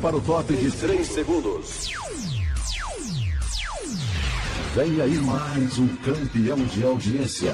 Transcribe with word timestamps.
Para 0.00 0.16
o 0.16 0.20
top 0.20 0.54
de 0.54 0.70
3 0.70 1.06
segundos. 1.06 1.90
Vem 4.74 5.00
aí 5.00 5.16
mais 5.18 5.78
um 5.78 5.88
campeão 5.96 6.58
de 6.66 6.84
audiência. 6.84 7.52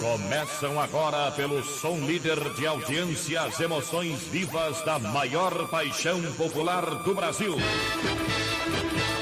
Começam 0.00 0.80
agora 0.80 1.30
pelo 1.32 1.62
som 1.62 1.98
líder 1.98 2.38
de 2.54 2.66
audiência 2.66 3.42
as 3.42 3.60
emoções 3.60 4.22
vivas 4.22 4.82
da 4.82 4.98
maior 4.98 5.68
paixão 5.68 6.20
popular 6.32 7.02
do 7.04 7.14
Brasil. 7.14 7.56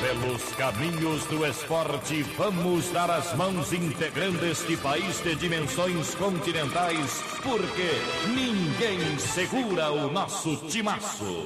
Pelos 0.05 0.43
caminhos 0.57 1.25
do 1.29 1.47
esporte, 1.47 2.23
vamos 2.37 2.91
dar 2.91 3.11
as 3.11 3.35
mãos 3.37 3.73
integrando 3.73 4.45
este 4.45 4.77
país 4.77 5.23
de 5.23 5.35
dimensões 5.35 6.15
continentais, 6.17 7.23
porque 7.43 7.89
ninguém 8.29 9.19
segura 9.19 9.91
o 9.91 10.13
nosso 10.13 10.57
timaço. 10.69 11.45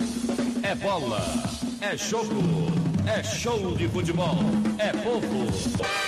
É 0.65 0.74
bola, 0.74 1.23
é 1.80 1.96
jogo, 1.96 2.42
é 3.06 3.23
show 3.23 3.77
de 3.77 3.87
futebol, 3.87 4.38
é 4.77 4.93
povo. 5.04 6.07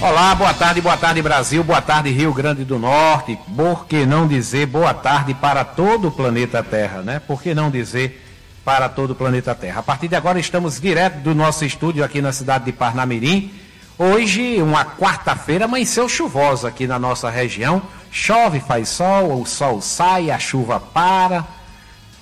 Olá, 0.00 0.32
boa 0.32 0.54
tarde, 0.54 0.80
boa 0.80 0.96
tarde 0.96 1.20
Brasil, 1.20 1.64
boa 1.64 1.82
tarde 1.82 2.10
Rio 2.10 2.32
Grande 2.32 2.64
do 2.64 2.78
Norte. 2.78 3.36
Por 3.56 3.84
que 3.84 4.06
não 4.06 4.28
dizer 4.28 4.64
boa 4.64 4.94
tarde 4.94 5.34
para 5.34 5.64
todo 5.64 6.06
o 6.06 6.12
planeta 6.12 6.62
Terra, 6.62 7.02
né? 7.02 7.18
Por 7.18 7.42
que 7.42 7.52
não 7.52 7.68
dizer 7.68 8.24
para 8.64 8.88
todo 8.88 9.10
o 9.10 9.14
planeta 9.16 9.56
Terra? 9.56 9.80
A 9.80 9.82
partir 9.82 10.06
de 10.06 10.14
agora 10.14 10.38
estamos 10.38 10.80
direto 10.80 11.16
do 11.16 11.34
nosso 11.34 11.64
estúdio 11.64 12.04
aqui 12.04 12.22
na 12.22 12.32
cidade 12.32 12.66
de 12.66 12.72
Parnamirim. 12.72 13.50
Hoje, 13.98 14.62
uma 14.62 14.84
quarta-feira, 14.84 15.64
amanheceu 15.64 16.08
chuvosa 16.08 16.68
aqui 16.68 16.86
na 16.86 16.96
nossa 16.96 17.28
região. 17.28 17.82
Chove, 18.08 18.60
faz 18.60 18.90
sol, 18.90 19.42
o 19.42 19.46
sol 19.46 19.80
sai, 19.80 20.30
a 20.30 20.38
chuva 20.38 20.78
para. 20.78 21.44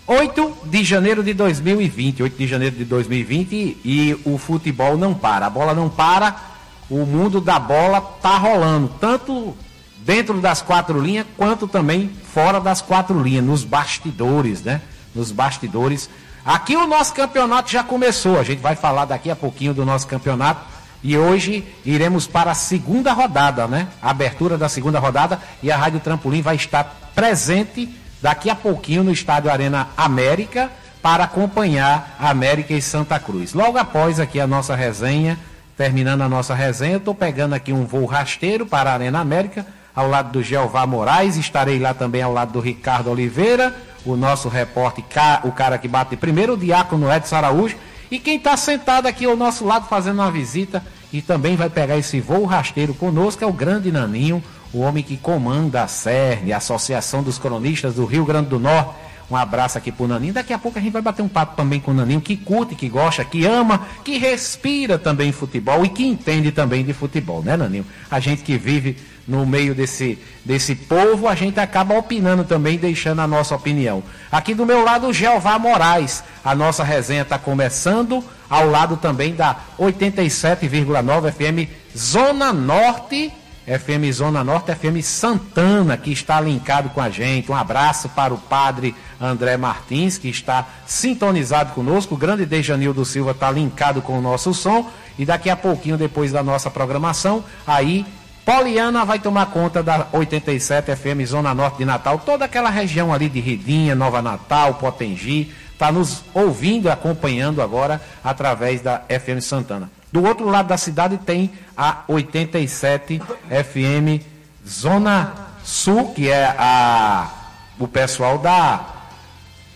8 0.06 0.56
de 0.64 0.82
janeiro 0.82 1.22
de 1.22 1.34
2020, 1.34 2.22
8 2.22 2.38
de 2.38 2.46
janeiro 2.46 2.74
de 2.74 2.86
2020 2.86 3.80
e 3.84 4.18
o 4.24 4.38
futebol 4.38 4.96
não 4.96 5.12
para, 5.12 5.44
a 5.44 5.50
bola 5.50 5.74
não 5.74 5.90
para 5.90 6.55
o 6.90 7.04
mundo 7.04 7.40
da 7.40 7.58
bola 7.58 8.00
tá 8.00 8.36
rolando, 8.36 8.90
tanto 9.00 9.56
dentro 9.98 10.40
das 10.40 10.62
quatro 10.62 11.00
linhas, 11.00 11.26
quanto 11.36 11.66
também 11.66 12.10
fora 12.32 12.60
das 12.60 12.80
quatro 12.80 13.20
linhas, 13.20 13.44
nos 13.44 13.64
bastidores, 13.64 14.62
né? 14.62 14.80
Nos 15.14 15.32
bastidores. 15.32 16.08
Aqui 16.44 16.76
o 16.76 16.86
nosso 16.86 17.12
campeonato 17.12 17.70
já 17.70 17.82
começou, 17.82 18.38
a 18.38 18.44
gente 18.44 18.60
vai 18.60 18.76
falar 18.76 19.04
daqui 19.04 19.30
a 19.30 19.36
pouquinho 19.36 19.74
do 19.74 19.84
nosso 19.84 20.06
campeonato. 20.06 20.76
E 21.02 21.16
hoje 21.18 21.64
iremos 21.84 22.26
para 22.26 22.52
a 22.52 22.54
segunda 22.54 23.12
rodada, 23.12 23.66
né? 23.66 23.88
A 24.00 24.10
abertura 24.10 24.56
da 24.56 24.68
segunda 24.68 24.98
rodada 24.98 25.40
e 25.62 25.70
a 25.70 25.76
Rádio 25.76 26.00
Trampolim 26.00 26.40
vai 26.40 26.56
estar 26.56 27.10
presente 27.14 27.88
daqui 28.22 28.48
a 28.48 28.54
pouquinho 28.54 29.04
no 29.04 29.12
Estádio 29.12 29.50
Arena 29.50 29.88
América 29.96 30.70
para 31.02 31.24
acompanhar 31.24 32.16
a 32.18 32.30
América 32.30 32.74
e 32.74 32.82
Santa 32.82 33.18
Cruz. 33.18 33.52
Logo 33.52 33.78
após 33.78 34.18
aqui 34.18 34.40
a 34.40 34.46
nossa 34.46 34.74
resenha 34.74 35.38
terminando 35.76 36.22
a 36.22 36.28
nossa 36.28 36.54
resenha, 36.54 36.96
estou 36.96 37.14
pegando 37.14 37.54
aqui 37.54 37.72
um 37.72 37.84
voo 37.84 38.06
rasteiro 38.06 38.64
para 38.64 38.90
a 38.90 38.94
Arena 38.94 39.20
América, 39.20 39.66
ao 39.94 40.08
lado 40.08 40.32
do 40.32 40.42
Jeová 40.42 40.86
Moraes, 40.86 41.36
estarei 41.36 41.78
lá 41.78 41.92
também 41.92 42.22
ao 42.22 42.32
lado 42.32 42.52
do 42.52 42.60
Ricardo 42.60 43.10
Oliveira, 43.10 43.74
o 44.04 44.16
nosso 44.16 44.48
repórter, 44.48 45.04
o 45.44 45.52
cara 45.52 45.78
que 45.78 45.88
bate 45.88 46.16
primeiro, 46.16 46.54
o 46.54 46.56
Diácono 46.56 47.12
Edson 47.12 47.36
Araújo, 47.36 47.76
e 48.10 48.18
quem 48.18 48.36
está 48.36 48.56
sentado 48.56 49.06
aqui 49.06 49.24
ao 49.24 49.36
nosso 49.36 49.64
lado 49.64 49.88
fazendo 49.88 50.20
uma 50.20 50.30
visita 50.30 50.82
e 51.12 51.20
também 51.20 51.56
vai 51.56 51.68
pegar 51.68 51.96
esse 51.96 52.20
voo 52.20 52.44
rasteiro 52.44 52.94
conosco 52.94 53.42
é 53.42 53.46
o 53.46 53.52
grande 53.52 53.90
Naninho, 53.90 54.42
o 54.72 54.80
homem 54.80 55.02
que 55.02 55.16
comanda 55.16 55.82
a 55.82 55.88
CERN, 55.88 56.52
a 56.52 56.58
Associação 56.58 57.22
dos 57.22 57.38
Cronistas 57.38 57.94
do 57.94 58.04
Rio 58.04 58.24
Grande 58.24 58.48
do 58.48 58.58
Norte, 58.60 58.90
um 59.30 59.36
abraço 59.36 59.76
aqui 59.76 59.90
pro 59.90 60.06
Naninho. 60.06 60.32
Daqui 60.32 60.52
a 60.52 60.58
pouco 60.58 60.78
a 60.78 60.82
gente 60.82 60.92
vai 60.92 61.02
bater 61.02 61.22
um 61.22 61.28
papo 61.28 61.56
também 61.56 61.80
com 61.80 61.90
o 61.90 61.94
Naninho, 61.94 62.20
que 62.20 62.36
curte, 62.36 62.74
que 62.74 62.88
gosta, 62.88 63.24
que 63.24 63.44
ama, 63.44 63.86
que 64.04 64.18
respira 64.18 64.98
também 64.98 65.32
futebol 65.32 65.84
e 65.84 65.88
que 65.88 66.06
entende 66.06 66.52
também 66.52 66.84
de 66.84 66.92
futebol, 66.92 67.42
né, 67.42 67.56
Naninho? 67.56 67.86
A 68.10 68.20
gente 68.20 68.42
que 68.42 68.56
vive 68.56 68.96
no 69.26 69.44
meio 69.44 69.74
desse, 69.74 70.18
desse 70.44 70.74
povo, 70.74 71.26
a 71.26 71.34
gente 71.34 71.58
acaba 71.58 71.98
opinando 71.98 72.44
também, 72.44 72.78
deixando 72.78 73.20
a 73.20 73.26
nossa 73.26 73.54
opinião. 73.54 74.02
Aqui 74.30 74.54
do 74.54 74.64
meu 74.64 74.84
lado, 74.84 75.08
o 75.08 75.12
Jeová 75.12 75.58
Moraes. 75.58 76.22
A 76.44 76.54
nossa 76.54 76.84
resenha 76.84 77.22
está 77.22 77.36
começando, 77.38 78.22
ao 78.48 78.70
lado 78.70 78.96
também 78.96 79.34
da 79.34 79.56
87,9 79.78 81.32
FM 81.32 81.68
Zona 81.96 82.52
Norte 82.52 83.32
FM 83.66 84.10
Zona 84.12 84.44
Norte, 84.44 84.72
FM 84.74 85.02
Santana, 85.02 85.96
que 85.96 86.12
está 86.12 86.40
linkado 86.40 86.90
com 86.90 87.00
a 87.00 87.10
gente. 87.10 87.50
Um 87.50 87.54
abraço 87.54 88.08
para 88.08 88.32
o 88.32 88.38
padre 88.38 88.94
André 89.20 89.56
Martins, 89.56 90.16
que 90.16 90.28
está 90.28 90.66
sintonizado 90.86 91.72
conosco. 91.72 92.14
O 92.14 92.18
grande 92.18 92.46
Dejanildo 92.46 93.04
Silva 93.04 93.32
está 93.32 93.50
linkado 93.50 94.00
com 94.00 94.18
o 94.18 94.22
nosso 94.22 94.54
som. 94.54 94.88
E 95.18 95.24
daqui 95.24 95.50
a 95.50 95.56
pouquinho, 95.56 95.96
depois 95.96 96.30
da 96.30 96.42
nossa 96.42 96.70
programação, 96.70 97.42
aí 97.66 98.06
Poliana 98.44 99.04
vai 99.04 99.18
tomar 99.18 99.46
conta 99.46 99.82
da 99.82 100.06
87 100.12 100.94
FM 100.94 101.26
Zona 101.26 101.52
Norte 101.52 101.78
de 101.78 101.84
Natal, 101.84 102.22
toda 102.24 102.44
aquela 102.44 102.70
região 102.70 103.12
ali 103.12 103.28
de 103.28 103.40
Ridinha, 103.40 103.96
Nova 103.96 104.22
Natal, 104.22 104.74
Potengi, 104.74 105.52
está 105.72 105.90
nos 105.90 106.22
ouvindo, 106.32 106.88
acompanhando 106.88 107.60
agora 107.60 108.00
através 108.22 108.80
da 108.80 109.02
FM 109.08 109.40
Santana. 109.40 109.90
Do 110.16 110.24
outro 110.24 110.48
lado 110.48 110.68
da 110.68 110.78
cidade 110.78 111.18
tem 111.18 111.50
a 111.76 111.98
87 112.08 113.20
FM 113.50 114.24
Zona 114.66 115.30
Sul, 115.62 116.14
que 116.14 116.30
é 116.30 116.56
a, 116.58 117.30
o 117.78 117.86
pessoal 117.86 118.38
da. 118.38 118.94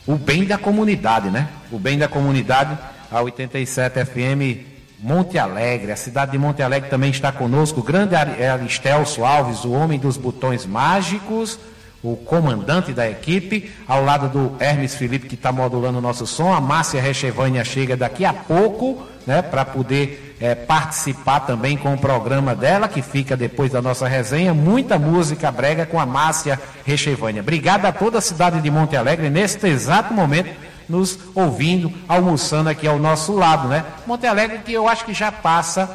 O 0.07 0.17
bem 0.17 0.47
da 0.47 0.57
comunidade, 0.57 1.29
né? 1.29 1.51
O 1.71 1.79
bem 1.79 1.99
da 1.99 2.09
comunidade, 2.09 2.79
a 3.13 3.21
87 3.21 4.03
FM 4.03 4.67
Monte 4.99 5.37
Alegre. 5.37 5.93
A 5.93 5.97
cidade 5.97 6.33
de 6.33 6.39
Monte 6.39 6.63
Alegre 6.63 6.89
também 6.89 7.11
está 7.11 7.31
conosco. 7.31 7.81
O 7.81 7.83
grande 7.83 8.15
Aristelso 8.17 9.23
Alves, 9.23 9.67
o 9.67 9.73
homem 9.73 9.99
dos 9.99 10.17
botões 10.17 10.65
mágicos 10.65 11.59
o 12.03 12.17
comandante 12.17 12.93
da 12.93 13.09
equipe, 13.09 13.71
ao 13.87 14.03
lado 14.03 14.29
do 14.29 14.57
Hermes 14.63 14.95
Felipe, 14.95 15.29
que 15.29 15.35
está 15.35 15.53
modulando 15.53 15.99
o 15.99 16.01
nosso 16.01 16.27
som. 16.27 16.53
A 16.53 16.61
Márcia 16.61 17.01
Rechevânia 17.01 17.63
chega 17.63 17.97
daqui 17.97 18.25
a 18.25 18.33
pouco, 18.33 19.07
né, 19.31 19.43
para 19.43 19.65
poder 19.65 20.37
é, 20.41 20.55
participar 20.55 21.41
também 21.41 21.77
com 21.77 21.95
o 21.95 21.99
programa 21.99 22.55
dela, 22.55 22.89
que 22.89 23.01
fica 23.01 23.37
depois 23.37 23.71
da 23.71 23.81
nossa 23.81 24.09
resenha. 24.09 24.53
Muita 24.53 24.99
música 24.99 25.51
brega 25.51 25.87
com 25.87 26.01
a 26.01 26.05
Márcia 26.05 26.61
Rechevânia. 26.85 27.41
Obrigado 27.41 27.87
a 27.87 27.93
toda 27.93 28.19
a 28.19 28.21
cidade 28.21 28.61
de 28.61 28.71
Monte 28.71 28.97
Alegre, 28.97 29.31
neste 29.31 29.67
exato 29.69 30.13
momento, 30.13 30.51
nos 30.89 31.19
ouvindo, 31.35 31.93
almoçando 32.09 32.69
aqui 32.69 32.89
ao 32.89 32.99
nosso 32.99 33.33
lado, 33.33 33.69
né? 33.69 33.85
Monte 34.07 34.27
Alegre, 34.27 34.59
que 34.59 34.73
eu 34.73 34.89
acho 34.89 35.05
que 35.05 35.15
já 35.15 35.31
passa 35.31 35.89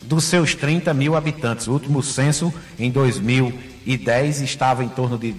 dos 0.00 0.24
seus 0.24 0.54
30 0.54 0.94
mil 0.94 1.14
habitantes. 1.14 1.66
O 1.66 1.72
último 1.72 2.02
censo 2.02 2.52
em 2.78 2.90
2000 2.90 3.76
2010 3.86 4.40
estava 4.40 4.84
em 4.84 4.88
torno 4.88 5.16
de 5.16 5.34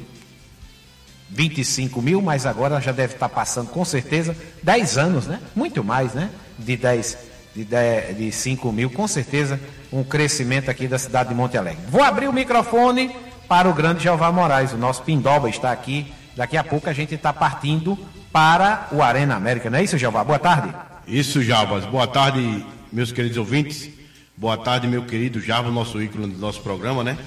25 1.30 2.02
mil, 2.02 2.22
mas 2.22 2.46
agora 2.46 2.80
já 2.80 2.94
deve 2.94 3.14
estar 3.14 3.28
passando 3.28 3.70
com 3.70 3.84
certeza 3.84 4.36
10 4.64 4.98
anos, 4.98 5.28
né? 5.28 5.42
Muito 5.54 5.84
mais, 5.84 6.14
né? 6.14 6.30
De 6.58 6.76
10, 6.76 7.18
de, 7.56 7.64
10, 7.64 8.18
de 8.18 8.32
5 8.32 8.72
mil, 8.72 8.90
com 8.90 9.08
certeza 9.08 9.60
um 9.92 10.04
crescimento 10.04 10.70
aqui 10.70 10.88
da 10.88 10.98
cidade 10.98 11.30
de 11.30 11.36
Monte 11.36 11.58
Alegre. 11.58 11.84
Vou 11.90 12.04
abrir 12.04 12.28
o 12.28 12.34
microfone 12.34 13.16
para 13.48 13.70
o 13.70 13.74
grande 13.74 14.04
Jeová 14.04 14.32
Moraes, 14.32 14.74
o 14.74 14.78
nosso 14.78 15.04
Pindoba 15.04 15.50
está 15.50 15.72
aqui. 15.72 16.14
Daqui 16.36 16.58
a 16.58 16.64
pouco 16.64 16.90
a 16.90 16.94
gente 16.94 17.16
está 17.16 17.32
partindo 17.32 17.98
para 18.32 18.88
o 18.92 19.02
Arena 19.02 19.36
América, 19.36 19.70
não 19.70 19.80
é 19.80 19.84
isso, 19.84 19.98
Jeová? 19.98 20.24
Boa 20.24 20.40
tarde. 20.40 20.74
Isso, 21.08 21.42
Jarbas. 21.42 21.86
Boa 21.86 22.06
tarde, 22.06 22.66
meus 22.92 23.12
queridos 23.12 23.38
ouvintes. 23.38 23.90
Boa 24.36 24.58
tarde, 24.58 24.88
meu 24.88 25.04
querido 25.04 25.40
Java, 25.40 25.72
nosso 25.72 26.02
ícone 26.02 26.28
do 26.28 26.38
nosso 26.38 26.62
programa, 26.62 27.04
né? 27.04 27.18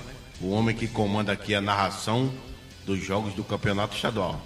o 0.40 0.50
homem 0.50 0.74
que 0.74 0.88
comanda 0.88 1.32
aqui 1.32 1.54
a 1.54 1.60
narração 1.60 2.32
dos 2.86 3.04
jogos 3.04 3.34
do 3.34 3.44
Campeonato 3.44 3.94
Estadual. 3.94 4.40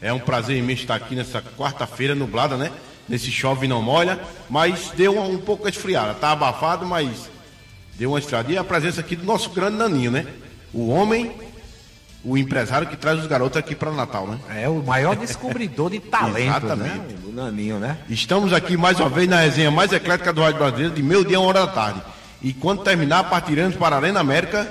É 0.00 0.12
um 0.12 0.18
prazer 0.18 0.56
imenso 0.56 0.82
estar 0.82 0.96
aqui 0.96 1.14
nessa 1.14 1.40
quarta-feira 1.40 2.14
nublada, 2.14 2.56
né? 2.56 2.72
Nesse 3.08 3.30
chove 3.30 3.68
não 3.68 3.82
molha, 3.82 4.20
mas 4.48 4.90
deu 4.96 5.18
um, 5.18 5.38
pouco 5.38 5.68
esfriada. 5.68 6.14
Tá 6.14 6.32
abafado, 6.32 6.86
mas 6.86 7.30
deu 7.96 8.10
uma 8.10 8.18
esfriada. 8.18 8.52
E 8.52 8.58
a 8.58 8.64
presença 8.64 9.00
aqui 9.00 9.16
do 9.16 9.24
nosso 9.24 9.50
grande 9.50 9.76
Naninho, 9.76 10.10
né? 10.10 10.26
O 10.72 10.88
homem, 10.88 11.32
o 12.24 12.36
empresário 12.36 12.86
que 12.86 12.96
traz 12.96 13.20
os 13.20 13.26
garotos 13.26 13.56
aqui 13.56 13.74
para 13.74 13.90
Natal, 13.92 14.26
né? 14.26 14.38
É 14.56 14.68
o 14.68 14.82
maior 14.82 15.16
descobridor 15.16 15.90
de 15.90 16.00
talento, 16.00 16.66
Exatamente. 16.66 16.98
né? 16.98 17.16
O 17.24 17.32
Naninho, 17.32 17.78
né? 17.78 17.98
Estamos 18.08 18.52
aqui 18.52 18.76
mais 18.76 18.98
uma 19.00 19.08
vez 19.08 19.28
na 19.28 19.40
resenha 19.40 19.70
mais 19.70 19.92
eclética 19.92 20.32
do 20.32 20.40
Rádio 20.40 20.58
Brasileiro, 20.58 20.94
de 20.94 21.02
meio 21.02 21.24
dia 21.24 21.36
a 21.36 21.40
uma 21.40 21.48
hora 21.48 21.66
da 21.66 21.72
tarde. 21.72 22.02
E 22.42 22.52
quando 22.52 22.82
terminar, 22.82 23.24
partiremos 23.24 23.76
para 23.76 23.96
a 23.96 23.98
Arena 23.98 24.20
América 24.20 24.68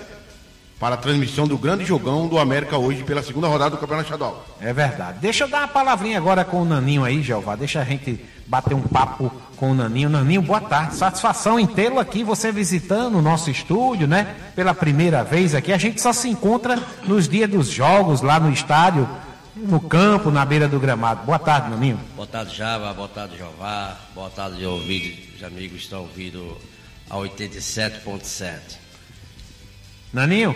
para 0.79 0.95
a 0.95 0.97
transmissão 0.97 1.47
do 1.47 1.57
grande 1.57 1.85
jogão 1.85 2.27
do 2.27 2.37
América 2.37 2.77
hoje 2.77 3.03
pela 3.03 3.23
segunda 3.23 3.47
rodada 3.47 3.71
do 3.71 3.77
Campeonato 3.77 4.07
Estadual. 4.07 4.45
É 4.59 4.73
verdade. 4.73 5.19
Deixa 5.19 5.45
eu 5.45 5.47
dar 5.47 5.59
uma 5.59 5.67
palavrinha 5.67 6.17
agora 6.17 6.43
com 6.43 6.61
o 6.61 6.65
Naninho 6.65 7.03
aí, 7.03 7.21
Jeová. 7.21 7.55
Deixa 7.55 7.79
a 7.79 7.83
gente 7.83 8.19
bater 8.45 8.73
um 8.73 8.81
papo 8.81 9.31
com 9.55 9.71
o 9.71 9.73
Naninho. 9.73 10.09
Naninho, 10.09 10.41
boa 10.41 10.59
tarde. 10.59 10.95
Satisfação 10.95 11.57
em 11.57 11.65
tê-lo 11.65 11.97
aqui, 11.97 12.23
você 12.23 12.51
visitando 12.51 13.17
o 13.17 13.21
nosso 13.21 13.49
estúdio, 13.49 14.05
né? 14.05 14.35
Pela 14.53 14.73
primeira 14.73 15.23
vez 15.23 15.55
aqui. 15.55 15.71
A 15.71 15.77
gente 15.77 16.01
só 16.01 16.11
se 16.11 16.27
encontra 16.27 16.77
nos 17.05 17.27
dias 17.27 17.49
dos 17.49 17.67
jogos, 17.67 18.21
lá 18.21 18.37
no 18.37 18.51
estádio, 18.51 19.07
no 19.55 19.79
campo, 19.79 20.29
na 20.29 20.43
beira 20.43 20.67
do 20.67 20.77
gramado. 20.77 21.25
Boa 21.25 21.39
tarde, 21.39 21.69
Naninho. 21.69 21.99
Boa 22.17 22.27
tarde, 22.27 22.53
Java. 22.53 22.93
Boa 22.93 23.07
tarde, 23.07 23.37
Jeová. 23.37 23.97
Boa 24.13 24.29
tarde, 24.29 24.65
ouvidos, 24.65 25.35
os 25.37 25.43
amigos 25.43 25.77
que 25.77 25.83
estão 25.83 26.01
ouvindo 26.01 26.57
a 27.09 27.15
87.7. 27.15 28.84
Naninho, 30.19 30.55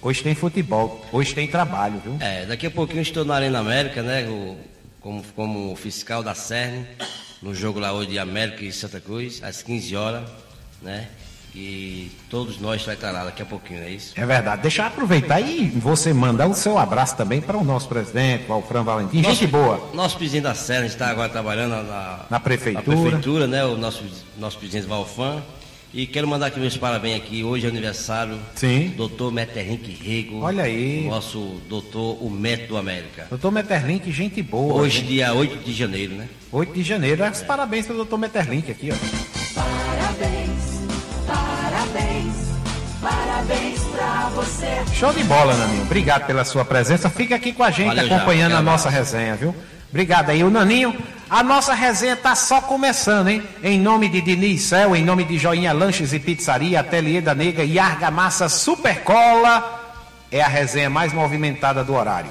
hoje 0.00 0.22
tem 0.22 0.34
futebol, 0.34 1.04
hoje 1.12 1.34
tem 1.34 1.46
trabalho, 1.46 2.00
viu? 2.02 2.16
É, 2.20 2.46
daqui 2.46 2.66
a 2.66 2.70
pouquinho 2.70 3.02
estou 3.02 3.22
na 3.22 3.34
Arena 3.34 3.58
América, 3.58 4.02
né? 4.02 4.26
o- 4.26 4.56
como, 4.98 5.22
como 5.36 5.76
fiscal 5.76 6.22
da 6.22 6.34
CERN, 6.34 6.86
no 7.42 7.54
jogo 7.54 7.78
lá 7.78 7.92
hoje 7.92 8.08
de 8.12 8.18
América 8.18 8.64
e 8.64 8.72
Santa 8.72 8.98
Cruz, 9.00 9.42
às 9.42 9.60
15 9.60 9.94
horas, 9.94 10.22
né? 10.80 11.08
E 11.54 12.10
todos 12.30 12.58
nós 12.58 12.82
vai 12.82 12.94
estar 12.94 13.10
lá 13.10 13.24
daqui 13.26 13.42
a 13.42 13.44
pouquinho, 13.44 13.80
não 13.80 13.86
é 13.86 13.90
isso? 13.90 14.14
É 14.16 14.24
verdade. 14.24 14.62
Deixa 14.62 14.80
eu 14.80 14.86
aproveitar 14.86 15.38
e 15.42 15.66
você 15.68 16.14
mandar 16.14 16.46
o 16.46 16.54
seu 16.54 16.78
abraço 16.78 17.14
também 17.14 17.42
para 17.42 17.58
o 17.58 17.62
nosso 17.62 17.86
presidente, 17.86 18.46
Valfran 18.48 18.82
Valentim. 18.82 19.22
Gente 19.22 19.46
boa. 19.46 19.90
Nosso 19.92 20.16
presidente 20.16 20.44
da 20.44 20.54
CERN 20.54 20.86
está 20.86 21.08
agora 21.08 21.28
trabalhando 21.28 21.72
na, 21.86 22.20
Na 22.30 22.40
prefeitura. 22.40 22.96
na 22.96 23.02
prefeitura, 23.02 23.46
né? 23.46 23.64
O 23.66 23.76
nosso, 23.76 24.02
nosso 24.38 24.58
presidente 24.58 24.86
Valfan. 24.88 25.42
E 25.96 26.08
quero 26.08 26.26
mandar 26.26 26.46
aqui 26.46 26.58
meus 26.58 26.76
parabéns 26.76 27.18
aqui. 27.18 27.44
Hoje 27.44 27.66
é 27.66 27.68
aniversário 27.68 28.36
Sim. 28.56 28.88
do 28.88 29.06
doutor 29.06 29.30
Meter 29.30 29.60
Henrique 29.64 29.92
Rego. 29.92 30.40
Olha 30.40 30.64
aí. 30.64 31.06
Nosso 31.08 31.60
doutor, 31.68 32.18
o 32.20 32.28
método 32.28 32.76
América. 32.76 33.28
Doutor 33.30 33.52
Meterlink, 33.52 34.10
gente 34.10 34.42
boa. 34.42 34.74
Hoje, 34.74 34.98
gente. 34.98 35.06
dia 35.06 35.32
8 35.32 35.64
de 35.64 35.72
janeiro, 35.72 36.16
né? 36.16 36.28
8 36.50 36.72
de 36.72 36.82
janeiro. 36.82 37.22
É. 37.22 37.30
Parabéns 37.30 37.86
para 37.86 37.94
o 37.94 37.98
doutor 37.98 38.18
Meterlink 38.18 38.72
aqui, 38.72 38.90
ó. 38.90 38.96
Parabéns, 39.54 40.80
parabéns, 41.28 42.34
parabéns 43.00 43.80
pra 43.84 44.30
você. 44.34 44.94
Show 44.96 45.12
de 45.12 45.22
bola, 45.22 45.54
Naninho. 45.56 45.82
Obrigado 45.82 46.26
pela 46.26 46.44
sua 46.44 46.64
presença. 46.64 47.08
Fica 47.08 47.36
aqui 47.36 47.52
com 47.52 47.62
a 47.62 47.70
gente, 47.70 47.86
Valeu, 47.94 48.08
já. 48.08 48.16
acompanhando 48.16 48.50
a 48.50 48.54
Aquele 48.56 48.68
nossa 48.68 48.90
resenha, 48.90 49.36
viu? 49.36 49.54
Obrigado 49.94 50.30
aí, 50.30 50.42
o 50.42 50.50
Naninho. 50.50 50.92
A 51.30 51.40
nossa 51.44 51.72
resenha 51.72 52.16
tá 52.16 52.34
só 52.34 52.60
começando, 52.60 53.28
hein? 53.28 53.44
Em 53.62 53.78
nome 53.78 54.08
de 54.08 54.20
Diniz 54.20 54.62
Cel, 54.62 54.96
em 54.96 55.04
nome 55.04 55.22
de 55.22 55.38
Joinha 55.38 55.72
Lanches 55.72 56.12
e 56.12 56.18
Pizzaria, 56.18 56.80
Ateliê 56.80 57.20
da 57.20 57.32
Nega 57.32 57.62
e 57.62 57.78
Argamassa 57.78 58.48
Supercola, 58.48 59.94
é 60.32 60.42
a 60.42 60.48
resenha 60.48 60.90
mais 60.90 61.12
movimentada 61.12 61.84
do 61.84 61.94
horário. 61.94 62.28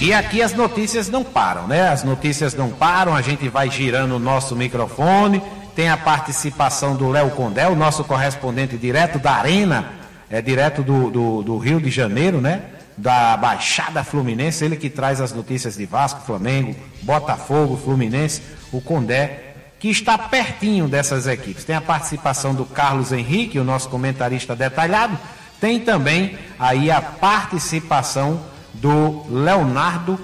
E 0.00 0.14
aqui 0.14 0.40
as 0.40 0.52
notícias 0.52 1.08
não 1.08 1.24
param, 1.24 1.66
né? 1.66 1.88
As 1.88 2.04
notícias 2.04 2.54
não 2.54 2.70
param, 2.70 3.16
a 3.16 3.22
gente 3.22 3.48
vai 3.48 3.68
girando 3.68 4.14
o 4.14 4.20
nosso 4.20 4.54
microfone. 4.54 5.42
Tem 5.74 5.88
a 5.88 5.96
participação 5.96 6.94
do 6.94 7.10
Léo 7.10 7.30
Condé, 7.30 7.66
o 7.66 7.74
nosso 7.74 8.04
correspondente 8.04 8.76
direto 8.76 9.18
da 9.18 9.32
Arena, 9.32 9.84
é 10.30 10.40
direto 10.40 10.80
do, 10.80 11.10
do, 11.10 11.42
do 11.42 11.58
Rio 11.58 11.80
de 11.80 11.90
Janeiro, 11.90 12.40
né? 12.40 12.62
Da 12.96 13.36
Baixada 13.36 14.04
Fluminense, 14.04 14.64
ele 14.64 14.76
que 14.76 14.88
traz 14.88 15.20
as 15.20 15.32
notícias 15.32 15.76
de 15.76 15.84
Vasco, 15.84 16.20
Flamengo, 16.24 16.76
Botafogo, 17.02 17.76
Fluminense, 17.76 18.40
o 18.72 18.80
Condé, 18.80 19.54
que 19.80 19.88
está 19.88 20.16
pertinho 20.16 20.88
dessas 20.88 21.26
equipes. 21.26 21.64
Tem 21.64 21.74
a 21.74 21.80
participação 21.80 22.54
do 22.54 22.64
Carlos 22.64 23.12
Henrique, 23.12 23.58
o 23.58 23.64
nosso 23.64 23.88
comentarista 23.88 24.54
detalhado. 24.54 25.18
Tem 25.60 25.80
também 25.80 26.38
aí 26.58 26.90
a 26.90 27.02
participação 27.02 28.40
do 28.74 29.24
Leonardo, 29.28 30.18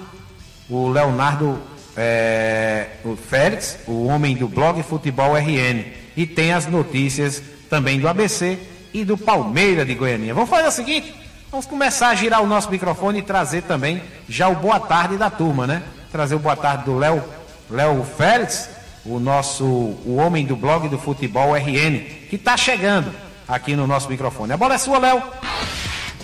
o 0.69 0.87
Leonardo 0.87 1.61
é, 1.95 2.87
o 3.03 3.15
Félix, 3.15 3.77
o 3.87 4.05
homem 4.05 4.35
do 4.35 4.47
blog 4.47 4.81
Futebol 4.83 5.35
RN. 5.35 5.83
E 6.15 6.25
tem 6.25 6.53
as 6.53 6.67
notícias 6.67 7.41
também 7.69 7.99
do 7.99 8.07
ABC 8.07 8.57
e 8.93 9.05
do 9.05 9.17
Palmeiras 9.17 9.87
de 9.87 9.95
Goianinha. 9.95 10.33
Vamos 10.33 10.49
fazer 10.49 10.67
o 10.67 10.71
seguinte: 10.71 11.13
vamos 11.51 11.65
começar 11.65 12.07
a 12.07 12.15
girar 12.15 12.41
o 12.41 12.47
nosso 12.47 12.71
microfone 12.71 13.19
e 13.19 13.21
trazer 13.21 13.63
também 13.63 14.01
já 14.27 14.47
o 14.47 14.55
boa 14.55 14.79
tarde 14.79 15.17
da 15.17 15.29
turma, 15.29 15.67
né? 15.67 15.83
Trazer 16.09 16.35
o 16.35 16.39
boa 16.39 16.55
tarde 16.55 16.85
do 16.85 16.97
Léo, 16.97 17.21
Léo 17.69 18.03
Félix, 18.17 18.69
o 19.05 19.19
nosso, 19.19 19.65
o 19.65 20.15
homem 20.15 20.45
do 20.45 20.55
blog 20.55 20.87
do 20.87 20.97
Futebol 20.97 21.53
RN, 21.53 21.99
que 22.29 22.37
está 22.37 22.55
chegando 22.55 23.13
aqui 23.47 23.75
no 23.75 23.85
nosso 23.85 24.09
microfone. 24.09 24.53
A 24.53 24.57
bola 24.57 24.75
é 24.75 24.77
sua, 24.77 24.97
Léo. 24.97 25.21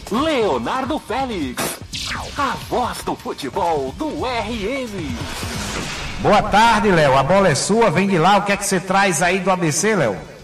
Leonardo 0.10 0.98
Félix, 1.00 1.62
a 2.38 2.56
voz 2.70 3.00
do 3.04 3.14
futebol 3.14 3.94
do 3.98 4.26
RN. 4.26 5.18
Boa 6.22 6.42
tarde, 6.42 6.90
Léo. 6.90 7.18
A 7.18 7.24
bola 7.24 7.50
é 7.50 7.56
sua, 7.56 7.92
vem 7.92 8.08
de 8.08 8.18
lá. 8.18 8.38
O 8.38 8.44
que 8.44 8.54
é 8.54 8.58
que 8.58 8.66
você 8.66 8.80
traz 8.80 9.22
aí 9.22 9.40
do 9.40 9.52
ABC, 9.52 9.94
Léo? 9.94 10.37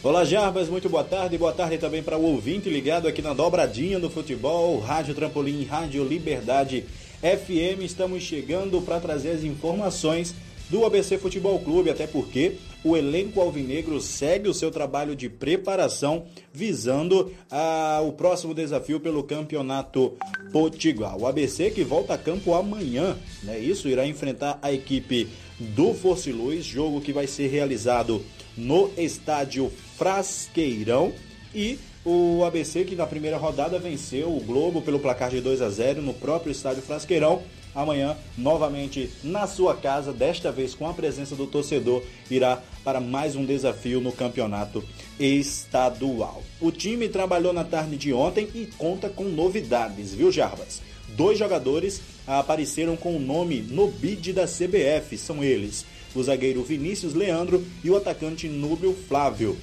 Olá, 0.00 0.24
Jarbas, 0.24 0.68
muito 0.68 0.88
boa 0.88 1.02
tarde. 1.02 1.36
Boa 1.36 1.52
tarde 1.52 1.76
também 1.76 2.04
para 2.04 2.16
o 2.16 2.22
ouvinte 2.22 2.70
ligado 2.70 3.08
aqui 3.08 3.20
na 3.20 3.34
dobradinha 3.34 3.98
do 3.98 4.08
futebol, 4.08 4.78
Rádio 4.78 5.12
Trampolim, 5.12 5.64
Rádio 5.64 6.04
Liberdade 6.04 6.84
FM. 7.20 7.82
Estamos 7.82 8.22
chegando 8.22 8.80
para 8.80 9.00
trazer 9.00 9.30
as 9.30 9.42
informações 9.42 10.36
do 10.70 10.84
ABC 10.84 11.18
Futebol 11.18 11.58
Clube, 11.58 11.90
até 11.90 12.06
porque 12.06 12.58
o 12.84 12.96
elenco 12.96 13.40
alvinegro 13.40 14.00
segue 14.00 14.48
o 14.48 14.54
seu 14.54 14.70
trabalho 14.70 15.16
de 15.16 15.28
preparação 15.28 16.26
visando 16.52 17.32
ah, 17.50 18.00
o 18.04 18.12
próximo 18.12 18.54
desafio 18.54 19.00
pelo 19.00 19.24
Campeonato 19.24 20.12
Potiguar. 20.52 21.16
O 21.18 21.26
ABC 21.26 21.72
que 21.72 21.82
volta 21.82 22.14
a 22.14 22.18
campo 22.18 22.54
amanhã, 22.54 23.16
né? 23.42 23.58
Isso 23.58 23.88
irá 23.88 24.06
enfrentar 24.06 24.60
a 24.62 24.72
equipe 24.72 25.28
do 25.58 25.92
Força 25.92 26.30
e 26.30 26.32
Luz, 26.32 26.64
jogo 26.64 27.00
que 27.00 27.12
vai 27.12 27.26
ser 27.26 27.48
realizado 27.48 28.24
no 28.58 28.90
estádio 28.96 29.72
Frasqueirão 29.96 31.12
e 31.54 31.78
o 32.04 32.44
ABC 32.44 32.84
que 32.84 32.96
na 32.96 33.06
primeira 33.06 33.36
rodada 33.36 33.78
venceu 33.78 34.34
o 34.34 34.40
Globo 34.40 34.82
pelo 34.82 34.98
placar 34.98 35.30
de 35.30 35.40
2 35.40 35.62
a 35.62 35.70
0 35.70 36.02
no 36.02 36.12
próprio 36.12 36.50
estádio 36.50 36.82
Frasqueirão. 36.82 37.42
Amanhã, 37.74 38.16
novamente 38.36 39.10
na 39.22 39.46
sua 39.46 39.76
casa, 39.76 40.12
desta 40.12 40.50
vez 40.50 40.74
com 40.74 40.88
a 40.88 40.94
presença 40.94 41.36
do 41.36 41.46
torcedor, 41.46 42.02
irá 42.30 42.60
para 42.82 43.00
mais 43.00 43.36
um 43.36 43.44
desafio 43.44 44.00
no 44.00 44.10
campeonato 44.10 44.82
estadual. 45.20 46.42
O 46.60 46.72
time 46.72 47.08
trabalhou 47.08 47.52
na 47.52 47.62
tarde 47.62 47.96
de 47.96 48.12
ontem 48.12 48.48
e 48.54 48.66
conta 48.78 49.08
com 49.08 49.24
novidades, 49.24 50.12
viu, 50.14 50.32
Jarbas? 50.32 50.80
Dois 51.10 51.38
jogadores 51.38 52.00
apareceram 52.26 52.96
com 52.96 53.16
o 53.16 53.20
nome 53.20 53.60
no 53.60 53.88
bid 53.88 54.32
da 54.32 54.46
CBF, 54.46 55.16
são 55.16 55.44
eles 55.44 55.84
o 56.14 56.22
zagueiro 56.22 56.62
Vinícius 56.62 57.14
Leandro 57.14 57.64
e 57.82 57.90
o 57.90 57.96
atacante 57.96 58.48
Núbio 58.48 58.96
Flávio. 59.08 59.56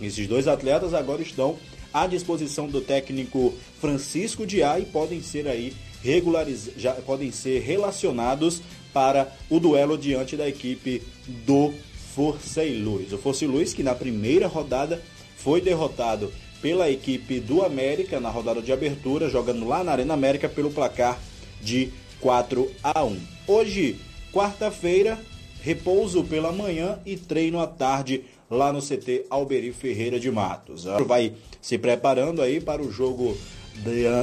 Esses 0.00 0.26
dois 0.26 0.46
atletas 0.46 0.94
agora 0.94 1.22
estão 1.22 1.56
à 1.92 2.06
disposição 2.06 2.68
do 2.68 2.80
técnico 2.80 3.54
Francisco 3.80 4.46
Diá 4.46 4.78
e 4.78 4.84
podem 4.84 5.22
ser 5.22 5.48
aí 5.48 5.72
regulariz... 6.02 6.70
já 6.76 6.92
podem 6.92 7.32
ser 7.32 7.60
relacionados 7.62 8.62
para 8.92 9.32
o 9.50 9.58
duelo 9.58 9.96
diante 9.96 10.36
da 10.36 10.48
equipe 10.48 11.02
do 11.26 11.72
Força 12.14 12.64
e 12.64 12.78
Luz. 12.80 13.12
O 13.12 13.18
Força 13.18 13.44
e 13.44 13.48
Luz 13.48 13.72
que 13.72 13.82
na 13.82 13.94
primeira 13.94 14.46
rodada 14.46 15.02
foi 15.36 15.60
derrotado 15.60 16.32
pela 16.60 16.90
equipe 16.90 17.38
do 17.40 17.62
América 17.62 18.18
na 18.18 18.30
rodada 18.30 18.62
de 18.62 18.72
abertura, 18.72 19.28
jogando 19.28 19.66
lá 19.66 19.84
na 19.84 19.92
Arena 19.92 20.14
América 20.14 20.48
pelo 20.48 20.70
placar 20.70 21.20
de 21.62 21.90
4 22.20 22.70
a 22.82 23.04
1. 23.04 23.20
Hoje, 23.46 24.00
quarta-feira, 24.32 25.18
repouso 25.66 26.22
pela 26.22 26.52
manhã 26.52 27.00
e 27.04 27.16
treino 27.16 27.58
à 27.58 27.66
tarde 27.66 28.22
lá 28.48 28.72
no 28.72 28.80
CT 28.80 29.26
Alberi 29.28 29.72
Ferreira 29.72 30.20
de 30.20 30.30
Matos. 30.30 30.84
Vai 31.04 31.32
se 31.60 31.76
preparando 31.76 32.40
aí 32.40 32.60
para 32.60 32.80
o 32.80 32.92
jogo 32.92 33.36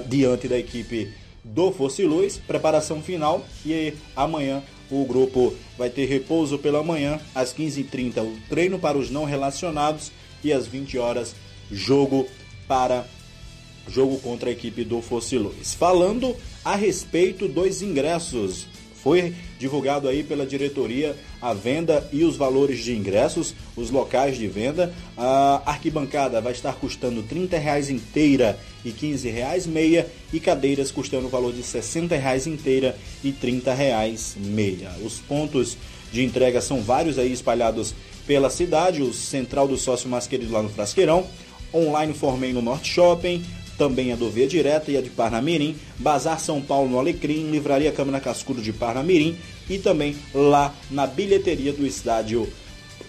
diante 0.08 0.48
da 0.48 0.58
equipe 0.58 1.14
do 1.44 1.70
Fosse 1.74 2.06
Luz, 2.06 2.38
preparação 2.38 3.02
final 3.02 3.46
e 3.66 3.94
amanhã 4.16 4.64
o 4.90 5.04
grupo 5.04 5.54
vai 5.78 5.90
ter 5.90 6.06
repouso 6.06 6.58
pela 6.58 6.82
manhã, 6.82 7.20
às 7.36 7.54
15h30 7.54 8.24
o 8.24 8.38
treino 8.48 8.80
para 8.80 8.98
os 8.98 9.12
não 9.12 9.26
relacionados 9.26 10.14
e 10.42 10.54
às 10.54 10.66
20 10.66 10.98
horas 10.98 11.36
jogo 11.70 12.26
para 12.70 13.06
jogo 13.90 14.18
contra 14.20 14.48
a 14.48 14.54
equipe 14.54 14.86
do 14.86 15.02
Fosse 15.02 15.38
Luz. 15.38 15.74
Falando 15.74 16.38
a 16.64 16.78
respeito 16.78 17.50
dos 17.50 17.82
ingressos. 17.82 18.66
Foi 19.04 19.36
divulgado 19.60 20.08
aí 20.08 20.24
pela 20.24 20.46
diretoria 20.46 21.16
a 21.42 21.54
venda 21.54 22.08
e 22.12 22.24
os 22.24 22.36
valores 22.36 22.84
de 22.84 22.96
ingressos, 22.96 23.54
os 23.76 23.90
locais 23.90 24.38
de 24.38 24.48
venda. 24.48 24.94
A 25.18 25.62
arquibancada 25.66 26.40
vai 26.42 26.54
estar 26.54 26.74
custando 26.74 27.24
30 27.24 27.58
reais 27.58 27.90
inteira 27.90 28.60
e 28.84 28.92
15 28.92 29.30
reais 29.30 29.66
meia 29.66 30.08
e 30.32 30.40
cadeiras 30.40 30.92
custando 30.92 31.28
o 31.28 31.30
valor 31.30 31.54
de 31.54 31.64
60 31.64 32.16
reais 32.16 32.48
inteira 32.48 32.96
e 33.24 33.32
30 33.32 33.74
reais 33.74 34.36
meia. 34.38 34.92
Os 35.04 35.20
pontos 35.20 35.78
de 36.12 36.24
entrega 36.24 36.62
são 36.62 36.82
vários 36.82 37.18
aí 37.18 37.32
espalhados 37.32 37.94
pela 38.28 38.50
cidade, 38.50 39.02
o 39.02 39.14
central 39.14 39.68
do 39.68 39.78
sócio 39.78 40.10
mais 40.10 40.28
querido 40.28 40.54
lá 40.54 40.62
no 40.62 40.70
Frasqueirão, 40.70 41.26
online 41.74 42.14
formei 42.14 42.54
no 42.54 42.62
Norte 42.62 42.94
Shopping, 42.94 43.44
também 43.78 44.12
a 44.12 44.16
do 44.16 44.30
Via 44.30 44.48
Direta 44.48 44.92
e 44.92 44.98
a 44.98 45.02
de 45.02 45.10
Parnamirim, 45.10 45.76
Bazar 45.98 46.40
São 46.40 46.62
Paulo 46.62 46.90
no 46.90 47.00
Alecrim, 47.00 47.50
Livraria 47.50 47.92
Câmara 47.92 48.20
Cascudo 48.20 48.62
de 48.62 48.74
Parnamirim 48.74 49.38
e 49.70 49.78
também 49.78 50.16
lá 50.34 50.74
na 50.90 51.08
bilheteria 51.08 51.74
do 51.74 51.86
estádio 51.86 52.48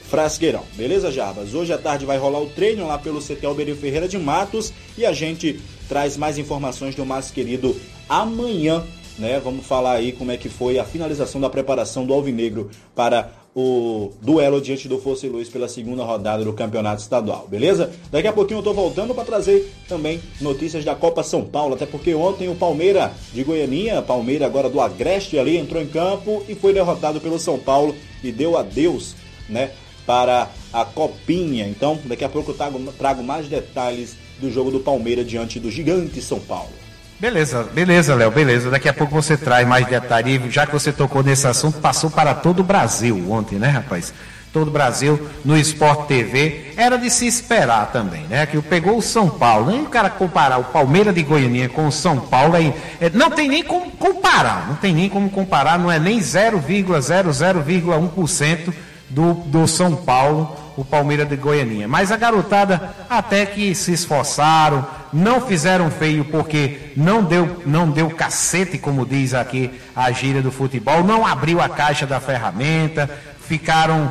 Frasqueirão. 0.08 0.64
Beleza, 0.76 1.10
Jarbas? 1.10 1.54
Hoje 1.54 1.72
à 1.72 1.78
tarde 1.78 2.04
vai 2.04 2.18
rolar 2.18 2.40
o 2.40 2.50
treino 2.50 2.86
lá 2.86 2.98
pelo 2.98 3.20
CT 3.20 3.44
Alberio 3.44 3.76
Ferreira 3.76 4.06
de 4.06 4.18
Matos 4.18 4.72
e 4.96 5.04
a 5.04 5.12
gente 5.12 5.60
traz 5.88 6.16
mais 6.16 6.38
informações 6.38 6.94
do 6.94 7.04
mais 7.04 7.30
querido 7.30 7.74
amanhã, 8.08 8.84
né? 9.18 9.40
Vamos 9.42 9.66
falar 9.66 9.94
aí 9.94 10.12
como 10.12 10.30
é 10.30 10.36
que 10.36 10.48
foi 10.48 10.78
a 10.78 10.84
finalização 10.84 11.40
da 11.40 11.50
preparação 11.50 12.06
do 12.06 12.12
Alvinegro 12.12 12.70
para 12.94 13.32
o 13.54 14.10
duelo 14.20 14.60
diante 14.60 14.88
do 14.88 14.98
Força 14.98 15.26
e 15.26 15.28
Luz 15.28 15.48
pela 15.48 15.68
segunda 15.68 16.02
rodada 16.02 16.44
do 16.44 16.52
Campeonato 16.52 17.00
Estadual, 17.00 17.46
beleza? 17.48 17.92
Daqui 18.10 18.26
a 18.26 18.32
pouquinho 18.32 18.58
eu 18.58 18.62
tô 18.64 18.72
voltando 18.72 19.14
para 19.14 19.24
trazer 19.24 19.72
também 19.88 20.20
notícias 20.40 20.84
da 20.84 20.94
Copa 20.94 21.22
São 21.22 21.44
Paulo, 21.44 21.74
até 21.74 21.86
porque 21.86 22.14
ontem 22.14 22.48
o 22.48 22.56
Palmeira 22.56 23.12
de 23.32 23.44
Goianinha, 23.44 24.02
Palmeira 24.02 24.44
agora 24.44 24.68
do 24.68 24.80
Agreste 24.80 25.38
ali, 25.38 25.56
entrou 25.56 25.80
em 25.80 25.86
campo 25.86 26.42
e 26.48 26.54
foi 26.54 26.72
derrotado 26.72 27.20
pelo 27.20 27.38
São 27.38 27.58
Paulo 27.58 27.94
e 28.24 28.32
deu 28.32 28.58
adeus, 28.58 29.14
né, 29.48 29.70
para 30.04 30.50
a 30.72 30.84
Copinha. 30.84 31.68
Então, 31.68 31.98
daqui 32.04 32.24
a 32.24 32.28
pouco 32.28 32.50
eu 32.50 32.56
trago, 32.56 32.92
trago 32.98 33.22
mais 33.22 33.46
detalhes 33.46 34.16
do 34.40 34.50
jogo 34.50 34.72
do 34.72 34.80
Palmeira 34.80 35.24
diante 35.24 35.60
do 35.60 35.70
Gigante 35.70 36.20
São 36.20 36.40
Paulo. 36.40 36.83
Beleza, 37.18 37.64
beleza, 37.72 38.14
Léo, 38.14 38.30
beleza. 38.30 38.70
Daqui 38.70 38.88
a 38.88 38.92
pouco 38.92 39.12
você 39.14 39.36
traz 39.36 39.66
mais 39.66 39.84
detalhes. 39.86 40.52
Já 40.52 40.66
que 40.66 40.72
você 40.72 40.92
tocou 40.92 41.22
nesse 41.22 41.46
assunto, 41.46 41.80
passou 41.80 42.10
para 42.10 42.34
todo 42.34 42.58
o 42.60 42.64
Brasil 42.64 43.30
ontem, 43.30 43.58
né, 43.58 43.68
rapaz? 43.68 44.12
Todo 44.52 44.68
o 44.68 44.70
Brasil 44.70 45.28
no 45.44 45.56
Sport 45.58 46.06
TV. 46.06 46.72
Era 46.76 46.96
de 46.96 47.10
se 47.10 47.26
esperar 47.26 47.90
também, 47.92 48.22
né? 48.24 48.46
Que 48.46 48.60
pegou 48.62 48.96
o 48.98 49.02
São 49.02 49.28
Paulo. 49.28 49.70
Nem 49.70 49.82
o 49.82 49.86
cara 49.86 50.08
comparar 50.10 50.58
o 50.58 50.64
Palmeiras 50.64 51.14
de 51.14 51.22
Goiânia 51.22 51.68
com 51.68 51.86
o 51.88 51.92
São 51.92 52.20
Paulo 52.20 52.56
aí. 52.56 52.72
É, 53.00 53.10
não 53.10 53.30
tem 53.30 53.48
nem 53.48 53.64
como 53.64 53.90
comparar. 53.92 54.68
Não 54.68 54.76
tem 54.76 54.94
nem 54.94 55.08
como 55.08 55.30
comparar. 55.30 55.78
Não 55.78 55.90
é 55.90 55.98
nem 55.98 56.20
0,00,1% 56.20 58.72
do, 59.10 59.34
do 59.34 59.66
São 59.66 59.96
Paulo 59.96 60.63
o 60.76 60.84
Palmeiras 60.84 61.28
de 61.28 61.36
Goianinha. 61.36 61.88
Mas 61.88 62.10
a 62.10 62.16
garotada 62.16 62.94
até 63.08 63.46
que 63.46 63.74
se 63.74 63.92
esforçaram, 63.92 64.86
não 65.12 65.40
fizeram 65.40 65.90
feio 65.90 66.24
porque 66.24 66.92
não 66.96 67.22
deu, 67.22 67.62
não 67.64 67.90
deu 67.90 68.10
cacete, 68.10 68.78
como 68.78 69.06
diz 69.06 69.34
aqui 69.34 69.70
a 69.94 70.10
gíria 70.10 70.42
do 70.42 70.50
futebol, 70.50 71.04
não 71.04 71.26
abriu 71.26 71.60
a 71.60 71.68
caixa 71.68 72.06
da 72.06 72.20
ferramenta, 72.20 73.08
ficaram 73.40 74.10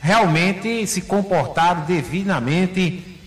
realmente 0.00 0.86
se 0.86 1.02
comportaram 1.02 1.82
devidamente 1.82 3.18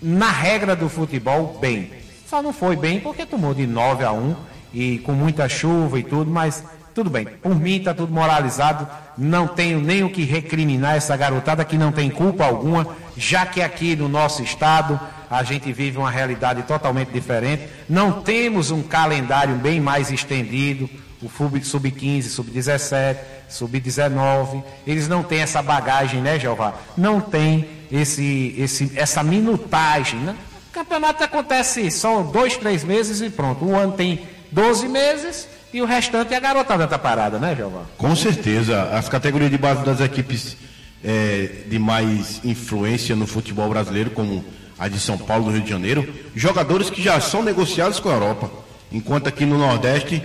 na 0.00 0.30
regra 0.30 0.74
do 0.74 0.88
futebol 0.88 1.58
bem. 1.60 1.90
Só 2.28 2.42
não 2.42 2.52
foi 2.52 2.76
bem 2.76 3.00
porque 3.00 3.26
tomou 3.26 3.52
de 3.52 3.66
9 3.66 4.04
a 4.04 4.12
1 4.12 4.36
e 4.72 4.98
com 5.00 5.12
muita 5.12 5.48
chuva 5.48 5.98
e 5.98 6.02
tudo, 6.02 6.30
mas 6.30 6.64
tudo 6.94 7.10
bem, 7.10 7.24
por 7.24 7.54
mim 7.54 7.76
está 7.76 7.94
tudo 7.94 8.12
moralizado, 8.12 8.86
não 9.16 9.46
tenho 9.46 9.80
nem 9.80 10.04
o 10.04 10.10
que 10.10 10.24
recriminar 10.24 10.96
essa 10.96 11.16
garotada 11.16 11.64
que 11.64 11.78
não 11.78 11.90
tem 11.92 12.10
culpa 12.10 12.44
alguma, 12.44 12.86
já 13.16 13.46
que 13.46 13.62
aqui 13.62 13.96
no 13.96 14.08
nosso 14.08 14.42
estado 14.42 15.00
a 15.30 15.42
gente 15.42 15.72
vive 15.72 15.96
uma 15.96 16.10
realidade 16.10 16.62
totalmente 16.64 17.08
diferente, 17.08 17.68
não 17.88 18.20
temos 18.20 18.70
um 18.70 18.82
calendário 18.82 19.54
bem 19.56 19.80
mais 19.80 20.10
estendido, 20.10 20.88
o 21.22 21.28
sub-15, 21.62 22.22
sub-17, 22.24 23.16
sub-19, 23.48 24.62
eles 24.86 25.08
não 25.08 25.22
têm 25.22 25.40
essa 25.40 25.62
bagagem, 25.62 26.20
né, 26.20 26.38
Jeová? 26.38 26.74
Não 26.96 27.20
tem 27.20 27.68
esse, 27.90 28.54
esse, 28.58 28.92
essa 28.96 29.22
minutagem, 29.22 30.18
né? 30.20 30.34
O 30.68 30.72
campeonato 30.72 31.22
acontece 31.22 31.90
só 31.90 32.22
dois, 32.22 32.56
três 32.56 32.82
meses 32.82 33.20
e 33.20 33.30
pronto. 33.30 33.64
O 33.64 33.76
ano 33.76 33.92
tem 33.92 34.26
12 34.50 34.88
meses, 34.88 35.46
e 35.72 35.80
o 35.80 35.84
restante 35.84 36.34
é 36.34 36.36
a 36.36 36.40
garotada 36.40 36.86
tá 36.86 36.98
parada, 36.98 37.38
né, 37.38 37.54
Jeová? 37.56 37.82
Com 37.96 38.14
certeza. 38.14 38.82
As 38.92 39.08
categorias 39.08 39.50
de 39.50 39.58
base 39.58 39.84
das 39.84 40.00
equipes 40.00 40.56
é, 41.02 41.64
de 41.66 41.78
mais 41.78 42.40
influência 42.44 43.16
no 43.16 43.26
futebol 43.26 43.68
brasileiro, 43.68 44.10
como 44.10 44.44
a 44.78 44.88
de 44.88 45.00
São 45.00 45.16
Paulo, 45.16 45.44
do 45.44 45.50
Rio 45.50 45.62
de 45.62 45.70
Janeiro, 45.70 46.12
jogadores 46.34 46.90
que 46.90 47.02
já 47.02 47.20
são 47.20 47.42
negociados 47.42 47.98
com 47.98 48.08
a 48.08 48.12
Europa. 48.12 48.50
Enquanto 48.90 49.28
aqui 49.28 49.46
no 49.46 49.56
Nordeste 49.56 50.22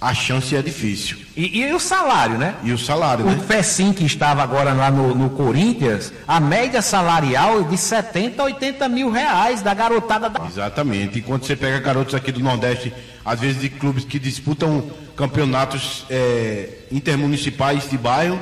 a 0.00 0.12
chance 0.12 0.54
é 0.54 0.60
difícil. 0.60 1.16
E, 1.36 1.60
e 1.60 1.72
o 1.72 1.80
salário, 1.80 2.36
né? 2.36 2.54
E 2.62 2.70
o 2.70 2.78
salário, 2.78 3.24
o 3.24 3.30
né? 3.30 3.38
O 3.38 3.94
que 3.94 4.04
estava 4.04 4.42
agora 4.42 4.72
lá 4.74 4.90
no, 4.90 5.14
no, 5.14 5.30
Corinthians, 5.30 6.12
a 6.28 6.38
média 6.38 6.82
salarial 6.82 7.60
é 7.60 7.64
de 7.64 7.78
70 7.78 8.42
a 8.42 8.44
80 8.44 8.88
mil 8.88 9.10
reais 9.10 9.62
da 9.62 9.72
garotada 9.72 10.28
da. 10.28 10.46
Exatamente. 10.46 11.18
E 11.18 11.22
quando 11.22 11.44
você 11.44 11.56
pega 11.56 11.80
garotos 11.80 12.14
aqui 12.14 12.30
do 12.30 12.40
Nordeste, 12.40 12.92
às 13.26 13.40
vezes 13.40 13.60
de 13.60 13.68
clubes 13.68 14.04
que 14.04 14.18
disputam 14.20 14.88
campeonatos 15.16 16.06
é, 16.08 16.70
intermunicipais 16.92 17.90
de 17.90 17.98
bairro, 17.98 18.40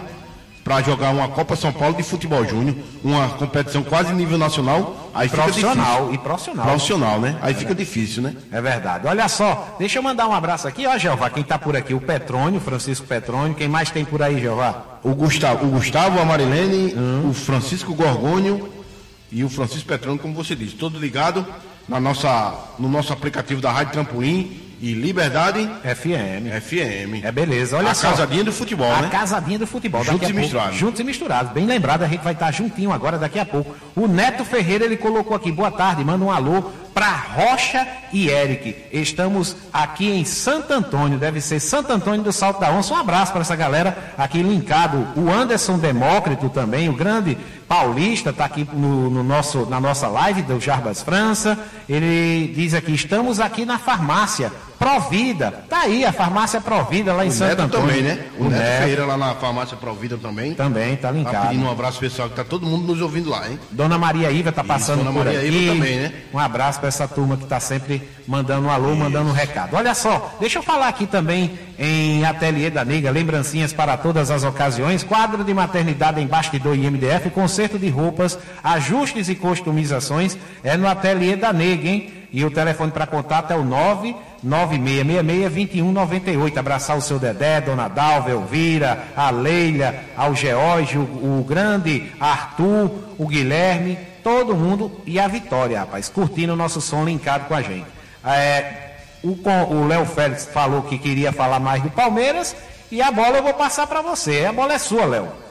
para 0.65 0.81
jogar 0.81 1.11
uma 1.11 1.29
Copa 1.29 1.55
São 1.55 1.71
Paulo 1.71 1.95
de 1.95 2.03
futebol 2.03 2.43
júnior, 2.47 2.75
uma 3.05 3.29
competição 3.29 3.83
quase 3.83 4.15
nível 4.15 4.39
nacional, 4.39 5.11
aí 5.15 5.29
profissional, 5.29 6.13
e 6.13 6.17
profissional. 6.17 6.65
Profissional, 6.65 7.21
né? 7.21 7.39
Aí 7.43 7.53
é 7.53 7.57
fica 7.57 7.75
difícil, 7.75 8.23
né? 8.23 8.35
É 8.51 8.63
verdade. 8.63 9.07
Olha 9.07 9.29
só, 9.29 9.77
deixa 9.79 9.99
eu 9.99 10.03
mandar 10.03 10.27
um 10.27 10.33
abraço 10.33 10.67
aqui, 10.67 10.87
ó, 10.87 10.97
Jeová, 10.97 11.29
quem 11.29 11.45
tá 11.45 11.59
por 11.59 11.77
aqui, 11.77 11.93
o 11.93 12.01
Petrônio, 12.01 12.61
Francisco 12.61 13.07
Petrônio, 13.07 13.55
quem 13.55 13.69
mais 13.69 13.91
tem 13.91 14.07
por 14.07 14.23
aí, 14.23 14.41
Jeová? 14.41 14.99
O 15.03 15.15
Gustavo, 15.15 15.67
o 15.67 15.71
Gustavo, 15.71 16.19
a 16.19 16.25
Marilene, 16.25 16.95
hum. 16.95 17.29
o 17.29 17.35
Francisco 17.35 17.95
Gorgônio 17.95 18.71
e 19.31 19.45
o 19.45 19.51
Francisco 19.51 19.87
Petrônio, 19.87 20.19
como 20.19 20.33
você 20.33 20.57
disse, 20.57 20.77
todo 20.77 20.99
ligado 20.99 21.47
na 21.87 22.01
nossa, 22.01 22.55
no 22.79 22.89
nosso 22.89 23.13
aplicativo 23.13 23.61
da 23.61 23.71
Rádio 23.71 23.93
Trampolim 23.93 24.64
e 24.81 24.95
Liberdade 24.95 25.69
FM. 25.83 26.61
FM. 26.61 27.25
É 27.25 27.33
beleza, 27.33 27.77
olha 27.77 27.91
a 27.91 27.95
só. 27.95 28.09
A 28.09 28.11
casadinha 28.11 28.45
do 28.45 28.53
futebol, 28.53 28.91
a 28.93 29.03
né? 29.03 29.07
A 29.09 29.11
casadinha 29.11 29.59
do 29.59 29.67
futebol. 29.67 30.05
Juntos 30.05 30.29
e 30.29 30.33
misturados. 30.33 30.77
Juntos 30.77 31.01
e 31.01 31.05
misturados. 31.05 31.53
Bem 31.53 31.67
lembrado, 31.67 32.03
a 32.03 32.09
gente 32.09 32.23
vai 32.23 32.33
estar 32.33 32.51
juntinho 32.53 32.93
agora 32.93 33.19
daqui 33.19 33.39
a 33.39 33.45
pouco. 33.45 33.75
O 33.97 34.07
Neto 34.07 34.45
Ferreira, 34.45 34.85
ele 34.85 34.97
colocou 34.97 35.37
aqui, 35.37 35.51
boa 35.51 35.71
tarde, 35.71 36.05
manda 36.05 36.25
um 36.25 36.31
alô 36.31 36.65
para 36.95 37.11
Rocha 37.11 37.87
e 38.13 38.29
Eric. 38.29 38.77
Estamos 38.93 39.57
aqui 39.73 40.09
em 40.09 40.25
Santo 40.25 40.73
Antônio, 40.73 41.19
deve 41.19 41.41
ser 41.41 41.59
Santo 41.59 41.93
Antônio 41.93 42.23
do 42.23 42.33
Salto 42.33 42.61
da 42.61 42.71
Onça. 42.71 42.95
Um 42.95 42.97
abraço 42.97 43.33
para 43.33 43.41
essa 43.41 43.57
galera 43.57 44.15
aqui 44.17 44.41
linkado. 44.41 45.07
O 45.17 45.29
Anderson 45.29 45.77
Demócrito 45.77 46.49
também, 46.49 46.89
o 46.89 46.93
grande 46.93 47.37
paulista, 47.67 48.31
está 48.31 48.45
aqui 48.45 48.67
no, 48.73 49.11
no, 49.11 49.25
nosso, 49.25 49.67
na 49.67 49.81
nossa 49.81 50.07
live 50.07 50.43
do 50.43 50.61
Jarbas 50.61 51.03
França. 51.03 51.59
Ele 51.89 52.53
diz 52.55 52.73
aqui: 52.73 52.95
estamos 52.95 53.41
aqui 53.41 53.65
na 53.65 53.79
farmácia 53.79 54.53
Provida. 54.79 55.65
Tá 55.69 55.81
aí 55.83 56.05
a 56.05 56.13
farmácia 56.13 56.61
Provida 56.61 57.13
lá 57.13 57.25
em 57.25 57.29
o 57.29 57.33
Santo 57.33 57.51
Neto 57.51 57.63
Antônio. 57.63 57.87
também, 57.89 58.03
né? 58.03 58.25
O, 58.39 58.45
o 58.45 58.49
Neto, 58.49 58.61
Neto 58.63 58.79
Ferreira 58.81 59.07
lá 59.07 59.17
na 59.17 59.35
farmácia 59.35 59.77
Provida 59.77 60.19
também. 60.19 60.55
Também, 60.55 60.97
tá 60.97 61.11
linkado. 61.11 61.35
Tá 61.37 61.43
pedindo 61.49 61.65
um 61.65 61.71
abraço 61.71 61.99
pessoal 61.99 62.29
que 62.29 62.37
tá 62.37 62.45
todo 62.45 62.67
mundo 62.67 62.87
nos 62.87 63.01
ouvindo 63.01 63.31
lá, 63.31 63.49
hein? 63.49 63.59
Dona 63.71 63.97
Maria 63.99 64.31
Iva 64.31 64.53
tá 64.53 64.63
passando 64.65 65.03
Isso, 65.03 65.05
Dona 65.05 65.19
por 65.19 65.25
Maria 65.25 65.41
aqui. 65.41 65.49
Iva 65.49 65.75
também, 65.75 65.99
né? 65.99 66.13
Um 66.33 66.39
abraço 66.39 66.79
para 66.81 66.89
essa 66.89 67.09
turma 67.09 67.37
que 67.37 67.45
está 67.45 67.61
sempre 67.61 68.03
mandando 68.27 68.67
um 68.67 68.71
alô, 68.71 68.91
Isso. 68.91 68.99
mandando 68.99 69.31
um 69.31 69.33
recado. 69.33 69.75
Olha 69.75 69.95
só, 69.95 70.37
deixa 70.41 70.59
eu 70.59 70.63
falar 70.63 70.89
aqui 70.89 71.07
também 71.07 71.59
em 71.79 72.25
Ateliê 72.25 72.71
da 72.71 72.85
Nega, 72.85 73.11
lembrancinhas 73.11 73.73
para 73.73 73.97
todas 73.97 74.31
as 74.31 74.45
ocasiões, 74.45 75.03
quadro 75.03 75.43
de 75.45 75.53
maternidade 75.55 76.21
em 76.21 76.27
bastidor 76.27 76.77
e 76.77 76.89
MDF, 76.91 77.31
conserto 77.31 77.79
de 77.79 77.89
roupas, 77.89 78.39
ajustes 78.63 79.29
e 79.29 79.35
customizações, 79.35 80.37
é 80.63 80.77
no 80.77 80.87
Ateliê 80.89 81.37
da 81.37 81.53
Nega, 81.53 81.89
hein? 81.89 82.13
E 82.33 82.45
o 82.45 82.51
telefone 82.51 82.91
para 82.91 83.07
contato 83.07 83.53
é 83.53 83.57
o 83.57 83.65
99666-2198. 84.45 86.57
Abraçar 86.57 86.97
o 86.97 87.03
seu 87.03 87.19
Dedé, 87.19 87.61
Dona 87.61 87.89
Dalva, 87.89 88.31
Elvira, 88.31 89.09
a 89.17 89.31
Leila, 89.31 89.95
ao 90.17 90.35
George, 90.35 90.99
o, 90.99 91.03
o 91.03 91.45
grande 91.47 92.13
Arthur, 92.21 92.91
o 93.19 93.27
Guilherme, 93.27 93.99
todo 94.23 94.55
mundo 94.55 95.01
e 95.07 95.19
a 95.19 95.29
Vitória, 95.29 95.81
rapaz, 95.81 96.09
curtindo 96.09 96.53
o 96.53 96.57
nosso 96.57 96.81
som 96.81 97.05
linkado 97.05 97.47
com 97.47 97.55
a 97.55 97.63
gente. 97.63 97.87
É, 98.25 98.93
o 99.23 99.87
Léo 99.87 100.07
Félix 100.07 100.47
falou 100.47 100.83
que 100.83 100.99
queria 100.99 101.33
falar 101.33 101.61
mais 101.61 101.83
do 101.83 101.91
Palmeiras 101.91 102.55
e 102.91 103.01
a 103.01 103.11
bola 103.11 103.39
eu 103.39 103.43
vou 103.43 103.55
passar 103.55 103.87
para 103.87 104.03
você. 104.03 104.45
A 104.45 104.53
bola 104.53 104.75
é 104.75 104.79
sua, 104.79 105.05
Léo. 105.05 105.45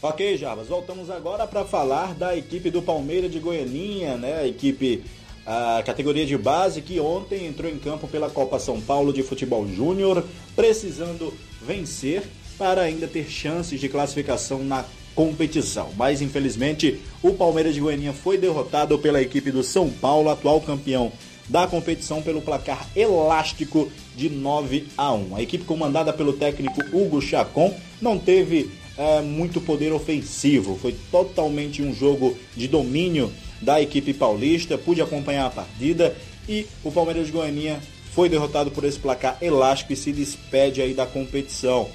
Ok, 0.00 0.36
Jarbas, 0.36 0.68
voltamos 0.68 1.10
agora 1.10 1.44
para 1.44 1.64
falar 1.64 2.14
da 2.14 2.36
equipe 2.36 2.70
do 2.70 2.80
Palmeiras 2.80 3.32
de 3.32 3.40
Goianinha, 3.40 4.16
né? 4.16 4.38
A 4.38 4.46
equipe 4.46 5.02
a 5.48 5.82
categoria 5.82 6.26
de 6.26 6.36
base 6.36 6.82
que 6.82 7.00
ontem 7.00 7.46
entrou 7.46 7.72
em 7.72 7.78
campo 7.78 8.06
pela 8.06 8.28
Copa 8.28 8.58
São 8.58 8.82
Paulo 8.82 9.14
de 9.14 9.22
Futebol 9.22 9.66
Júnior, 9.66 10.22
precisando 10.54 11.32
vencer 11.66 12.22
para 12.58 12.82
ainda 12.82 13.08
ter 13.08 13.24
chances 13.30 13.80
de 13.80 13.88
classificação 13.88 14.62
na 14.62 14.84
competição. 15.14 15.88
Mas 15.96 16.20
infelizmente 16.20 17.00
o 17.22 17.32
Palmeiras 17.32 17.72
de 17.72 17.80
Goiânia 17.80 18.12
foi 18.12 18.36
derrotado 18.36 18.98
pela 18.98 19.22
equipe 19.22 19.50
do 19.50 19.62
São 19.62 19.88
Paulo, 19.88 20.28
atual 20.28 20.60
campeão 20.60 21.10
da 21.48 21.66
competição 21.66 22.20
pelo 22.20 22.42
placar 22.42 22.86
elástico 22.94 23.90
de 24.14 24.28
9 24.28 24.88
a 24.98 25.14
1. 25.14 25.36
A 25.36 25.42
equipe 25.42 25.64
comandada 25.64 26.12
pelo 26.12 26.34
técnico 26.34 26.82
Hugo 26.92 27.22
Chacon 27.22 27.74
não 28.02 28.18
teve 28.18 28.70
é, 28.98 29.22
muito 29.22 29.62
poder 29.62 29.94
ofensivo, 29.94 30.76
foi 30.76 30.94
totalmente 31.10 31.82
um 31.82 31.94
jogo 31.94 32.36
de 32.54 32.68
domínio 32.68 33.32
da 33.60 33.80
equipe 33.80 34.14
paulista, 34.14 34.78
pude 34.78 35.02
acompanhar 35.02 35.46
a 35.46 35.50
partida 35.50 36.16
e 36.48 36.66
o 36.84 36.90
Palmeiras 36.90 37.26
de 37.26 37.32
Goiânia 37.32 37.80
foi 38.12 38.28
derrotado 38.28 38.70
por 38.70 38.84
esse 38.84 38.98
placar 38.98 39.38
elástico 39.40 39.92
e 39.92 39.96
se 39.96 40.12
despede 40.12 40.82
aí 40.82 40.94
da 40.94 41.06
competição. 41.06 41.88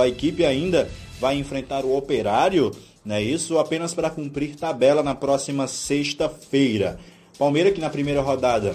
A 0.00 0.08
equipe 0.08 0.44
ainda 0.44 0.90
vai 1.20 1.36
enfrentar 1.36 1.84
o 1.84 1.96
Operário, 1.96 2.72
né? 3.04 3.22
Isso 3.22 3.58
apenas 3.58 3.94
para 3.94 4.10
cumprir 4.10 4.56
tabela 4.56 5.02
na 5.02 5.14
próxima 5.14 5.68
sexta-feira. 5.68 6.98
Palmeiras 7.38 7.72
que 7.72 7.80
na 7.80 7.90
primeira 7.90 8.20
rodada 8.20 8.74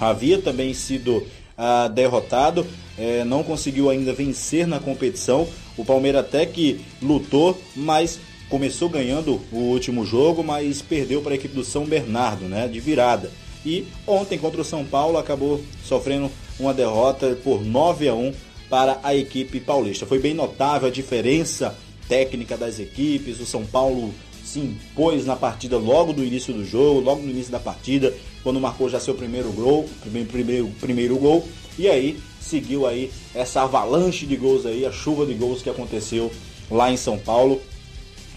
havia 0.00 0.38
também 0.40 0.72
sido 0.72 1.26
ah, 1.56 1.88
derrotado, 1.88 2.66
eh, 2.96 3.24
não 3.24 3.42
conseguiu 3.42 3.90
ainda 3.90 4.12
vencer 4.12 4.66
na 4.66 4.80
competição. 4.80 5.46
O 5.76 5.84
Palmeiras 5.84 6.24
até 6.24 6.46
que 6.46 6.80
lutou, 7.02 7.60
mas 7.76 8.18
começou 8.48 8.88
ganhando 8.88 9.40
o 9.52 9.56
último 9.56 10.04
jogo, 10.04 10.42
mas 10.42 10.82
perdeu 10.82 11.20
para 11.20 11.32
a 11.32 11.36
equipe 11.36 11.54
do 11.54 11.64
São 11.64 11.84
Bernardo, 11.84 12.46
né, 12.46 12.68
de 12.68 12.80
virada. 12.80 13.30
E 13.64 13.86
ontem 14.06 14.38
contra 14.38 14.60
o 14.60 14.64
São 14.64 14.84
Paulo 14.84 15.18
acabou 15.18 15.60
sofrendo 15.84 16.30
uma 16.58 16.72
derrota 16.72 17.36
por 17.42 17.64
9 17.64 18.08
a 18.08 18.14
1 18.14 18.32
para 18.70 19.00
a 19.02 19.14
equipe 19.14 19.60
paulista. 19.60 20.06
Foi 20.06 20.18
bem 20.18 20.34
notável 20.34 20.88
a 20.88 20.92
diferença 20.92 21.76
técnica 22.08 22.56
das 22.56 22.78
equipes. 22.78 23.40
O 23.40 23.46
São 23.46 23.64
Paulo 23.64 24.12
se 24.44 24.60
impôs 24.60 25.26
na 25.26 25.36
partida 25.36 25.76
logo 25.76 26.12
do 26.12 26.24
início 26.24 26.54
do 26.54 26.64
jogo, 26.64 27.00
logo 27.00 27.22
no 27.22 27.30
início 27.30 27.52
da 27.52 27.60
partida, 27.60 28.14
quando 28.42 28.58
marcou 28.58 28.88
já 28.88 28.98
seu 28.98 29.14
primeiro 29.14 29.52
gol, 29.52 29.86
primeiro, 30.00 30.28
primeiro, 30.28 30.68
primeiro 30.80 31.16
gol, 31.18 31.46
e 31.78 31.86
aí 31.86 32.18
seguiu 32.40 32.86
aí 32.86 33.10
essa 33.34 33.62
avalanche 33.62 34.24
de 34.24 34.36
gols 34.36 34.64
aí, 34.64 34.86
a 34.86 34.92
chuva 34.92 35.26
de 35.26 35.34
gols 35.34 35.60
que 35.60 35.68
aconteceu 35.68 36.32
lá 36.70 36.90
em 36.90 36.96
São 36.96 37.18
Paulo. 37.18 37.60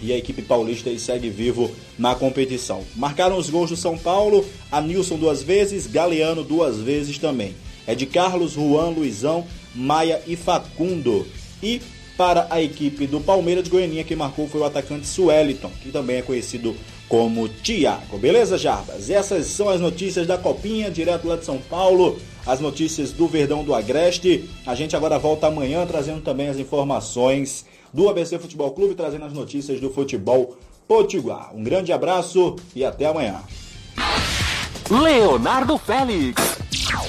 E 0.01 0.12
a 0.12 0.17
equipe 0.17 0.41
paulista 0.41 0.89
aí 0.89 1.00
segue 1.00 1.29
vivo 1.29 1.70
na 1.98 2.15
competição. 2.15 2.84
Marcaram 2.96 3.38
os 3.38 3.50
gols 3.50 3.70
do 3.70 3.77
São 3.77 3.98
Paulo, 3.98 4.46
a 4.72 4.81
Nilson 4.81 5.17
duas 5.17 5.43
vezes, 5.43 5.88
Galeano 5.88 6.43
duas 6.43 6.77
vezes 6.77 7.17
também. 7.17 7.55
É 7.86 7.93
de 7.93 8.05
Carlos, 8.05 8.53
Juan, 8.53 8.89
Luizão, 8.89 9.46
Maia 9.75 10.22
e 10.27 10.36
Facundo. 10.36 11.27
E 11.62 11.81
para 12.17 12.48
a 12.50 12.62
equipe 12.62 13.08
do 13.08 13.20
Palmeiras 13.20 13.63
de 13.63 13.70
Goianinha, 13.70 14.03
quem 14.03 14.17
marcou 14.17 14.48
foi 14.48 14.62
o 14.62 14.65
atacante 14.65 15.08
Sueliton, 15.08 15.72
que 15.81 15.91
também 15.91 16.17
é 16.17 16.22
conhecido 16.22 16.75
como 17.08 17.50
Tiago. 17.50 18.17
Beleza, 18.17 18.58
Jarbas? 18.58 19.10
Essas 19.10 19.48
são 19.48 19.67
as 19.67 19.81
notícias 19.81 20.25
da 20.25 20.38
Copinha, 20.38 20.89
direto 20.89 21.27
lá 21.27 21.36
de 21.36 21.43
São 21.43 21.58
Paulo. 21.58 22.20
As 22.46 22.60
notícias 22.60 23.12
do 23.12 23.27
Verdão 23.27 23.63
do 23.63 23.74
Agreste. 23.75 24.50
A 24.65 24.74
gente 24.75 24.96
agora 24.96 25.20
volta 25.20 25.48
amanhã 25.48 25.86
trazendo 25.86 26.22
também 26.22 26.48
as 26.48 26.58
informações 26.58 27.65
do 27.93 28.10
ABC 28.10 28.39
Futebol 28.39 28.71
Clube, 28.71 28.95
trazendo 28.95 29.25
as 29.25 29.33
notícias 29.33 29.79
do 29.79 29.89
futebol 29.89 30.57
potiguar. 30.88 31.55
Um 31.55 31.63
grande 31.63 31.93
abraço 31.93 32.55
e 32.75 32.83
até 32.83 33.05
amanhã. 33.05 33.41
Leonardo 34.89 35.77
Félix. 35.77 36.62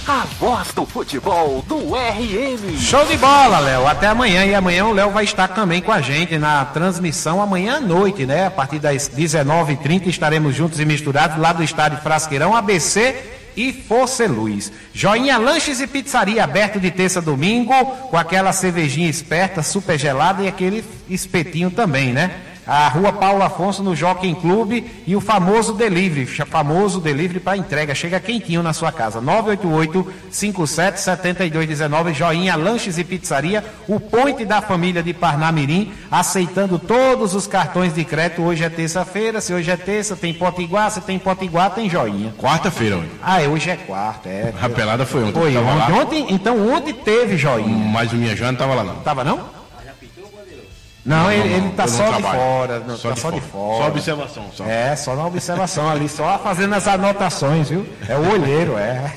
A 0.06 0.24
voz 0.38 0.72
do 0.72 0.84
futebol 0.84 1.62
do 1.68 1.94
RN. 1.94 2.78
Show 2.78 3.04
de 3.06 3.16
bola, 3.16 3.58
Léo. 3.60 3.86
Até 3.86 4.08
amanhã. 4.08 4.44
E 4.44 4.54
amanhã 4.54 4.86
o 4.86 4.92
Léo 4.92 5.10
vai 5.10 5.24
estar 5.24 5.48
também 5.48 5.80
com 5.80 5.92
a 5.92 6.00
gente 6.00 6.38
na 6.38 6.64
transmissão 6.64 7.40
amanhã 7.40 7.76
à 7.76 7.80
noite, 7.80 8.26
né? 8.26 8.46
A 8.46 8.50
partir 8.50 8.78
das 8.78 9.08
19h30 9.08 10.06
estaremos 10.06 10.54
juntos 10.54 10.80
e 10.80 10.84
misturados 10.84 11.38
lá 11.38 11.52
do 11.52 11.62
estádio 11.62 11.98
Frasqueirão, 11.98 12.54
ABC 12.54 13.41
e 13.56 13.72
Força 13.72 14.26
Luz. 14.26 14.72
Joinha 14.92 15.38
Lanches 15.38 15.80
e 15.80 15.86
Pizzaria 15.86 16.44
aberto 16.44 16.78
de 16.78 16.90
terça 16.90 17.18
a 17.18 17.22
domingo, 17.22 17.72
com 18.10 18.16
aquela 18.16 18.52
cervejinha 18.52 19.08
esperta, 19.08 19.62
super 19.62 19.98
gelada 19.98 20.42
e 20.42 20.48
aquele 20.48 20.84
espetinho 21.08 21.70
também, 21.70 22.12
né? 22.12 22.51
A 22.74 22.88
rua 22.88 23.12
Paulo 23.12 23.42
Afonso 23.42 23.82
no 23.82 23.94
Jockey 23.94 24.34
Clube 24.34 24.90
e 25.06 25.14
o 25.14 25.20
famoso 25.20 25.74
delivery, 25.74 26.24
famoso 26.24 27.02
delivery 27.02 27.38
para 27.38 27.58
entrega, 27.58 27.94
chega 27.94 28.18
quentinho 28.18 28.62
na 28.62 28.72
sua 28.72 28.90
casa. 28.90 29.20
988-577219, 30.32 32.14
Joinha 32.14 32.56
Lanches 32.56 32.96
e 32.96 33.04
Pizzaria, 33.04 33.62
o 33.86 34.00
ponte 34.00 34.46
da 34.46 34.62
família 34.62 35.02
de 35.02 35.12
Parnamirim, 35.12 35.92
aceitando 36.10 36.78
todos 36.78 37.34
os 37.34 37.46
cartões 37.46 37.94
de 37.94 38.06
crédito. 38.06 38.40
Hoje 38.40 38.64
é 38.64 38.70
terça-feira, 38.70 39.42
se 39.42 39.52
hoje 39.52 39.70
é 39.70 39.76
terça, 39.76 40.16
tem 40.16 40.32
Potiguar, 40.32 40.90
se 40.90 41.02
tem 41.02 41.18
Potiguar, 41.18 41.72
tem 41.72 41.90
Joinha. 41.90 42.32
Quarta-feira 42.38 42.96
hoje. 42.96 43.10
Ah, 43.22 43.42
é, 43.42 43.48
hoje 43.48 43.68
é 43.68 43.76
quarta, 43.76 44.30
é. 44.30 44.54
A 44.62 44.70
pelada 44.70 45.04
foi 45.04 45.22
ontem. 45.24 45.38
Foi 45.38 45.54
ontem, 45.58 45.92
ontem, 45.92 46.26
então 46.30 46.72
ontem 46.72 46.94
teve 46.94 47.36
Joinha. 47.36 47.68
Mas 47.92 48.10
o 48.14 48.16
minha 48.16 48.34
Joia 48.34 48.50
não 48.50 48.58
tava 48.58 48.74
lá 48.74 48.82
não. 48.82 48.94
Tava 49.00 49.22
não? 49.22 49.61
Não, 51.04 51.32
ele, 51.32 51.52
ele 51.54 51.68
tá 51.70 51.84
eu 51.84 51.90
não 51.90 51.96
só 51.96 52.12
de 52.12 52.22
fora, 52.22 52.78
não, 52.78 52.86
tá 52.86 53.16
só 53.16 53.30
de 53.30 53.40
fora. 53.40 53.82
Só 53.82 53.88
observação, 53.88 54.50
só. 54.54 54.64
É, 54.64 54.94
só 54.94 55.16
na 55.16 55.26
observação 55.26 55.90
ali, 55.90 56.08
só 56.08 56.38
fazendo 56.38 56.74
as 56.74 56.86
anotações, 56.86 57.68
viu? 57.70 57.84
É 58.08 58.16
o 58.16 58.30
olheiro, 58.30 58.78
é. 58.78 59.12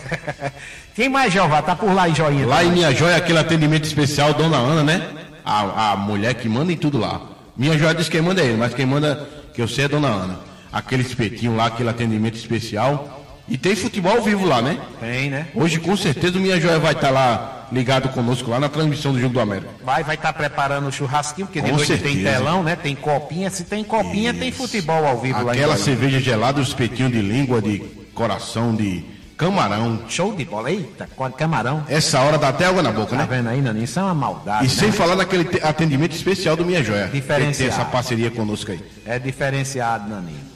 Quem 0.95 1.09
mais, 1.09 1.31
Jeová? 1.31 1.61
Tá 1.61 1.75
por 1.75 1.93
lá 1.93 2.09
em 2.09 2.15
Joinha? 2.15 2.47
Lá 2.47 2.63
em 2.63 2.71
Minha 2.71 2.91
Joia, 2.91 3.17
aquele 3.17 3.37
atendimento 3.37 3.83
especial, 3.83 4.33
Dona 4.33 4.57
Ana, 4.57 4.83
né? 4.83 5.09
A, 5.43 5.91
a 5.91 5.95
mulher 5.95 6.33
que 6.33 6.49
manda 6.49 6.71
em 6.71 6.77
tudo 6.77 6.97
lá. 6.97 7.21
Minha 7.55 7.77
Joia 7.77 7.93
diz 7.93 8.07
que 8.07 8.13
quem 8.13 8.21
manda 8.21 8.41
é 8.41 8.45
ele, 8.45 8.57
mas 8.57 8.73
quem 8.73 8.85
manda, 8.85 9.27
que 9.53 9.61
eu 9.61 9.67
sei, 9.67 9.85
é 9.85 9.87
Dona 9.87 10.07
Ana. 10.07 10.39
Aquele 10.71 11.03
espetinho 11.03 11.55
lá, 11.55 11.67
aquele 11.67 11.89
atendimento 11.89 12.35
especial. 12.35 13.14
E 13.47 13.57
tem 13.57 13.75
futebol 13.75 14.13
ao 14.17 14.21
vivo 14.23 14.45
lá, 14.45 14.61
né? 14.61 14.77
Tem, 14.99 15.29
né? 15.29 15.47
Hoje, 15.53 15.79
com 15.79 15.95
certeza, 15.95 16.37
o 16.37 16.41
Minha 16.41 16.59
Joia 16.59 16.79
vai 16.79 16.93
estar 16.93 17.11
lá 17.11 17.67
ligado 17.71 18.09
conosco 18.09 18.49
lá 18.49 18.59
na 18.59 18.69
transmissão 18.69 19.11
do 19.13 19.19
Jogo 19.19 19.33
do 19.35 19.39
América. 19.39 19.69
Vai, 19.83 20.03
vai 20.03 20.15
estar 20.15 20.33
preparando 20.33 20.87
o 20.87 20.91
churrasquinho, 20.91 21.45
porque 21.47 21.61
de 21.61 21.69
Com 21.69 21.75
noite 21.77 21.91
tem 21.97 22.13
certeza. 22.13 22.37
telão, 22.37 22.63
né? 22.63 22.75
Tem 22.75 22.95
copinha. 22.95 23.49
Se 23.51 23.63
tem 23.65 23.83
copinha, 23.83 24.33
tem 24.33 24.51
futebol 24.51 25.05
ao 25.05 25.19
vivo 25.19 25.43
lá 25.43 25.53
em 25.53 25.57
Aquela 25.57 25.77
cerveja 25.77 26.19
gelada, 26.19 26.59
os 26.59 26.69
espetinhos 26.69 27.11
de 27.11 27.21
língua, 27.21 27.61
de 27.61 27.79
coração, 28.15 28.73
de 28.75 29.03
camarão. 29.37 30.01
Show 30.09 30.33
de 30.35 30.43
bola. 30.45 30.71
Eita, 30.71 31.07
com 31.15 31.29
camarão. 31.31 31.83
Essa 31.87 32.21
hora 32.21 32.37
dá 32.39 32.49
até 32.49 32.65
água 32.65 32.81
na 32.81 32.91
boca, 32.91 33.11
Tá 33.11 33.17
né? 33.17 33.27
vendo 33.29 33.49
aí, 33.49 33.61
Naninho? 33.61 33.83
Isso 33.85 33.99
é 33.99 34.03
uma 34.03 34.13
maldade, 34.15 34.65
E 34.65 34.69
sem 34.69 34.87
né? 34.87 34.93
falar 34.93 35.15
naquele 35.15 35.43
te- 35.45 35.61
atendimento 35.63 36.15
especial 36.15 36.55
do 36.55 36.65
Minha 36.65 36.83
Joia. 36.83 37.07
Diferenciado. 37.13 37.57
Tem 37.57 37.67
essa 37.67 37.85
parceria 37.85 38.31
conosco 38.31 38.71
aí. 38.71 38.79
É 39.05 39.19
diferenciado, 39.19 40.09
Naninho. 40.09 40.54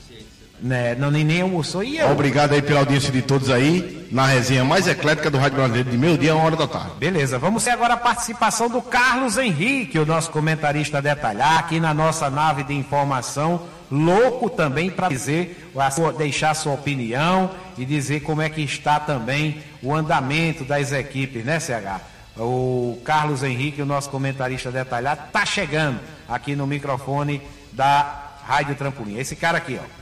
Né, 0.62 0.94
Naninho 0.96 1.26
nem 1.26 1.42
almoçou 1.42 1.82
e 1.84 1.98
eu. 1.98 2.12
Obrigado 2.12 2.52
aí 2.54 2.62
pela 2.62 2.82
audiência 2.82 3.12
de 3.14 3.22
todos 3.22 3.50
aí, 3.50 4.08
na 4.12 4.26
resenha 4.26 4.66
mais 4.66 4.88
eclética 4.88 5.30
do 5.32 5.38
Rádio 5.38 5.56
Brasileiro, 5.58 5.90
de 5.90 5.98
meio 5.98 6.18
dia 6.18 6.34
a 6.34 6.36
uma 6.36 6.44
hora 6.44 6.58
da 6.58 6.68
tarde. 6.68 6.92
Beleza, 7.00 7.40
vamos 7.40 7.64
ter 7.64 7.70
agora 7.70 7.94
a 7.94 7.98
participação 7.98 8.68
do 8.70 8.82
Carlos 8.82 9.38
Henrique, 9.38 9.98
o 9.98 10.06
nosso 10.06 10.30
comentarista 10.32 11.02
detalhar 11.02 11.60
aqui 11.60 11.80
na 11.80 11.94
nossa 11.94 12.30
nave 12.30 12.64
de 12.64 12.74
informação. 12.74 13.62
Louco 13.90 14.50
também 14.50 14.90
para 14.92 15.08
dizer, 15.08 15.72
a 15.78 15.90
sua- 15.90 16.12
deixar 16.12 16.54
sua 16.56 16.74
opinião 16.74 17.50
e 17.78 17.86
dizer 17.86 18.20
como 18.20 18.42
é 18.42 18.50
que 18.50 18.62
está 18.62 19.00
também 19.00 19.64
o 19.82 19.96
andamento 19.96 20.66
das 20.66 20.92
equipes, 20.92 21.46
né, 21.46 21.60
CH? 21.60 22.02
O 22.38 23.00
Carlos 23.06 23.44
Henrique, 23.44 23.82
o 23.82 23.86
nosso 23.86 24.10
comentarista 24.10 24.72
detalhado, 24.72 25.22
tá 25.32 25.46
chegando 25.46 26.00
aqui 26.28 26.56
no 26.56 26.68
microfone 26.68 27.42
da 27.72 28.26
Rádio 28.46 28.76
Trampolim. 28.76 29.18
Esse 29.18 29.36
cara 29.36 29.58
aqui, 29.58 29.80
ó. 29.82 29.99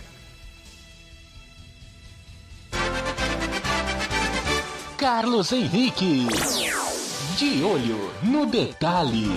Carlos 4.97 5.51
Henrique. 5.51 6.27
De 7.37 7.63
olho 7.63 8.11
no 8.23 8.47
detalhe. 8.47 9.29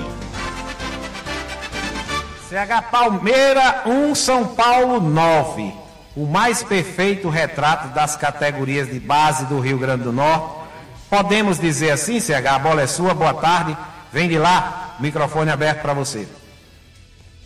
CH 2.49 2.91
Palmeira 2.91 3.83
1, 3.85 4.15
São 4.15 4.55
Paulo 4.55 5.01
9. 5.01 5.75
O 6.17 6.25
mais 6.25 6.63
perfeito 6.63 7.29
retrato 7.29 7.89
das 7.89 8.17
categorias 8.17 8.91
de 8.91 8.99
base 8.99 9.45
do 9.47 9.61
Rio 9.61 9.79
Grande 9.79 10.05
do 10.05 10.13
Norte. 10.13 10.67
Podemos 11.11 11.59
dizer 11.59 11.91
assim, 11.91 12.19
CH, 12.21 12.47
a 12.49 12.59
bola 12.59 12.81
é 12.81 12.87
sua, 12.87 13.13
boa 13.13 13.35
tarde. 13.35 13.77
Vem 14.11 14.31
de 14.31 14.39
lá, 14.39 14.97
microfone 14.99 15.51
aberto 15.51 15.83
para 15.83 15.93
você. 15.93 16.27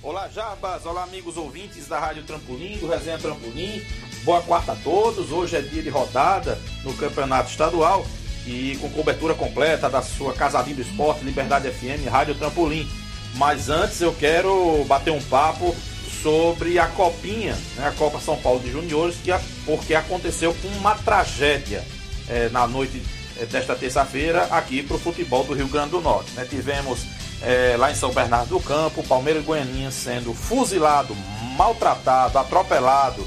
Olá, 0.04 0.28
Jarbas. 0.28 0.86
Olá, 0.86 1.02
amigos 1.02 1.36
ouvintes 1.36 1.88
da 1.88 1.98
Rádio 1.98 2.22
Trampolim, 2.22 2.76
do 2.76 2.86
Resenha 2.86 3.18
Trampolim. 3.18 3.82
Boa 4.24 4.40
quarta 4.40 4.72
a 4.72 4.76
todos. 4.76 5.30
Hoje 5.30 5.54
é 5.54 5.60
dia 5.60 5.82
de 5.82 5.90
rodada 5.90 6.58
no 6.82 6.94
Campeonato 6.94 7.50
Estadual 7.50 8.06
e 8.46 8.74
com 8.80 8.88
cobertura 8.88 9.34
completa 9.34 9.90
da 9.90 10.00
sua 10.00 10.32
Casadinho 10.32 10.76
do 10.76 10.82
Esporte, 10.82 11.22
Liberdade 11.22 11.70
FM, 11.70 12.08
Rádio 12.10 12.34
Trampolim. 12.34 12.88
Mas 13.34 13.68
antes 13.68 14.00
eu 14.00 14.14
quero 14.14 14.82
bater 14.88 15.10
um 15.10 15.20
papo 15.20 15.76
sobre 16.22 16.78
a 16.78 16.86
Copinha, 16.86 17.54
né, 17.76 17.88
a 17.88 17.92
Copa 17.92 18.18
São 18.18 18.34
Paulo 18.38 18.60
de 18.60 18.72
Juniores, 18.72 19.16
que, 19.22 19.30
porque 19.66 19.94
aconteceu 19.94 20.56
uma 20.78 20.94
tragédia 20.94 21.84
é, 22.26 22.48
na 22.48 22.66
noite 22.66 23.02
é, 23.38 23.44
desta 23.44 23.74
terça-feira 23.74 24.44
aqui 24.44 24.82
para 24.82 24.96
o 24.96 25.00
futebol 25.00 25.44
do 25.44 25.52
Rio 25.52 25.68
Grande 25.68 25.90
do 25.90 26.00
Norte. 26.00 26.32
Né? 26.32 26.46
Tivemos 26.48 27.04
é, 27.42 27.76
lá 27.76 27.92
em 27.92 27.94
São 27.94 28.10
Bernardo 28.10 28.48
do 28.48 28.60
Campo, 28.60 29.02
Palmeiras 29.02 29.44
Goianinha 29.44 29.90
sendo 29.90 30.32
fuzilado, 30.32 31.14
maltratado, 31.58 32.38
atropelado, 32.38 33.22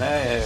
né, 0.00 0.42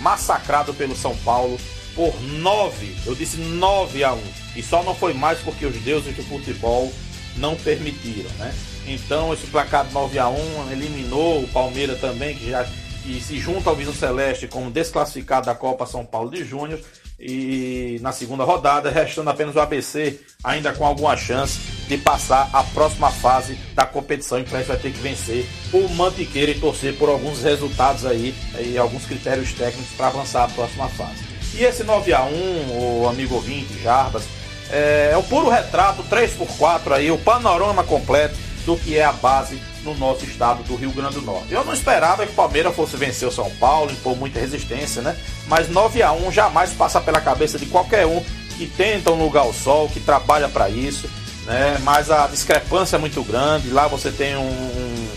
massacrado 0.00 0.74
pelo 0.74 0.96
São 0.96 1.16
Paulo 1.18 1.58
por 1.94 2.20
9, 2.22 2.96
eu 3.06 3.14
disse 3.14 3.36
9 3.38 4.04
a 4.04 4.12
1. 4.12 4.20
E 4.56 4.62
só 4.62 4.82
não 4.82 4.94
foi 4.94 5.14
mais 5.14 5.38
porque 5.38 5.64
os 5.64 5.76
deuses 5.76 6.14
do 6.14 6.22
futebol 6.24 6.92
não 7.36 7.56
permitiram, 7.56 8.30
né? 8.38 8.54
Então 8.86 9.32
esse 9.32 9.46
placar 9.46 9.86
de 9.86 9.94
9 9.94 10.18
a 10.18 10.28
1 10.28 10.72
eliminou 10.72 11.42
o 11.42 11.48
Palmeiras 11.48 12.00
também, 12.00 12.36
que 12.36 12.50
já 12.50 12.66
que 13.02 13.20
se 13.20 13.38
junta 13.38 13.70
ao 13.70 13.76
Visão 13.76 13.94
Celeste 13.94 14.46
como 14.46 14.70
desclassificado 14.70 15.46
da 15.46 15.54
Copa 15.54 15.86
São 15.86 16.04
Paulo 16.04 16.30
de 16.30 16.44
Júnior. 16.44 16.80
E 17.20 17.98
na 18.00 18.12
segunda 18.12 18.44
rodada, 18.44 18.90
restando 18.90 19.28
apenas 19.28 19.54
o 19.54 19.60
ABC, 19.60 20.18
ainda 20.42 20.72
com 20.72 20.86
alguma 20.86 21.16
chance 21.16 21.58
de 21.86 21.98
passar 21.98 22.48
a 22.52 22.62
próxima 22.62 23.10
fase 23.10 23.58
da 23.74 23.84
competição. 23.84 24.38
Então 24.38 24.54
a 24.54 24.58
gente 24.58 24.68
vai 24.68 24.78
ter 24.78 24.90
que 24.90 25.00
vencer 25.00 25.46
o 25.72 25.86
Mantiqueira 25.90 26.52
e 26.52 26.58
torcer 26.58 26.96
por 26.96 27.08
alguns 27.08 27.42
resultados 27.42 28.06
aí 28.06 28.34
e 28.58 28.78
alguns 28.78 29.04
critérios 29.04 29.52
técnicos 29.52 29.92
para 29.96 30.06
avançar 30.06 30.44
a 30.44 30.48
próxima 30.48 30.88
fase. 30.88 31.30
E 31.54 31.62
esse 31.62 31.84
9 31.84 32.12
a 32.12 32.22
1 32.22 33.02
o 33.02 33.08
amigo 33.08 33.34
ouvinte, 33.34 33.82
Jarbas, 33.82 34.24
é, 34.70 35.10
é 35.12 35.16
o 35.16 35.22
puro 35.22 35.50
retrato 35.50 36.02
3x4 36.04 36.92
aí, 36.92 37.10
o 37.10 37.18
panorama 37.18 37.84
completo 37.84 38.36
do 38.64 38.76
que 38.76 38.96
é 38.96 39.04
a 39.04 39.12
base 39.12 39.60
no 39.84 39.94
nosso 39.94 40.24
estado 40.24 40.62
do 40.64 40.76
Rio 40.76 40.90
Grande 40.90 41.14
do 41.14 41.22
Norte. 41.22 41.52
Eu 41.52 41.64
não 41.64 41.72
esperava 41.72 42.26
que 42.26 42.32
o 42.32 42.34
Palmeiras 42.34 42.74
fosse 42.74 42.96
vencer 42.96 43.26
o 43.26 43.32
São 43.32 43.50
Paulo, 43.52 43.90
impor 43.90 44.16
muita 44.16 44.38
resistência, 44.38 45.00
né? 45.02 45.16
Mas 45.46 45.68
9 45.68 46.02
a 46.02 46.12
1 46.12 46.32
jamais 46.32 46.72
passa 46.72 47.00
pela 47.00 47.20
cabeça 47.20 47.58
de 47.58 47.66
qualquer 47.66 48.06
um 48.06 48.22
que 48.56 48.66
tenta 48.66 49.10
um 49.10 49.22
lugar 49.22 49.40
ao 49.40 49.54
sol, 49.54 49.88
que 49.88 50.00
trabalha 50.00 50.48
para 50.48 50.68
isso, 50.68 51.08
né? 51.46 51.78
Mas 51.82 52.10
a 52.10 52.26
discrepância 52.26 52.96
é 52.96 52.98
muito 52.98 53.22
grande. 53.22 53.70
Lá 53.70 53.88
você 53.88 54.10
tem 54.10 54.36
um, 54.36 54.42
um 54.42 55.08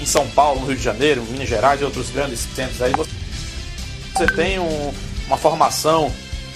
em 0.00 0.06
São 0.06 0.26
Paulo, 0.28 0.60
no 0.60 0.66
Rio 0.66 0.76
de 0.76 0.82
Janeiro, 0.82 1.22
Minas 1.28 1.48
Gerais 1.48 1.80
e 1.80 1.84
outros 1.84 2.10
grandes 2.10 2.40
centros 2.54 2.80
aí, 2.80 2.92
você 2.92 4.26
tem 4.26 4.58
um, 4.58 4.92
uma 5.26 5.36
formação 5.36 6.10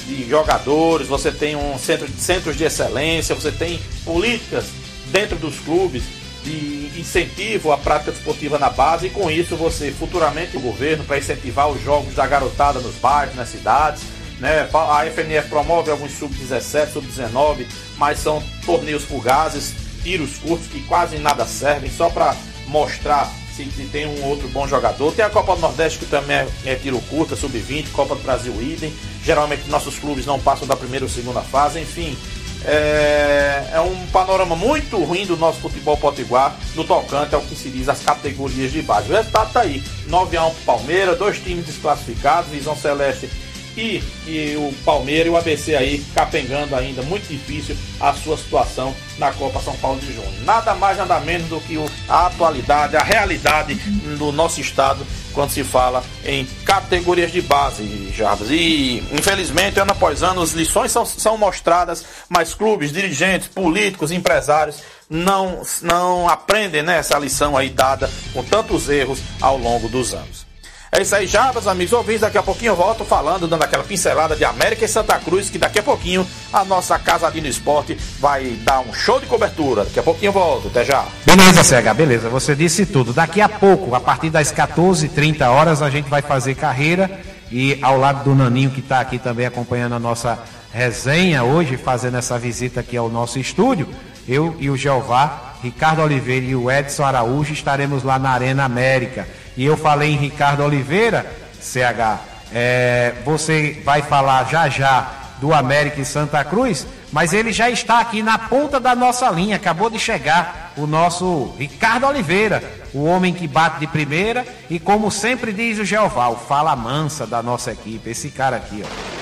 de 0.06 0.28
jogadores, 0.28 1.06
você 1.06 1.30
tem 1.30 1.56
um 1.56 1.78
centro, 1.78 2.08
centros 2.18 2.56
de 2.56 2.64
excelência, 2.64 3.34
você 3.34 3.52
tem 3.52 3.80
políticas 4.04 4.66
dentro 5.10 5.36
dos 5.36 5.58
clubes 5.60 6.02
de 6.44 7.00
incentivo 7.00 7.72
à 7.72 7.78
prática 7.78 8.12
desportiva 8.12 8.58
na 8.58 8.70
base 8.70 9.06
e 9.06 9.10
com 9.10 9.30
isso 9.30 9.56
você 9.56 9.90
futuramente 9.90 10.56
o 10.56 10.60
governo 10.60 11.02
para 11.04 11.18
incentivar 11.18 11.68
os 11.68 11.82
jogos 11.82 12.14
da 12.14 12.26
garotada 12.26 12.78
nos 12.80 12.94
bairros, 12.96 13.34
nas 13.34 13.48
cidades. 13.48 14.02
Né? 14.38 14.68
A 14.72 15.06
FNF 15.06 15.48
promove 15.48 15.90
alguns 15.90 16.12
sub-17, 16.12 16.92
sub-19, 16.92 17.66
mas 17.96 18.18
são 18.18 18.42
torneios 18.66 19.04
fugazes, 19.04 19.74
tiros 20.02 20.36
curtos 20.36 20.66
que 20.66 20.82
quase 20.82 21.18
nada 21.18 21.46
servem, 21.46 21.90
só 21.90 22.10
para 22.10 22.36
mostrar 22.66 23.32
se 23.56 23.64
tem 23.92 24.06
um 24.06 24.24
outro 24.24 24.48
bom 24.48 24.66
jogador. 24.66 25.12
Tem 25.12 25.24
a 25.24 25.30
Copa 25.30 25.54
do 25.54 25.60
Nordeste 25.60 26.00
que 26.00 26.06
também 26.06 26.36
é, 26.36 26.48
é 26.66 26.74
tiro 26.74 27.00
curta, 27.02 27.36
sub-20, 27.36 27.92
Copa 27.92 28.16
do 28.16 28.22
Brasil 28.22 28.52
idem. 28.60 28.92
Geralmente 29.24 29.68
nossos 29.68 29.96
clubes 29.98 30.26
não 30.26 30.40
passam 30.40 30.66
da 30.66 30.74
primeira 30.74 31.04
ou 31.04 31.08
segunda 31.08 31.40
fase, 31.40 31.80
enfim. 31.80 32.16
É, 32.66 33.70
é, 33.72 33.80
um 33.80 34.06
panorama 34.06 34.56
muito 34.56 34.96
ruim 35.04 35.26
do 35.26 35.36
nosso 35.36 35.60
futebol 35.60 35.96
potiguar 35.96 36.56
no 36.74 36.82
tocante 36.84 37.34
ao 37.34 37.42
que 37.42 37.54
se 37.54 37.68
diz 37.68 37.88
as 37.88 38.00
categorias 38.00 38.72
de 38.72 38.80
base. 38.80 39.10
O 39.10 39.14
resultado 39.14 39.48
está 39.48 39.60
aí: 39.60 39.82
9 40.06 40.36
a 40.36 40.46
1 40.46 40.54
para 40.54 40.64
Palmeiras, 40.64 41.18
dois 41.18 41.38
times 41.38 41.66
desclassificados, 41.66 42.50
Visão 42.50 42.74
Celeste 42.76 43.28
e, 43.76 44.02
e 44.26 44.56
o 44.56 44.72
Palmeiras 44.84 45.26
e 45.26 45.30
o 45.30 45.36
ABC 45.36 45.74
aí 45.74 46.04
capengando 46.14 46.74
ainda, 46.74 47.02
muito 47.02 47.28
difícil 47.28 47.76
a 48.00 48.12
sua 48.14 48.36
situação 48.36 48.94
na 49.18 49.32
Copa 49.32 49.60
São 49.60 49.76
Paulo 49.76 50.00
de 50.00 50.12
Junho. 50.12 50.44
Nada 50.44 50.74
mais, 50.74 50.96
nada 50.96 51.20
menos 51.20 51.48
do 51.48 51.60
que 51.60 51.76
a 52.08 52.26
atualidade, 52.26 52.96
a 52.96 53.02
realidade 53.02 53.74
do 54.18 54.32
nosso 54.32 54.60
estado 54.60 55.04
quando 55.34 55.50
se 55.50 55.64
fala 55.64 56.02
em 56.24 56.46
categorias 56.64 57.32
de 57.32 57.42
base, 57.42 58.10
Jarbas. 58.12 58.48
E, 58.50 59.02
infelizmente, 59.12 59.78
ano 59.80 59.90
após 59.90 60.22
ano, 60.22 60.40
as 60.40 60.52
lições 60.52 60.92
são, 60.92 61.04
são 61.04 61.36
mostradas, 61.36 62.04
mas 62.28 62.54
clubes, 62.54 62.92
dirigentes, 62.92 63.48
políticos, 63.48 64.12
empresários 64.12 64.82
não, 65.10 65.62
não 65.82 66.28
aprendem 66.28 66.82
né, 66.82 66.98
essa 66.98 67.18
lição 67.18 67.56
aí 67.56 67.68
dada 67.68 68.10
com 68.32 68.42
tantos 68.42 68.88
erros 68.88 69.20
ao 69.40 69.58
longo 69.58 69.88
dos 69.88 70.14
anos. 70.14 70.53
É 70.96 71.02
isso 71.02 71.12
aí, 71.16 71.26
já, 71.26 71.52
meus 71.52 71.66
amigos 71.66 71.92
ouvintes. 71.92 72.20
Daqui 72.20 72.38
a 72.38 72.42
pouquinho 72.42 72.70
eu 72.70 72.76
volto 72.76 73.04
falando, 73.04 73.48
dando 73.48 73.64
aquela 73.64 73.82
pincelada 73.82 74.36
de 74.36 74.44
América 74.44 74.84
e 74.84 74.88
Santa 74.88 75.18
Cruz, 75.18 75.50
que 75.50 75.58
daqui 75.58 75.80
a 75.80 75.82
pouquinho 75.82 76.24
a 76.52 76.64
nossa 76.64 76.96
Casa 77.00 77.28
Dino 77.32 77.48
Esporte 77.48 77.98
vai 78.20 78.44
dar 78.62 78.78
um 78.78 78.94
show 78.94 79.18
de 79.18 79.26
cobertura. 79.26 79.82
Daqui 79.82 79.98
a 79.98 80.04
pouquinho 80.04 80.28
eu 80.28 80.32
volto. 80.32 80.68
Até 80.68 80.84
já. 80.84 81.04
Beleza, 81.26 81.64
CH, 81.64 81.92
beleza. 81.96 82.28
Você 82.28 82.54
disse 82.54 82.86
tudo. 82.86 83.12
Daqui 83.12 83.40
a 83.40 83.48
pouco, 83.48 83.92
a 83.92 84.00
partir 84.00 84.30
das 84.30 84.52
14h30 84.52 85.44
horas, 85.48 85.82
a 85.82 85.90
gente 85.90 86.08
vai 86.08 86.22
fazer 86.22 86.54
carreira. 86.54 87.10
E 87.50 87.76
ao 87.82 87.98
lado 87.98 88.22
do 88.22 88.32
Naninho, 88.32 88.70
que 88.70 88.78
está 88.78 89.00
aqui 89.00 89.18
também 89.18 89.46
acompanhando 89.46 89.96
a 89.96 89.98
nossa 89.98 90.38
resenha 90.72 91.42
hoje, 91.42 91.76
fazendo 91.76 92.18
essa 92.18 92.38
visita 92.38 92.78
aqui 92.78 92.96
ao 92.96 93.08
nosso 93.08 93.40
estúdio, 93.40 93.88
eu 94.28 94.54
e 94.60 94.70
o 94.70 94.76
Jeová, 94.76 95.54
Ricardo 95.60 96.02
Oliveira 96.02 96.46
e 96.46 96.54
o 96.54 96.70
Edson 96.70 97.02
Araújo 97.02 97.52
estaremos 97.52 98.04
lá 98.04 98.16
na 98.16 98.30
Arena 98.30 98.64
América 98.64 99.26
e 99.56 99.64
eu 99.64 99.76
falei 99.76 100.12
em 100.12 100.16
Ricardo 100.16 100.62
Oliveira, 100.62 101.24
CH, 101.60 102.20
é, 102.52 103.14
você 103.24 103.80
vai 103.84 104.02
falar 104.02 104.44
já 104.44 104.68
já 104.68 105.24
do 105.40 105.52
América 105.52 106.00
e 106.00 106.04
Santa 106.04 106.42
Cruz, 106.44 106.86
mas 107.12 107.32
ele 107.32 107.52
já 107.52 107.68
está 107.70 108.00
aqui 108.00 108.22
na 108.22 108.38
ponta 108.38 108.80
da 108.80 108.94
nossa 108.94 109.30
linha, 109.30 109.56
acabou 109.56 109.90
de 109.90 109.98
chegar 109.98 110.72
o 110.76 110.86
nosso 110.86 111.54
Ricardo 111.58 112.06
Oliveira, 112.06 112.62
o 112.92 113.04
homem 113.04 113.32
que 113.32 113.46
bate 113.46 113.80
de 113.80 113.86
primeira 113.86 114.46
e 114.70 114.78
como 114.78 115.10
sempre 115.10 115.52
diz 115.52 115.78
o 115.78 115.84
Jeová, 115.84 116.28
o 116.28 116.36
fala 116.36 116.74
mansa 116.74 117.26
da 117.26 117.42
nossa 117.42 117.72
equipe, 117.72 118.10
esse 118.10 118.30
cara 118.30 118.56
aqui, 118.56 118.82
ó. 118.84 119.14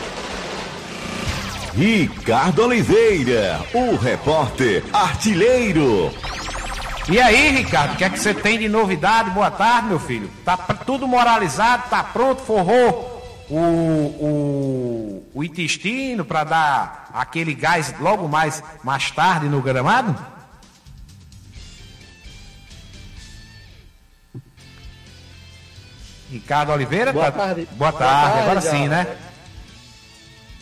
Ricardo 1.75 2.64
Oliveira, 2.64 3.59
o 3.73 3.97
repórter 3.97 4.85
artilheiro. 4.92 6.12
E 7.11 7.21
aí, 7.21 7.51
Ricardo, 7.51 7.95
o 7.95 7.97
que 7.97 8.05
é 8.05 8.11
que 8.11 8.19
você 8.19 8.33
tem 8.33 8.59
de 8.59 8.69
novidade? 8.69 9.31
Boa 9.31 9.51
tarde, 9.51 9.88
meu 9.88 9.99
filho. 9.99 10.31
Tá 10.45 10.57
tudo 10.57 11.09
moralizado, 11.09 11.91
tá 11.91 12.03
pronto, 12.03 12.43
forrou 12.43 13.45
o, 13.51 13.59
o, 13.59 15.31
o 15.35 15.45
intestino 15.45 16.25
para 16.25 16.45
dar 16.45 17.11
aquele 17.12 17.55
gás 17.55 17.93
logo 17.99 18.29
mais, 18.29 18.62
mais 18.85 19.11
tarde 19.11 19.49
no 19.49 19.61
gramado? 19.61 20.17
Ricardo 26.31 26.73
Oliveira? 26.73 27.12
Boa 27.12 27.33
tá... 27.33 27.38
tarde. 27.47 27.69
Boa 27.73 27.93
tarde, 27.93 28.05
Boa 28.05 28.23
tarde 28.23 28.38
agora 28.38 28.61
já. 28.61 28.71
sim, 28.71 28.88
né? 28.88 29.17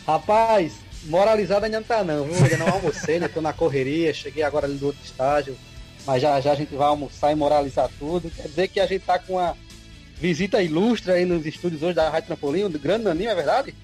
Rapaz, 0.07 0.73
moralizado 1.05 1.65
ainda 1.65 1.79
não 1.79 1.87
tá 1.87 2.03
não, 2.03 2.25
viu? 2.25 2.43
Ainda 2.43 2.57
não 2.57 2.67
almocei, 2.67 3.19
né? 3.19 3.27
Tô 3.27 3.41
na 3.41 3.53
correria, 3.53 4.11
cheguei 4.11 4.43
agora 4.43 4.65
ali 4.65 4.75
do 4.75 4.87
outro 4.87 5.01
estágio, 5.03 5.55
mas 6.05 6.21
já 6.21 6.39
já 6.41 6.51
a 6.51 6.55
gente 6.55 6.75
vai 6.75 6.87
almoçar 6.87 7.31
e 7.31 7.35
moralizar 7.35 7.89
tudo. 7.99 8.29
Quer 8.29 8.47
dizer 8.47 8.67
que 8.67 8.79
a 8.79 8.85
gente 8.85 9.03
tá 9.03 9.19
com 9.19 9.33
uma 9.33 9.55
visita 10.21 10.61
ilustre 10.61 11.11
aí 11.11 11.25
nos 11.25 11.45
estúdios 11.45 11.81
hoje 11.81 11.95
da 11.95 12.09
Rádio 12.09 12.27
Trampolim, 12.27 12.69
do 12.69 12.79
grande 12.79 13.05
Naninho, 13.05 13.29
é 13.29 13.35
verdade? 13.35 13.75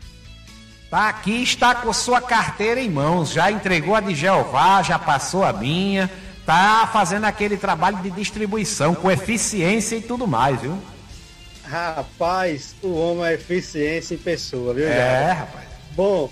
Tá 0.90 1.10
aqui, 1.10 1.44
está 1.44 1.76
com 1.76 1.92
sua 1.92 2.22
carteira 2.22 2.80
em 2.80 2.90
mãos, 2.90 3.32
já 3.32 3.52
entregou 3.52 3.94
a 3.94 4.00
de 4.00 4.16
Jeová, 4.16 4.82
já 4.82 4.98
passou 4.98 5.44
a 5.44 5.52
minha, 5.52 6.10
tá 6.46 6.90
fazendo 6.94 7.26
aquele 7.26 7.58
trabalho 7.58 7.98
de 7.98 8.10
distribuição 8.12 8.96
com 8.96 9.12
eficiência 9.12 9.98
e 9.98 10.02
tudo 10.02 10.26
mais, 10.26 10.62
viu? 10.62 10.78
Rapaz, 11.64 12.74
o 12.82 12.94
homem 12.94 13.26
é 13.26 13.34
eficiência 13.34 14.16
em 14.16 14.18
pessoa, 14.18 14.74
viu? 14.74 14.88
É, 14.88 15.34
rapaz. 15.34 15.66
Bom, 15.92 16.32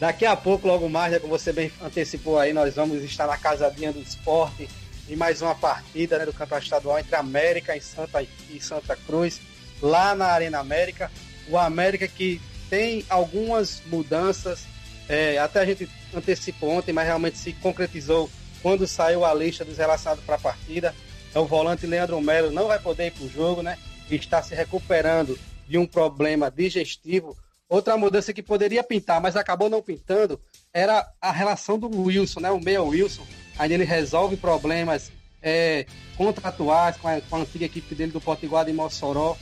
daqui 0.00 0.26
a 0.26 0.34
pouco, 0.34 0.66
logo 0.66 0.88
mais, 0.88 1.12
né, 1.12 1.20
como 1.20 1.38
você 1.38 1.52
bem 1.52 1.70
antecipou 1.80 2.40
aí, 2.40 2.52
nós 2.52 2.74
vamos 2.74 3.04
estar 3.04 3.28
na 3.28 3.36
Casadinha 3.36 3.92
do 3.92 4.00
Esporte 4.00 4.68
em 5.08 5.16
mais 5.16 5.42
uma 5.42 5.54
partida 5.54 6.18
né, 6.18 6.26
do 6.26 6.32
Campeonato 6.32 6.64
Estadual 6.64 6.98
entre 6.98 7.14
América 7.14 7.76
e 7.76 7.80
Santa, 7.80 8.26
e 8.50 8.60
Santa 8.60 8.96
Cruz, 8.96 9.40
lá 9.80 10.14
na 10.14 10.26
Arena 10.26 10.58
América. 10.58 11.10
O 11.48 11.56
América 11.56 12.08
que 12.08 12.40
tem 12.68 13.04
algumas 13.08 13.82
mudanças, 13.86 14.64
é, 15.08 15.38
até 15.38 15.60
a 15.60 15.64
gente 15.64 15.88
antecipou 16.14 16.70
ontem, 16.70 16.92
mas 16.92 17.06
realmente 17.06 17.38
se 17.38 17.52
concretizou 17.52 18.30
quando 18.62 18.86
saiu 18.86 19.24
a 19.24 19.32
lista 19.32 19.64
dos 19.64 19.78
relacionados 19.78 20.24
para 20.24 20.34
a 20.34 20.40
partida. 20.40 20.94
Então, 21.30 21.44
o 21.44 21.46
volante 21.46 21.86
Leandro 21.86 22.20
Melo 22.20 22.50
não 22.50 22.66
vai 22.66 22.78
poder 22.78 23.06
ir 23.06 23.10
para 23.12 23.24
o 23.24 23.28
jogo, 23.28 23.62
né? 23.62 23.78
Está 24.10 24.42
se 24.42 24.54
recuperando 24.54 25.38
de 25.68 25.78
um 25.78 25.86
problema 25.86 26.50
digestivo. 26.50 27.36
Outra 27.68 27.96
mudança 27.96 28.32
que 28.32 28.42
poderia 28.42 28.82
pintar, 28.82 29.20
mas 29.20 29.36
acabou 29.36 29.68
não 29.68 29.82
pintando, 29.82 30.40
era 30.72 31.06
a 31.20 31.32
relação 31.32 31.78
do 31.78 31.88
Wilson, 31.88 32.40
né? 32.40 32.50
O 32.50 32.60
meia 32.60 32.82
Wilson. 32.82 33.26
Aí 33.58 33.72
ele 33.72 33.84
resolve 33.84 34.36
problemas 34.36 35.10
é, 35.42 35.86
contratuais 36.16 36.96
com 36.96 37.08
a, 37.08 37.20
com 37.20 37.36
a 37.36 37.38
antiga 37.40 37.64
equipe 37.64 37.94
dele 37.94 38.12
do 38.12 38.20
Potiguar 38.20 38.64
de 38.64 38.72
Mossoró. 38.72 39.36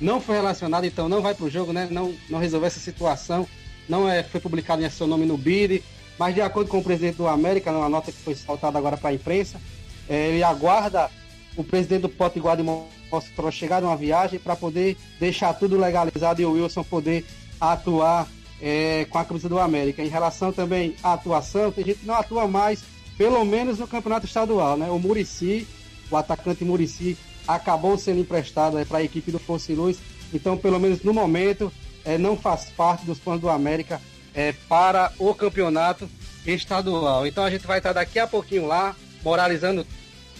Não 0.00 0.20
foi 0.20 0.36
relacionado, 0.36 0.84
então 0.84 1.08
não 1.08 1.20
vai 1.20 1.34
para 1.34 1.44
o 1.44 1.50
jogo, 1.50 1.72
né? 1.72 1.86
Não, 1.90 2.14
não 2.28 2.38
resolveu 2.38 2.66
essa 2.66 2.80
situação. 2.80 3.46
Não 3.88 4.08
é, 4.08 4.22
foi 4.22 4.40
publicado 4.40 4.82
em 4.84 4.90
seu 4.90 5.06
nome 5.06 5.26
no 5.26 5.36
BID, 5.36 5.82
mas 6.18 6.34
de 6.34 6.40
acordo 6.40 6.70
com 6.70 6.78
o 6.78 6.84
presidente 6.84 7.16
do 7.16 7.26
América, 7.26 7.72
numa 7.72 7.88
nota 7.88 8.12
que 8.12 8.18
foi 8.18 8.34
soltada 8.34 8.78
agora 8.78 8.96
para 8.96 9.10
a 9.10 9.14
imprensa, 9.14 9.60
é, 10.08 10.28
ele 10.28 10.42
aguarda 10.42 11.10
o 11.56 11.64
presidente 11.64 12.02
do 12.02 12.08
Potiguar 12.08 12.56
de 12.56 12.62
Mossoró 12.62 13.50
chegar 13.50 13.82
numa 13.82 13.96
viagem 13.96 14.38
para 14.38 14.56
poder 14.56 14.96
deixar 15.18 15.52
tudo 15.54 15.78
legalizado 15.78 16.40
e 16.40 16.44
o 16.44 16.52
Wilson 16.52 16.84
poder 16.84 17.26
atuar 17.60 18.26
é, 18.60 19.06
com 19.10 19.18
a 19.18 19.24
camisa 19.24 19.48
do 19.48 19.58
América. 19.58 20.02
Em 20.02 20.08
relação 20.08 20.52
também 20.52 20.94
à 21.02 21.14
atuação, 21.14 21.72
tem 21.72 21.84
gente 21.84 22.00
que 22.00 22.06
não 22.06 22.14
atua 22.14 22.46
mais, 22.46 22.82
pelo 23.20 23.44
menos 23.44 23.78
no 23.78 23.86
campeonato 23.86 24.24
estadual, 24.24 24.78
né? 24.78 24.88
O 24.88 24.98
Murici, 24.98 25.68
o 26.10 26.16
atacante 26.16 26.64
Murici, 26.64 27.18
acabou 27.46 27.98
sendo 27.98 28.20
emprestado 28.20 28.78
é, 28.78 28.84
para 28.86 28.96
a 28.96 29.02
equipe 29.02 29.30
do 29.30 29.38
Fosse 29.38 29.74
Luz, 29.74 29.98
então 30.32 30.56
pelo 30.56 30.80
menos 30.80 31.02
no 31.02 31.12
momento 31.12 31.70
é, 32.02 32.16
não 32.16 32.34
faz 32.34 32.70
parte 32.74 33.04
dos 33.04 33.18
planos 33.18 33.42
do 33.42 33.50
América 33.50 34.00
é, 34.34 34.54
para 34.66 35.12
o 35.18 35.34
campeonato 35.34 36.08
estadual. 36.46 37.26
Então 37.26 37.44
a 37.44 37.50
gente 37.50 37.66
vai 37.66 37.76
estar 37.76 37.92
daqui 37.92 38.18
a 38.18 38.26
pouquinho 38.26 38.66
lá, 38.66 38.96
moralizando 39.22 39.86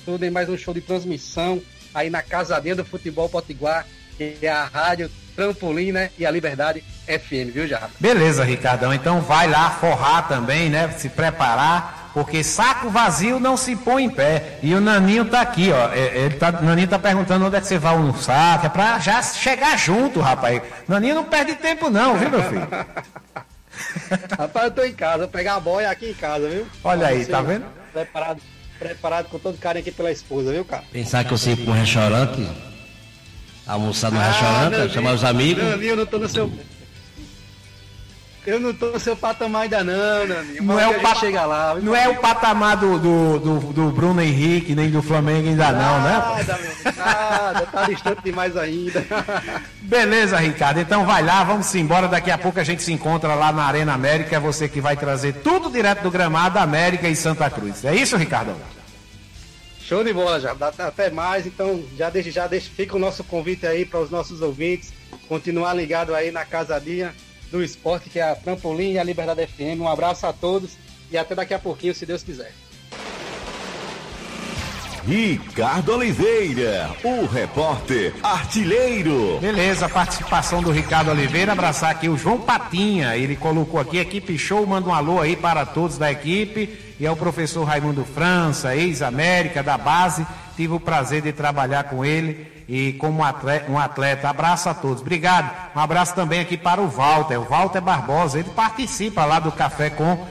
tudo 0.06 0.24
em 0.24 0.30
mais 0.30 0.48
um 0.48 0.56
show 0.56 0.72
de 0.72 0.80
transmissão 0.80 1.60
aí 1.94 2.08
na 2.08 2.22
Casadinha 2.22 2.76
do 2.76 2.84
Futebol 2.84 3.28
Potiguar, 3.28 3.86
que 4.16 4.38
é 4.40 4.48
a 4.48 4.64
rádio 4.64 5.10
Trampolim, 5.36 5.92
né? 5.92 6.10
E 6.18 6.24
a 6.24 6.30
Liberdade 6.30 6.82
FM, 7.06 7.52
viu, 7.52 7.68
Jardim? 7.68 7.94
Beleza, 8.00 8.42
Ricardão. 8.42 8.94
Então 8.94 9.20
vai 9.20 9.48
lá 9.48 9.70
forrar 9.70 10.28
também, 10.28 10.70
né? 10.70 10.90
Se 10.92 11.10
preparar, 11.10 11.99
porque 12.12 12.42
saco 12.42 12.90
vazio 12.90 13.38
não 13.38 13.56
se 13.56 13.76
põe 13.76 14.04
em 14.04 14.10
pé. 14.10 14.58
E 14.62 14.74
o 14.74 14.80
Naninho 14.80 15.24
tá 15.24 15.40
aqui, 15.40 15.70
ó. 15.72 15.92
É, 15.92 16.24
ele 16.24 16.34
tá, 16.36 16.50
o 16.50 16.64
Naninho 16.64 16.88
tá 16.88 16.98
perguntando 16.98 17.46
onde 17.46 17.56
é 17.56 17.60
que 17.60 17.66
você 17.66 17.78
vai 17.78 17.92
almoçar, 17.92 18.60
que 18.60 18.66
é 18.66 18.70
pra 18.70 18.98
já 18.98 19.22
chegar 19.22 19.78
junto, 19.78 20.20
rapaz. 20.20 20.62
Naninho 20.88 21.14
não 21.14 21.24
perde 21.24 21.54
tempo, 21.54 21.88
não, 21.88 22.16
viu, 22.16 22.30
meu 22.30 22.42
filho? 22.42 22.68
rapaz, 24.38 24.66
eu 24.66 24.70
tô 24.70 24.84
em 24.84 24.92
casa, 24.92 25.18
vou 25.18 25.28
pegar 25.28 25.54
a 25.54 25.60
boia 25.60 25.90
aqui 25.90 26.10
em 26.10 26.14
casa, 26.14 26.48
viu? 26.48 26.66
Olha 26.82 27.06
aí, 27.06 27.24
tá 27.24 27.40
vendo? 27.40 27.64
Preparado, 27.92 28.40
preparado 28.78 29.28
com 29.28 29.38
todo 29.38 29.58
carinho 29.58 29.82
aqui 29.82 29.92
pela 29.92 30.10
esposa, 30.10 30.52
viu, 30.52 30.64
cara? 30.64 30.84
Pensar 30.92 31.24
que 31.24 31.32
eu 31.32 31.38
sei 31.38 31.54
ir 31.54 31.56
pra 31.56 31.72
um 31.72 31.76
restaurante, 31.76 32.48
almoçar 33.66 34.10
no 34.10 34.20
ah, 34.20 34.24
restaurante, 34.24 34.92
chamar 34.92 35.14
os 35.14 35.24
amigos. 35.24 35.62
Naninho, 35.62 35.90
eu 35.90 35.96
não 35.96 36.06
tô 36.06 36.18
no 36.18 36.28
seu. 36.28 36.50
Eu 38.46 38.58
não 38.58 38.72
tô 38.72 38.86
no 38.86 38.98
seu 38.98 39.14
patamar 39.14 39.62
ainda 39.62 39.84
não, 39.84 40.26
Naninho. 40.26 40.62
Não 40.62 40.80
é 40.80 40.88
o, 40.88 41.00
pat... 41.00 41.18
chega 41.18 41.44
lá, 41.44 41.74
não 41.74 41.94
é 41.94 42.08
o 42.08 42.16
patamar 42.16 42.76
do, 42.76 42.98
do, 42.98 43.38
do, 43.38 43.60
do, 43.72 43.90
Bruno 43.90 44.20
Henrique, 44.22 44.74
nem 44.74 44.90
do 44.90 45.02
Flamengo 45.02 45.48
ainda 45.48 45.70
não, 45.72 46.00
né? 46.00 46.10
Nada, 46.10 46.58
nada, 46.96 47.66
tá 47.66 47.84
distante 47.84 48.22
demais 48.24 48.56
ainda. 48.56 49.04
Beleza, 49.82 50.38
Ricardo. 50.38 50.80
Então 50.80 51.04
vai 51.04 51.22
lá, 51.22 51.44
vamos 51.44 51.74
embora. 51.74 52.08
Daqui 52.08 52.30
a 52.30 52.38
pouco 52.38 52.58
a 52.58 52.64
gente 52.64 52.82
se 52.82 52.92
encontra 52.92 53.34
lá 53.34 53.52
na 53.52 53.64
Arena 53.64 53.92
América. 53.92 54.36
É 54.36 54.40
você 54.40 54.68
que 54.68 54.80
vai 54.80 54.96
trazer 54.96 55.34
tudo 55.34 55.70
direto 55.70 56.02
do 56.02 56.10
gramado 56.10 56.58
América 56.58 57.08
e 57.08 57.16
Santa 57.16 57.50
Cruz. 57.50 57.84
É 57.84 57.94
isso, 57.94 58.16
Ricardo? 58.16 58.56
Show 59.80 60.02
de 60.02 60.14
bola, 60.14 60.40
já. 60.40 60.56
Até 60.78 61.10
mais. 61.10 61.46
Então, 61.46 61.84
já 61.96 62.08
deixa, 62.08 62.30
já 62.30 62.46
deixa, 62.46 62.70
fica 62.74 62.96
o 62.96 62.98
nosso 62.98 63.22
convite 63.22 63.66
aí 63.66 63.84
para 63.84 64.00
os 64.00 64.10
nossos 64.10 64.40
ouvintes 64.40 64.92
continuar 65.28 65.74
ligado 65.74 66.14
aí 66.14 66.30
na 66.30 66.44
casadinha 66.44 67.14
do 67.50 67.62
esporte, 67.62 68.08
que 68.08 68.18
é 68.18 68.22
a 68.22 68.34
Trampolim 68.34 68.92
e 68.92 68.98
a 68.98 69.04
Liberdade 69.04 69.46
FM. 69.46 69.80
Um 69.80 69.88
abraço 69.88 70.26
a 70.26 70.32
todos 70.32 70.72
e 71.10 71.18
até 71.18 71.34
daqui 71.34 71.52
a 71.52 71.58
pouquinho, 71.58 71.94
se 71.94 72.06
Deus 72.06 72.22
quiser. 72.22 72.52
Ricardo 75.06 75.92
Oliveira, 75.94 76.90
o 77.02 77.24
repórter 77.26 78.14
artilheiro. 78.22 79.38
Beleza, 79.40 79.88
participação 79.88 80.62
do 80.62 80.70
Ricardo 80.70 81.10
Oliveira. 81.10 81.52
Abraçar 81.52 81.90
aqui 81.90 82.08
o 82.08 82.18
João 82.18 82.38
Patinha. 82.38 83.16
Ele 83.16 83.34
colocou 83.34 83.80
aqui, 83.80 83.96
equipe 83.96 84.38
show, 84.38 84.66
manda 84.66 84.88
um 84.88 84.94
alô 84.94 85.18
aí 85.18 85.36
para 85.36 85.64
todos 85.64 85.96
da 85.96 86.12
equipe. 86.12 86.78
E 87.00 87.06
é 87.06 87.10
o 87.10 87.16
professor 87.16 87.64
Raimundo 87.64 88.04
França, 88.04 88.76
ex-América, 88.76 89.62
da 89.62 89.78
base. 89.78 90.26
Tive 90.54 90.74
o 90.74 90.80
prazer 90.80 91.22
de 91.22 91.32
trabalhar 91.32 91.84
com 91.84 92.04
ele 92.04 92.59
e 92.70 92.92
como 92.92 93.24
atleta, 93.24 93.68
um 93.68 93.76
atleta. 93.76 94.28
Abraço 94.28 94.68
a 94.68 94.74
todos. 94.74 95.00
Obrigado. 95.00 95.50
Um 95.74 95.80
abraço 95.80 96.14
também 96.14 96.38
aqui 96.38 96.56
para 96.56 96.80
o 96.80 96.86
Walter. 96.86 97.36
O 97.40 97.44
Walter 97.44 97.80
Barbosa, 97.80 98.38
ele 98.38 98.50
participa 98.50 99.24
lá 99.24 99.40
do 99.40 99.50
Café 99.50 99.90
com, 99.90 100.24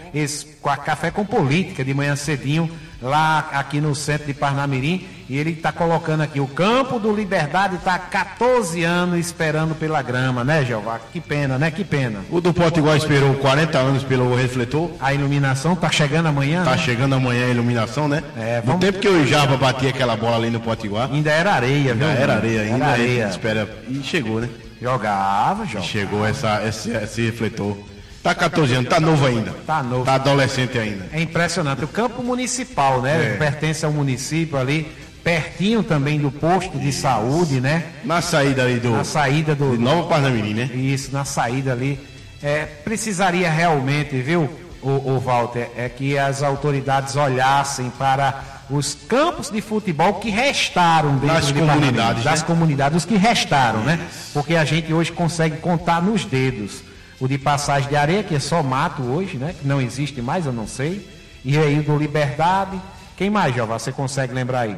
com 0.61 0.69
a 0.69 0.77
Café 0.77 1.11
com 1.11 1.25
Política 1.25 1.83
de 1.83 1.93
manhã 1.93 2.15
cedinho 2.15 2.71
lá 3.01 3.49
aqui 3.51 3.81
no 3.81 3.93
centro 3.93 4.25
de 4.25 4.33
Parnamirim. 4.33 5.05
E 5.29 5.37
ele 5.37 5.51
está 5.51 5.71
colocando 5.71 6.21
aqui, 6.21 6.39
o 6.39 6.47
campo 6.47 6.99
do 6.99 7.15
Liberdade 7.15 7.75
está 7.75 7.93
há 7.93 7.99
14 7.99 8.83
anos 8.83 9.19
esperando 9.19 9.75
pela 9.75 10.01
grama, 10.01 10.43
né, 10.43 10.65
Jeová? 10.65 10.99
Que 11.13 11.21
pena, 11.21 11.55
né? 11.59 11.69
Que 11.69 11.83
pena. 11.83 12.21
O 12.31 12.41
do 12.41 12.51
Potiguar 12.51 12.97
esperou 12.97 13.35
40 13.35 13.77
anos 13.77 14.03
pelo 14.03 14.35
refletor. 14.35 14.89
A 14.99 15.13
iluminação 15.13 15.73
está 15.73 15.91
chegando 15.91 16.25
amanhã? 16.25 16.61
Está 16.61 16.71
né? 16.71 16.77
chegando 16.79 17.13
amanhã 17.13 17.45
a 17.45 17.49
iluminação, 17.49 18.07
né? 18.07 18.23
É, 18.35 18.59
vamos... 18.61 18.81
No 18.81 18.91
tempo 18.91 18.99
que 18.99 19.07
o 19.07 19.27
Java 19.27 19.55
batia 19.55 19.89
aquela 19.89 20.17
bola 20.17 20.37
ali 20.37 20.49
no 20.49 20.59
Potiguar. 20.59 21.11
Ainda 21.11 21.29
era 21.29 21.53
areia, 21.53 21.93
viu? 21.93 22.07
Ainda 22.07 22.19
era 22.19 22.33
areia, 22.33 22.61
ainda 22.61 22.85
era 22.85 22.87
areia. 22.87 23.27
Espera. 23.27 23.69
E 23.87 24.01
chegou, 24.01 24.41
né? 24.41 24.49
Jogava, 24.81 25.65
jogava. 25.65 25.85
Chegou 25.85 26.25
essa, 26.25 26.65
esse, 26.65 26.89
esse 26.89 27.21
refletor. 27.21 27.77
Tá 28.23 28.35
14 28.35 28.73
anos, 28.73 28.89
tá 28.89 28.99
novo 28.99 29.25
ainda. 29.25 29.51
Tá 29.65 29.81
novo. 29.81 30.05
Tá 30.05 30.15
adolescente 30.15 30.77
ainda. 30.77 31.05
É 31.13 31.21
impressionante. 31.21 31.83
O 31.83 31.87
campo 31.87 32.21
municipal, 32.21 33.01
né? 33.01 33.35
É. 33.35 33.37
Pertence 33.37 33.85
ao 33.85 33.91
município 33.93 34.57
ali, 34.57 34.91
pertinho 35.23 35.83
também 35.83 36.19
do 36.19 36.31
posto 36.31 36.77
de 36.77 36.91
saúde, 36.91 37.59
né? 37.59 37.83
Na 38.03 38.21
saída 38.21 38.63
ali 38.63 38.79
do. 38.79 38.91
Na 38.91 39.03
saída 39.03 39.55
do. 39.55 39.71
De 39.71 39.77
Nova 39.77 40.07
Parnamirim, 40.07 40.53
né? 40.53 40.69
Isso, 40.73 41.11
na 41.11 41.25
saída 41.25 41.71
ali. 41.71 41.99
É, 42.41 42.65
precisaria 42.65 43.49
realmente, 43.49 44.21
viu, 44.21 44.49
o, 44.81 44.89
o 44.89 45.19
Walter, 45.19 45.69
é 45.75 45.89
que 45.89 46.17
as 46.17 46.41
autoridades 46.41 47.15
olhassem 47.15 47.89
para 47.89 48.59
os 48.69 48.93
campos 48.93 49.49
de 49.49 49.61
futebol 49.61 50.15
que 50.15 50.29
restaram 50.29 51.17
dentro 51.17 51.35
das 51.35 51.47
de 51.47 51.53
comunidades, 51.53 52.23
das 52.23 52.41
né? 52.41 52.47
comunidades, 52.47 52.97
os 52.97 53.05
que 53.05 53.15
restaram, 53.15 53.81
né? 53.81 53.99
Porque 54.33 54.55
a 54.55 54.63
gente 54.63 54.93
hoje 54.93 55.11
consegue 55.11 55.57
contar 55.57 56.01
nos 56.01 56.23
dedos 56.23 56.83
o 57.19 57.27
de 57.27 57.37
passagem 57.37 57.89
de 57.89 57.95
areia, 57.95 58.23
que 58.23 58.35
é 58.35 58.39
só 58.39 58.63
mato 58.63 59.01
hoje, 59.01 59.37
né? 59.37 59.53
Que 59.59 59.67
não 59.67 59.81
existe 59.81 60.21
mais, 60.21 60.45
eu 60.45 60.53
não 60.53 60.67
sei. 60.67 61.05
E 61.43 61.57
aí 61.57 61.79
o 61.79 61.83
do 61.83 61.97
Liberdade. 61.97 62.79
Quem 63.17 63.29
mais, 63.29 63.53
Jeová? 63.53 63.77
Você 63.77 63.91
consegue 63.91 64.33
lembrar 64.33 64.61
aí? 64.61 64.77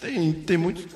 Tem, 0.00 0.32
tem 0.32 0.56
muitos. 0.56 0.86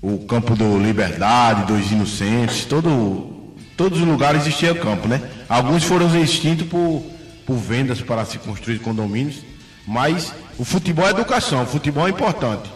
O 0.00 0.26
campo 0.26 0.54
do 0.54 0.78
Liberdade, 0.78 1.72
dos 1.72 1.90
Inocentes, 1.90 2.64
todo, 2.64 3.54
todos 3.76 4.00
os 4.00 4.06
lugares 4.06 4.42
existia 4.42 4.74
campo, 4.74 5.08
né? 5.08 5.20
Alguns 5.48 5.84
foram 5.84 6.14
extintos 6.20 6.66
por, 6.68 7.02
por 7.46 7.56
vendas 7.56 8.00
para 8.00 8.24
se 8.24 8.38
construir 8.38 8.78
condomínios, 8.78 9.42
mas 9.86 10.32
o 10.58 10.64
futebol 10.64 11.06
é 11.06 11.10
educação, 11.10 11.62
o 11.62 11.66
futebol 11.66 12.06
é 12.06 12.10
importante. 12.10 12.70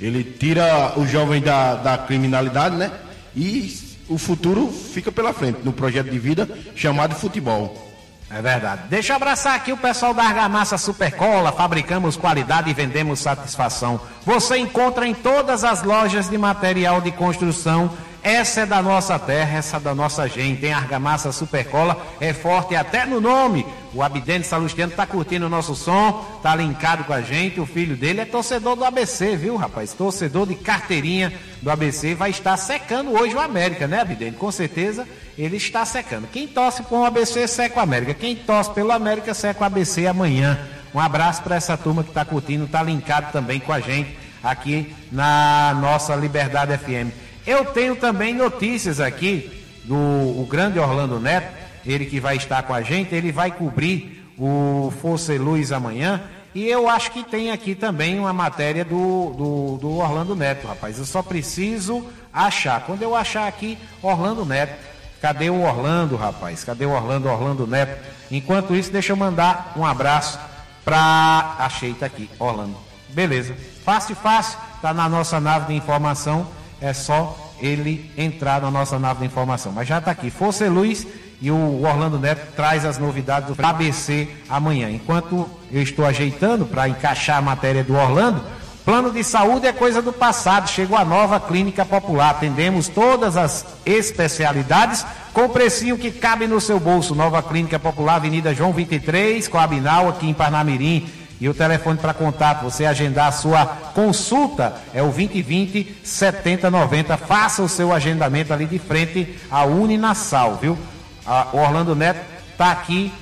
Ele 0.00 0.24
tira 0.24 0.98
o 0.98 1.06
jovem 1.06 1.40
da, 1.40 1.74
da 1.76 1.98
criminalidade, 1.98 2.76
né? 2.76 2.90
e 3.38 3.72
o 4.08 4.18
futuro 4.18 4.68
fica 4.68 5.12
pela 5.12 5.32
frente 5.32 5.60
no 5.62 5.72
projeto 5.72 6.10
de 6.10 6.18
vida 6.18 6.48
chamado 6.74 7.14
futebol. 7.14 7.87
É 8.30 8.42
verdade. 8.42 8.82
Deixa 8.90 9.12
eu 9.12 9.16
abraçar 9.16 9.54
aqui 9.54 9.72
o 9.72 9.76
pessoal 9.76 10.12
da 10.12 10.22
Argamassa 10.22 10.76
Supercola. 10.76 11.50
Fabricamos 11.50 12.16
qualidade 12.16 12.68
e 12.68 12.74
vendemos 12.74 13.20
satisfação. 13.20 13.98
Você 14.24 14.58
encontra 14.58 15.06
em 15.06 15.14
todas 15.14 15.64
as 15.64 15.82
lojas 15.82 16.28
de 16.28 16.36
material 16.36 17.00
de 17.00 17.10
construção 17.10 17.90
essa 18.22 18.62
é 18.62 18.66
da 18.66 18.82
nossa 18.82 19.18
terra, 19.18 19.58
essa 19.58 19.76
é 19.76 19.80
da 19.80 19.94
nossa 19.94 20.28
gente. 20.28 20.60
Tem 20.60 20.72
argamassa 20.72 21.32
supercola, 21.32 21.96
é 22.20 22.32
forte 22.32 22.74
até 22.74 23.06
no 23.06 23.20
nome. 23.20 23.64
O 23.94 24.02
Abidente 24.02 24.46
Salustiano 24.46 24.92
está 24.92 25.06
curtindo 25.06 25.46
o 25.46 25.48
nosso 25.48 25.74
som, 25.74 26.24
está 26.36 26.54
linkado 26.54 27.04
com 27.04 27.12
a 27.12 27.20
gente. 27.20 27.60
O 27.60 27.66
filho 27.66 27.96
dele 27.96 28.20
é 28.20 28.24
torcedor 28.24 28.76
do 28.76 28.84
ABC, 28.84 29.36
viu, 29.36 29.56
rapaz? 29.56 29.92
Torcedor 29.92 30.46
de 30.46 30.54
carteirinha 30.54 31.32
do 31.62 31.70
ABC. 31.70 32.14
Vai 32.14 32.30
estar 32.30 32.56
secando 32.56 33.12
hoje 33.12 33.34
o 33.34 33.40
América, 33.40 33.86
né, 33.86 34.00
Abidente? 34.00 34.36
Com 34.36 34.50
certeza 34.50 35.06
ele 35.36 35.56
está 35.56 35.84
secando. 35.84 36.26
Quem 36.28 36.46
torce 36.46 36.82
por 36.82 36.98
um 36.98 37.04
ABC, 37.04 37.46
seca 37.46 37.78
o 37.78 37.82
América. 37.82 38.14
Quem 38.14 38.34
torce 38.34 38.70
pelo 38.70 38.92
América, 38.92 39.32
seca 39.32 39.60
o 39.60 39.64
ABC 39.64 40.06
amanhã. 40.06 40.58
Um 40.92 41.00
abraço 41.00 41.42
para 41.42 41.56
essa 41.56 41.76
turma 41.76 42.02
que 42.02 42.10
está 42.10 42.24
curtindo, 42.24 42.64
está 42.64 42.82
linkado 42.82 43.30
também 43.30 43.60
com 43.60 43.72
a 43.72 43.80
gente 43.80 44.16
aqui 44.42 44.94
na 45.12 45.76
nossa 45.80 46.14
Liberdade 46.14 46.76
FM. 46.76 47.27
Eu 47.48 47.64
tenho 47.64 47.96
também 47.96 48.34
notícias 48.34 49.00
aqui 49.00 49.64
do 49.84 49.96
o 49.96 50.46
grande 50.46 50.78
Orlando 50.78 51.18
Neto, 51.18 51.50
ele 51.86 52.04
que 52.04 52.20
vai 52.20 52.36
estar 52.36 52.62
com 52.62 52.74
a 52.74 52.82
gente, 52.82 53.14
ele 53.14 53.32
vai 53.32 53.50
cobrir 53.50 54.22
o 54.36 54.92
Força 55.00 55.32
e 55.32 55.38
Luz 55.38 55.72
amanhã. 55.72 56.20
E 56.54 56.68
eu 56.68 56.90
acho 56.90 57.10
que 57.10 57.24
tem 57.24 57.50
aqui 57.50 57.74
também 57.74 58.18
uma 58.18 58.34
matéria 58.34 58.84
do, 58.84 59.30
do, 59.30 59.78
do, 59.78 59.96
Orlando 59.96 60.36
Neto, 60.36 60.66
rapaz. 60.66 60.98
Eu 60.98 61.06
só 61.06 61.22
preciso 61.22 62.06
achar. 62.30 62.82
Quando 62.82 63.02
eu 63.02 63.16
achar 63.16 63.48
aqui, 63.48 63.78
Orlando 64.02 64.44
Neto. 64.44 64.74
Cadê 65.18 65.48
o 65.48 65.62
Orlando, 65.62 66.16
rapaz? 66.16 66.62
Cadê 66.62 66.84
o 66.84 66.90
Orlando, 66.90 67.30
Orlando 67.30 67.66
Neto? 67.66 67.98
Enquanto 68.30 68.76
isso, 68.76 68.92
deixa 68.92 69.12
eu 69.12 69.16
mandar 69.16 69.72
um 69.74 69.86
abraço 69.86 70.38
pra. 70.84 71.56
Achei, 71.58 71.94
tá 71.94 72.04
aqui, 72.04 72.28
Orlando. 72.38 72.76
Beleza. 73.08 73.56
Fácil, 73.86 74.14
fácil. 74.16 74.58
Tá 74.82 74.92
na 74.92 75.08
nossa 75.08 75.40
nave 75.40 75.68
de 75.68 75.72
informação. 75.72 76.57
É 76.80 76.92
só 76.92 77.36
ele 77.60 78.10
entrar 78.16 78.60
na 78.60 78.70
nossa 78.70 78.98
nave 78.98 79.20
de 79.20 79.26
informação. 79.26 79.72
Mas 79.72 79.88
já 79.88 80.00
tá 80.00 80.10
aqui. 80.10 80.30
Força 80.30 80.64
e 80.64 80.68
Luz 80.68 81.06
e 81.40 81.50
o 81.50 81.84
Orlando 81.84 82.18
Neto 82.18 82.52
traz 82.56 82.84
as 82.84 82.98
novidades 82.98 83.54
do 83.54 83.66
ABC 83.66 84.28
amanhã. 84.48 84.90
Enquanto 84.90 85.48
eu 85.70 85.82
estou 85.82 86.04
ajeitando 86.04 86.66
para 86.66 86.88
encaixar 86.88 87.38
a 87.38 87.42
matéria 87.42 87.84
do 87.84 87.94
Orlando, 87.94 88.42
plano 88.84 89.12
de 89.12 89.22
saúde 89.22 89.66
é 89.66 89.72
coisa 89.72 90.02
do 90.02 90.12
passado. 90.12 90.68
Chegou 90.68 90.96
a 90.96 91.04
nova 91.04 91.38
clínica 91.38 91.84
popular. 91.84 92.30
Atendemos 92.30 92.88
todas 92.88 93.36
as 93.36 93.64
especialidades 93.86 95.04
com 95.32 95.44
o 95.44 95.48
precinho 95.48 95.96
que 95.96 96.10
cabe 96.10 96.48
no 96.48 96.60
seu 96.60 96.80
bolso. 96.80 97.14
Nova 97.14 97.40
clínica 97.42 97.78
popular, 97.78 98.16
Avenida 98.16 98.54
João 98.54 98.72
23, 98.72 99.46
Coabinal, 99.46 100.08
aqui 100.08 100.28
em 100.28 100.34
Parnamirim. 100.34 101.08
E 101.40 101.48
o 101.48 101.54
telefone 101.54 101.98
para 101.98 102.12
contato, 102.12 102.62
você 102.62 102.84
agendar 102.84 103.28
a 103.28 103.32
sua 103.32 103.64
consulta 103.94 104.74
é 104.92 105.00
o 105.00 105.06
2020 105.06 106.00
7090. 106.02 107.16
Faça 107.16 107.62
o 107.62 107.68
seu 107.68 107.92
agendamento 107.92 108.52
ali 108.52 108.66
de 108.66 108.78
frente 108.78 109.36
à 109.50 109.64
Uninasal, 109.64 110.56
viu? 110.60 110.76
A, 111.24 111.48
Orlando 111.52 111.94
Neto 111.94 112.20
está 112.52 112.72
aqui 112.72 113.12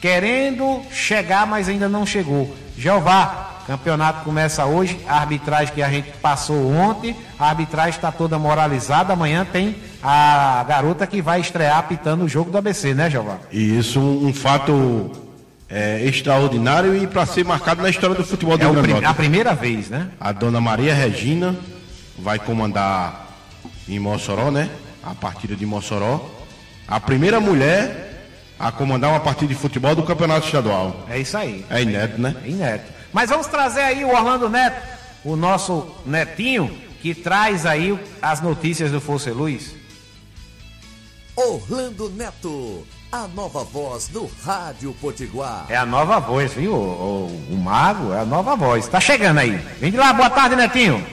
querendo 0.00 0.80
chegar, 0.90 1.46
mas 1.46 1.68
ainda 1.68 1.88
não 1.88 2.06
chegou. 2.06 2.54
Jeová, 2.78 3.56
campeonato 3.66 4.24
começa 4.24 4.64
hoje, 4.64 4.98
a 5.06 5.20
arbitragem 5.20 5.74
que 5.74 5.82
a 5.82 5.90
gente 5.90 6.12
passou 6.18 6.72
ontem, 6.72 7.14
a 7.38 7.48
arbitragem 7.48 7.90
está 7.90 8.10
toda 8.10 8.38
moralizada. 8.38 9.12
Amanhã 9.12 9.44
tem 9.44 9.76
a 10.02 10.64
garota 10.66 11.06
que 11.06 11.20
vai 11.20 11.40
estrear 11.40 11.76
apitando 11.76 12.24
o 12.24 12.28
jogo 12.28 12.50
do 12.50 12.56
ABC, 12.56 12.94
né, 12.94 13.10
Jeová? 13.10 13.36
E 13.52 13.78
isso 13.78 14.00
um 14.00 14.32
fato 14.32 15.25
é, 15.68 16.02
extraordinário 16.04 16.96
e 16.96 17.06
para 17.06 17.26
ser 17.26 17.44
marcado 17.44 17.82
na 17.82 17.90
história 17.90 18.14
do 18.14 18.24
futebol 18.24 18.56
do 18.56 18.62
É 18.62 18.64
Rio 18.66 18.74
Grande 18.74 18.88
do 18.88 18.92
Norte. 18.94 19.06
a 19.06 19.14
primeira 19.14 19.54
vez, 19.54 19.88
né? 19.90 20.10
A 20.20 20.32
dona 20.32 20.60
Maria 20.60 20.94
Regina 20.94 21.56
vai 22.18 22.38
comandar 22.38 23.26
em 23.88 23.98
Mossoró, 23.98 24.50
né? 24.50 24.70
A 25.02 25.14
partida 25.14 25.54
de 25.56 25.66
Mossoró. 25.66 26.30
A 26.86 27.00
primeira 27.00 27.40
mulher 27.40 28.04
a 28.58 28.72
comandar 28.72 29.10
uma 29.10 29.20
partida 29.20 29.48
de 29.52 29.54
futebol 29.58 29.94
do 29.94 30.02
campeonato 30.02 30.46
estadual. 30.46 31.04
É 31.10 31.18
isso 31.18 31.36
aí. 31.36 31.64
É 31.68 31.82
inédito, 31.82 32.20
né? 32.20 32.34
É 32.44 32.48
inédito. 32.48 32.92
Mas 33.12 33.28
vamos 33.30 33.46
trazer 33.46 33.80
aí 33.80 34.04
o 34.04 34.08
Orlando 34.14 34.48
Neto, 34.48 34.80
o 35.24 35.36
nosso 35.36 35.94
netinho, 36.06 36.70
que 37.02 37.14
traz 37.14 37.66
aí 37.66 37.98
as 38.22 38.40
notícias 38.40 38.90
do 38.90 39.00
Força 39.00 39.30
Luz. 39.30 39.74
Orlando 41.34 42.08
Neto, 42.10 42.86
a 43.10 43.26
nova 43.28 43.62
voz 43.64 44.08
do 44.08 44.28
Rádio 44.42 44.94
Potiguar. 45.00 45.66
É 45.68 45.76
a 45.76 45.86
nova 45.86 46.18
voz, 46.18 46.52
viu? 46.52 46.72
O, 46.74 47.26
o- 47.26 47.52
o 47.52 47.56
Mago 47.56 48.12
é 48.12 48.20
a 48.20 48.24
nova 48.24 48.56
voz. 48.56 48.88
Tá 48.88 49.00
chegando 49.00 49.38
aí. 49.38 49.56
Vem 49.80 49.90
de 49.90 49.96
lá, 49.96 50.12
boa 50.12 50.28
tarde, 50.28 50.56
Netinho. 50.56 51.04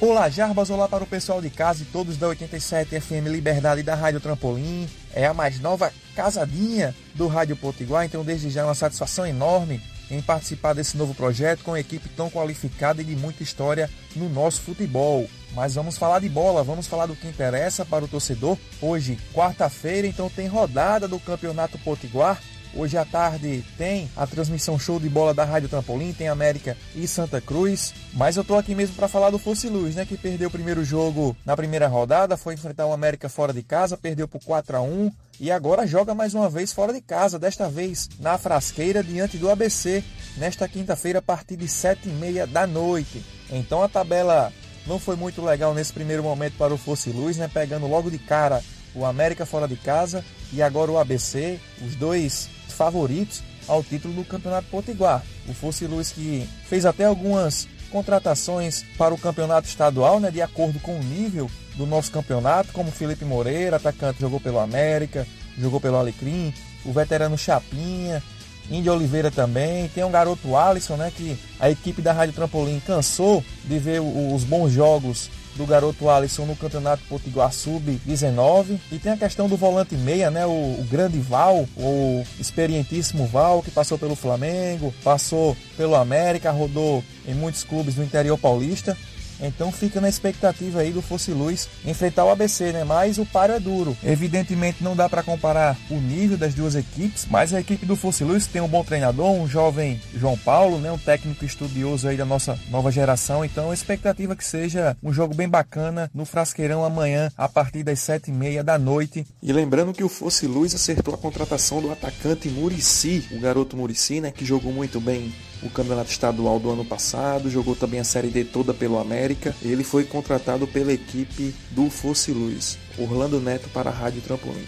Olá, 0.00 0.28
Jarbas, 0.28 0.68
olá 0.70 0.88
para 0.88 1.04
o 1.04 1.06
pessoal 1.06 1.40
de 1.40 1.48
casa 1.48 1.82
e 1.82 1.86
todos 1.86 2.16
da 2.16 2.26
87 2.28 3.00
FM 3.00 3.26
Liberdade 3.28 3.80
e 3.80 3.84
da 3.84 3.94
Rádio 3.94 4.18
Trampolim. 4.20 4.88
É 5.14 5.26
a 5.26 5.34
mais 5.34 5.60
nova 5.60 5.92
casadinha 6.16 6.94
do 7.14 7.28
Rádio 7.28 7.56
Potiguar, 7.56 8.04
então 8.04 8.24
desde 8.24 8.50
já 8.50 8.62
é 8.62 8.64
uma 8.64 8.74
satisfação 8.74 9.24
enorme 9.26 9.80
em 10.12 10.20
participar 10.20 10.74
desse 10.74 10.96
novo 10.96 11.14
projeto 11.14 11.64
com 11.64 11.70
uma 11.70 11.80
equipe 11.80 12.08
tão 12.10 12.30
qualificada 12.30 13.00
e 13.00 13.04
de 13.04 13.16
muita 13.16 13.42
história 13.42 13.90
no 14.14 14.28
nosso 14.28 14.60
futebol. 14.60 15.28
Mas 15.54 15.74
vamos 15.74 15.96
falar 15.96 16.20
de 16.20 16.28
bola, 16.28 16.62
vamos 16.62 16.86
falar 16.86 17.06
do 17.06 17.16
que 17.16 17.26
interessa 17.26 17.84
para 17.84 18.04
o 18.04 18.08
torcedor. 18.08 18.58
Hoje, 18.80 19.18
quarta-feira, 19.32 20.06
então 20.06 20.28
tem 20.28 20.46
rodada 20.46 21.08
do 21.08 21.18
Campeonato 21.18 21.78
Potiguar. 21.78 22.40
Hoje 22.74 22.96
à 22.96 23.04
tarde 23.04 23.62
tem 23.76 24.10
a 24.16 24.26
transmissão 24.26 24.78
show 24.78 24.98
de 24.98 25.08
bola 25.08 25.34
da 25.34 25.44
Rádio 25.44 25.68
Trampolim, 25.68 26.12
tem 26.14 26.28
América 26.28 26.74
e 26.94 27.06
Santa 27.06 27.38
Cruz. 27.38 27.92
Mas 28.14 28.36
eu 28.36 28.44
tô 28.44 28.56
aqui 28.56 28.74
mesmo 28.74 28.96
para 28.96 29.08
falar 29.08 29.28
do 29.28 29.38
Fosse 29.38 29.68
Luz, 29.68 29.94
né? 29.94 30.06
Que 30.06 30.16
perdeu 30.16 30.48
o 30.48 30.50
primeiro 30.50 30.82
jogo 30.82 31.36
na 31.44 31.54
primeira 31.54 31.86
rodada, 31.86 32.36
foi 32.36 32.54
enfrentar 32.54 32.86
o 32.86 32.92
América 32.92 33.28
fora 33.28 33.52
de 33.52 33.62
casa, 33.62 33.96
perdeu 33.96 34.26
por 34.26 34.42
4 34.42 34.76
a 34.76 34.80
1 34.80 35.12
e 35.38 35.50
agora 35.50 35.86
joga 35.86 36.14
mais 36.14 36.32
uma 36.32 36.48
vez 36.48 36.72
fora 36.72 36.94
de 36.94 37.00
casa, 37.02 37.38
desta 37.38 37.68
vez 37.68 38.08
na 38.18 38.38
Frasqueira, 38.38 39.02
diante 39.02 39.36
do 39.36 39.50
ABC, 39.50 40.02
nesta 40.38 40.66
quinta-feira, 40.66 41.18
a 41.18 41.22
partir 41.22 41.56
de 41.56 41.66
7h30 41.66 42.46
da 42.46 42.66
noite. 42.66 43.22
Então 43.50 43.82
a 43.82 43.88
tabela 43.88 44.50
não 44.86 44.98
foi 44.98 45.14
muito 45.14 45.44
legal 45.44 45.74
nesse 45.74 45.92
primeiro 45.92 46.22
momento 46.22 46.56
para 46.56 46.72
o 46.72 46.78
Fosse 46.78 47.10
Luz, 47.10 47.36
né? 47.36 47.50
Pegando 47.52 47.86
logo 47.86 48.10
de 48.10 48.18
cara 48.18 48.62
o 48.94 49.04
América 49.04 49.46
fora 49.46 49.66
de 49.66 49.76
casa 49.76 50.24
e 50.52 50.62
agora 50.62 50.90
o 50.90 50.98
ABC, 50.98 51.58
os 51.84 51.94
dois 51.96 52.48
favoritos 52.68 53.42
ao 53.68 53.82
título 53.82 54.14
do 54.14 54.24
Campeonato 54.24 54.68
Potiguar. 54.70 55.22
O 55.48 55.54
Fosse 55.54 55.86
Luz 55.86 56.10
que 56.12 56.48
fez 56.68 56.84
até 56.84 57.04
algumas 57.04 57.68
contratações 57.90 58.84
para 58.96 59.14
o 59.14 59.18
campeonato 59.18 59.68
estadual, 59.68 60.18
né, 60.18 60.30
de 60.30 60.40
acordo 60.40 60.80
com 60.80 60.98
o 60.98 61.02
nível 61.02 61.50
do 61.76 61.86
nosso 61.86 62.10
campeonato, 62.10 62.72
como 62.72 62.90
Felipe 62.90 63.24
Moreira, 63.24 63.76
atacante, 63.76 64.20
jogou 64.20 64.40
pelo 64.40 64.58
América, 64.58 65.26
jogou 65.58 65.80
pelo 65.80 65.96
Alecrim, 65.96 66.54
o 66.84 66.92
veterano 66.92 67.36
Chapinha, 67.36 68.22
Índio 68.70 68.92
Oliveira 68.92 69.30
também, 69.30 69.88
tem 69.88 70.04
um 70.04 70.10
garoto 70.10 70.56
Alisson, 70.56 70.96
né, 70.96 71.12
que 71.14 71.38
a 71.60 71.70
equipe 71.70 72.00
da 72.00 72.12
Rádio 72.12 72.34
Trampolim 72.34 72.80
cansou 72.80 73.44
de 73.64 73.78
ver 73.78 74.00
os 74.00 74.44
bons 74.44 74.72
jogos 74.72 75.30
do 75.56 75.66
garoto 75.66 76.08
Alisson 76.08 76.46
no 76.46 76.56
Campeonato 76.56 77.02
Potiguar 77.08 77.52
Sub-19. 77.52 78.78
E 78.90 78.98
tem 78.98 79.12
a 79.12 79.16
questão 79.16 79.48
do 79.48 79.56
volante 79.56 79.94
meia, 79.96 80.30
né? 80.30 80.46
O, 80.46 80.50
o 80.50 80.86
grande 80.90 81.18
Val, 81.18 81.66
o 81.76 82.24
experientíssimo 82.38 83.26
Val, 83.26 83.62
que 83.62 83.70
passou 83.70 83.98
pelo 83.98 84.14
Flamengo, 84.14 84.94
passou 85.04 85.56
pelo 85.76 85.94
América, 85.94 86.50
rodou 86.50 87.02
em 87.26 87.34
muitos 87.34 87.64
clubes 87.64 87.94
do 87.94 88.02
interior 88.02 88.38
paulista. 88.38 88.96
Então 89.42 89.72
fica 89.72 90.00
na 90.00 90.08
expectativa 90.08 90.80
aí 90.80 90.92
do 90.92 91.02
Fosse 91.02 91.32
Luz 91.32 91.68
enfrentar 91.84 92.24
o 92.24 92.30
ABC, 92.30 92.72
né? 92.72 92.84
Mas 92.84 93.18
o 93.18 93.26
páreo 93.26 93.56
é 93.56 93.60
duro. 93.60 93.96
Evidentemente 94.04 94.82
não 94.82 94.96
dá 94.96 95.08
para 95.08 95.22
comparar 95.22 95.76
o 95.90 95.96
nível 95.96 96.38
das 96.38 96.54
duas 96.54 96.74
equipes, 96.74 97.26
mas 97.28 97.52
a 97.52 97.60
equipe 97.60 97.84
do 97.84 97.96
Fosse 97.96 98.24
Luz 98.24 98.46
tem 98.46 98.62
um 98.62 98.68
bom 98.68 98.84
treinador, 98.84 99.30
um 99.30 99.48
jovem 99.48 100.00
João 100.14 100.38
Paulo, 100.38 100.78
né? 100.78 100.90
Um 100.90 100.98
técnico 100.98 101.44
estudioso 101.44 102.08
aí 102.08 102.16
da 102.16 102.24
nossa 102.24 102.58
nova 102.70 102.90
geração. 102.90 103.44
Então 103.44 103.70
a 103.70 103.74
expectativa 103.74 104.32
é 104.32 104.36
que 104.36 104.44
seja 104.44 104.96
um 105.02 105.12
jogo 105.12 105.34
bem 105.34 105.48
bacana 105.48 106.10
no 106.14 106.24
Frasqueirão 106.24 106.84
amanhã 106.84 107.30
a 107.36 107.48
partir 107.48 107.82
das 107.82 108.00
sete 108.00 108.30
e 108.30 108.34
meia 108.34 108.62
da 108.62 108.78
noite. 108.78 109.26
E 109.42 109.52
lembrando 109.52 109.92
que 109.92 110.04
o 110.04 110.08
Fosse 110.08 110.46
Luz 110.46 110.74
acertou 110.74 111.14
a 111.14 111.18
contratação 111.18 111.80
do 111.80 111.90
atacante 111.90 112.48
Murici, 112.48 113.26
o 113.32 113.40
garoto 113.40 113.76
Murici, 113.76 114.20
né? 114.20 114.30
Que 114.30 114.44
jogou 114.44 114.72
muito 114.72 115.00
bem 115.00 115.32
o 115.62 115.70
campeonato 115.70 116.10
estadual 116.10 116.58
do 116.58 116.70
ano 116.70 116.84
passado, 116.84 117.50
jogou 117.50 117.76
também 117.76 118.00
a 118.00 118.04
Série 118.04 118.28
D 118.28 118.44
toda 118.44 118.74
pelo 118.74 118.98
América. 118.98 119.54
Ele 119.62 119.84
foi 119.84 120.04
contratado 120.04 120.66
pela 120.66 120.92
equipe 120.92 121.54
do 121.70 121.88
Fosse 121.88 122.32
Luz. 122.32 122.78
Orlando 122.98 123.40
Neto 123.40 123.68
para 123.68 123.90
a 123.90 123.92
Rádio 123.92 124.20
Trampolim. 124.22 124.66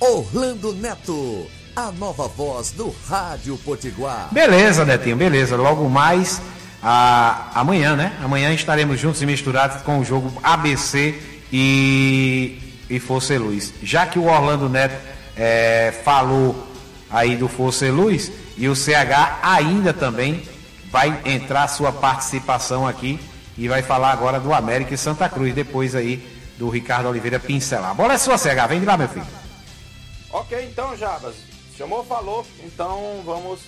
Orlando 0.00 0.72
Neto, 0.74 1.46
a 1.74 1.90
nova 1.92 2.28
voz 2.28 2.70
do 2.70 2.94
Rádio 3.08 3.56
Potiguar. 3.58 4.28
Beleza, 4.32 4.84
Netinho, 4.84 5.16
beleza. 5.16 5.56
Logo 5.56 5.88
mais, 5.88 6.40
a, 6.82 7.50
amanhã, 7.54 7.96
né? 7.96 8.16
Amanhã 8.22 8.52
estaremos 8.52 9.00
juntos 9.00 9.22
e 9.22 9.26
misturados 9.26 9.82
com 9.82 9.98
o 9.98 10.04
jogo 10.04 10.32
ABC 10.42 11.14
e, 11.52 12.58
e 12.88 13.00
Força 13.00 13.34
e 13.34 13.38
Luz. 13.38 13.72
Já 13.82 14.06
que 14.06 14.18
o 14.18 14.26
Orlando 14.26 14.68
Neto 14.68 14.94
eh, 15.36 15.92
falou 16.04 16.68
aí 17.10 17.36
do 17.36 17.48
Força 17.48 17.86
e 17.86 17.90
Luz, 17.90 18.30
e 18.58 18.68
o 18.68 18.74
CH 18.74 19.38
ainda 19.40 19.94
também 19.94 20.42
vai 20.90 21.22
entrar 21.24 21.68
sua 21.68 21.92
participação 21.92 22.86
aqui 22.86 23.20
e 23.56 23.68
vai 23.68 23.82
falar 23.82 24.10
agora 24.10 24.40
do 24.40 24.52
América 24.52 24.94
e 24.94 24.98
Santa 24.98 25.28
Cruz, 25.28 25.54
depois 25.54 25.94
aí 25.94 26.16
do 26.58 26.68
Ricardo 26.68 27.08
Oliveira 27.08 27.38
pincelar. 27.38 27.94
Bola 27.94 28.14
é 28.14 28.18
sua, 28.18 28.36
CH, 28.36 28.66
vem 28.68 28.80
de 28.80 28.86
lá, 28.86 28.96
meu 28.96 29.08
filho. 29.08 29.26
Ok, 30.30 30.68
então, 30.70 30.96
Jabas. 30.96 31.36
Chamou, 31.76 32.04
falou. 32.04 32.44
Então 32.64 33.22
vamos 33.24 33.60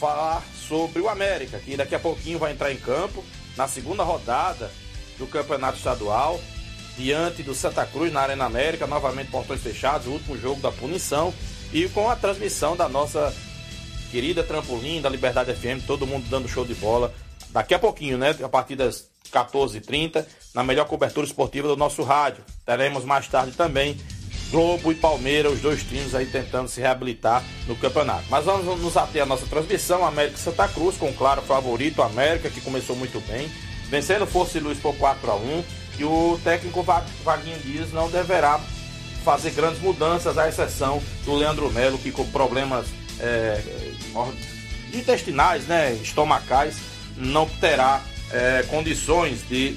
falar 0.00 0.42
sobre 0.66 1.00
o 1.02 1.08
América, 1.08 1.58
que 1.58 1.76
daqui 1.76 1.94
a 1.94 1.98
pouquinho 1.98 2.38
vai 2.38 2.52
entrar 2.52 2.72
em 2.72 2.76
campo 2.76 3.22
na 3.56 3.68
segunda 3.68 4.02
rodada 4.02 4.70
do 5.18 5.26
Campeonato 5.26 5.76
Estadual, 5.76 6.40
diante 6.96 7.42
do 7.42 7.54
Santa 7.54 7.84
Cruz 7.84 8.12
na 8.12 8.20
Arena 8.20 8.46
América, 8.46 8.86
novamente 8.86 9.30
portões 9.30 9.62
fechados, 9.62 10.06
o 10.06 10.12
último 10.12 10.38
jogo 10.38 10.60
da 10.60 10.72
punição, 10.72 11.32
e 11.72 11.88
com 11.88 12.08
a 12.08 12.16
transmissão 12.16 12.76
da 12.76 12.88
nossa 12.88 13.34
querida 14.10 14.42
Trampolim, 14.42 15.00
da 15.00 15.08
Liberdade 15.08 15.52
FM, 15.54 15.84
todo 15.86 16.06
mundo 16.06 16.26
dando 16.28 16.48
show 16.48 16.64
de 16.64 16.74
bola. 16.74 17.12
Daqui 17.50 17.74
a 17.74 17.78
pouquinho, 17.78 18.18
né? 18.18 18.34
A 18.42 18.48
partir 18.48 18.76
das 18.76 19.06
14h30, 19.32 20.24
na 20.54 20.62
melhor 20.64 20.86
cobertura 20.86 21.26
esportiva 21.26 21.68
do 21.68 21.76
nosso 21.76 22.02
rádio. 22.02 22.44
Teremos 22.64 23.04
mais 23.04 23.26
tarde 23.28 23.52
também 23.52 23.96
Globo 24.50 24.92
e 24.92 24.94
Palmeiras, 24.94 25.54
os 25.54 25.60
dois 25.60 25.82
times 25.82 26.14
aí 26.14 26.26
tentando 26.26 26.68
se 26.68 26.80
reabilitar 26.80 27.42
no 27.66 27.74
campeonato. 27.76 28.24
Mas 28.30 28.44
vamos 28.44 28.80
nos 28.80 28.96
ater 28.96 29.22
à 29.22 29.26
nossa 29.26 29.44
transmissão, 29.46 30.06
América 30.06 30.36
Santa 30.38 30.68
Cruz, 30.68 30.96
com 30.96 31.12
claro 31.12 31.42
favorito, 31.42 32.00
América, 32.02 32.48
que 32.48 32.60
começou 32.60 32.94
muito 32.94 33.20
bem, 33.26 33.50
vencendo 33.88 34.24
Força 34.26 34.58
e 34.58 34.60
Luz 34.60 34.78
por 34.78 34.94
4 34.96 35.30
a 35.30 35.34
1 35.36 35.64
e 35.98 36.04
o 36.04 36.38
técnico 36.44 36.82
Va- 36.82 37.04
Vaguinho 37.24 37.58
Dias 37.58 37.92
não 37.92 38.08
deverá 38.08 38.60
fazer 39.24 39.50
grandes 39.50 39.80
mudanças, 39.80 40.38
à 40.38 40.48
exceção 40.48 41.02
do 41.24 41.34
Leandro 41.34 41.68
Melo, 41.72 41.98
que 41.98 42.12
com 42.12 42.24
problemas 42.30 42.86
é, 43.18 43.60
intestinais, 44.92 45.64
né, 45.64 45.92
estomacais, 46.02 46.76
não 47.16 47.48
terá 47.48 48.02
é, 48.30 48.64
condições 48.68 49.46
de 49.48 49.76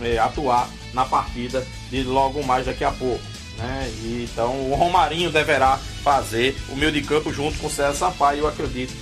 é, 0.00 0.18
atuar 0.18 0.68
na 0.92 1.04
partida 1.04 1.66
de 1.90 2.02
logo 2.02 2.42
mais 2.42 2.66
daqui 2.66 2.84
a 2.84 2.90
pouco. 2.90 3.22
Né? 3.58 3.92
E, 4.02 4.28
então 4.30 4.70
o 4.70 4.74
Romarinho 4.74 5.30
deverá 5.30 5.78
fazer 6.02 6.56
o 6.68 6.76
meio 6.76 6.92
de 6.92 7.02
campo 7.02 7.32
junto 7.32 7.58
com 7.58 7.66
o 7.66 7.70
César 7.70 7.94
Sampaio, 7.94 8.40
eu 8.40 8.48
acredito. 8.48 8.94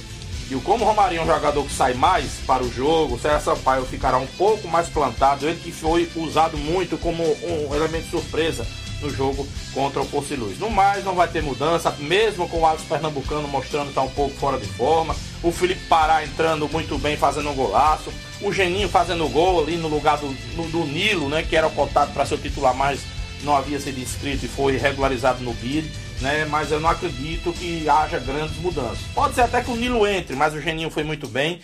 E 0.51 0.55
como 0.57 0.85
o 0.85 0.89
Romarinho 0.89 1.23
é 1.23 1.25
um 1.25 1.27
jogador 1.27 1.65
que 1.65 1.73
sai 1.73 1.95
mais 1.95 2.33
para 2.47 2.63
o 2.63 2.71
jogo, 2.71 3.15
o 3.15 3.19
César 3.19 3.41
Sampaio 3.41 3.87
ficará 3.87 4.19
um 4.19 4.27
pouco 4.27 4.69
mais 4.69 4.89
plantado, 4.89 5.49
ele 5.49 5.59
que 5.59 5.73
foi 5.73 6.11
usado 6.15 6.59
muito 6.59 6.99
como 6.99 7.25
um 7.25 7.75
elemento 7.75 8.05
de 8.05 8.11
surpresa 8.11 8.67
no 9.03 9.11
jogo 9.11 9.47
contra 9.75 10.01
o 10.01 10.07
Poço 10.07 10.35
Luz. 10.35 10.59
No 10.59 10.71
mais, 10.71 11.05
não 11.05 11.15
vai 11.15 11.29
ter 11.29 11.43
mudança, 11.43 11.95
mesmo 11.99 12.49
com 12.49 12.61
o 12.61 12.67
Alisson 12.67 12.87
Pernambucano 12.87 13.49
mostrando 13.49 13.89
estar 13.89 14.03
um 14.03 14.11
pouco 14.11 14.35
fora 14.37 14.59
de 14.59 14.67
forma, 14.67 15.15
o 15.43 15.51
Felipe 15.51 15.83
Pará 15.89 16.25
entrando 16.25 16.69
muito 16.69 16.99
bem, 16.99 17.17
fazendo 17.17 17.51
um 17.51 17.55
golaço, 17.55 18.13
o 18.41 18.53
Geninho 18.53 18.89
fazendo 18.89 19.29
gol 19.29 19.63
ali 19.63 19.77
no 19.77 19.89
lugar 19.89 20.19
do, 20.19 20.27
no, 20.57 20.69
do 20.69 20.85
Nilo, 20.85 21.29
né, 21.29 21.43
que 21.43 21.57
era 21.57 21.69
cotado 21.69 22.13
para 22.13 22.25
ser 22.25 22.37
o 22.37 22.39
titular, 22.39 22.75
mas 22.75 23.01
não 23.43 23.57
havia 23.57 23.81
sido 23.81 24.01
inscrito 24.01 24.47
e 24.47 24.49
foi 24.49 24.77
regularizado 24.77 25.43
no 25.43 25.53
BID. 25.55 25.91
Né, 26.21 26.45
mas 26.45 26.71
eu 26.71 26.79
não 26.79 26.89
acredito 26.89 27.53
que 27.53 27.89
haja 27.89 28.17
grandes 28.21 28.57
mudanças. 28.59 29.01
Pode 29.13 29.35
ser 29.35 29.41
até 29.41 29.61
que 29.61 29.73
o 29.73 29.75
Nilo 29.75 30.07
entre, 30.07 30.37
mas 30.37 30.55
o 30.55 30.61
Geninho 30.61 30.89
foi 30.89 31.03
muito 31.03 31.27
bem 31.27 31.59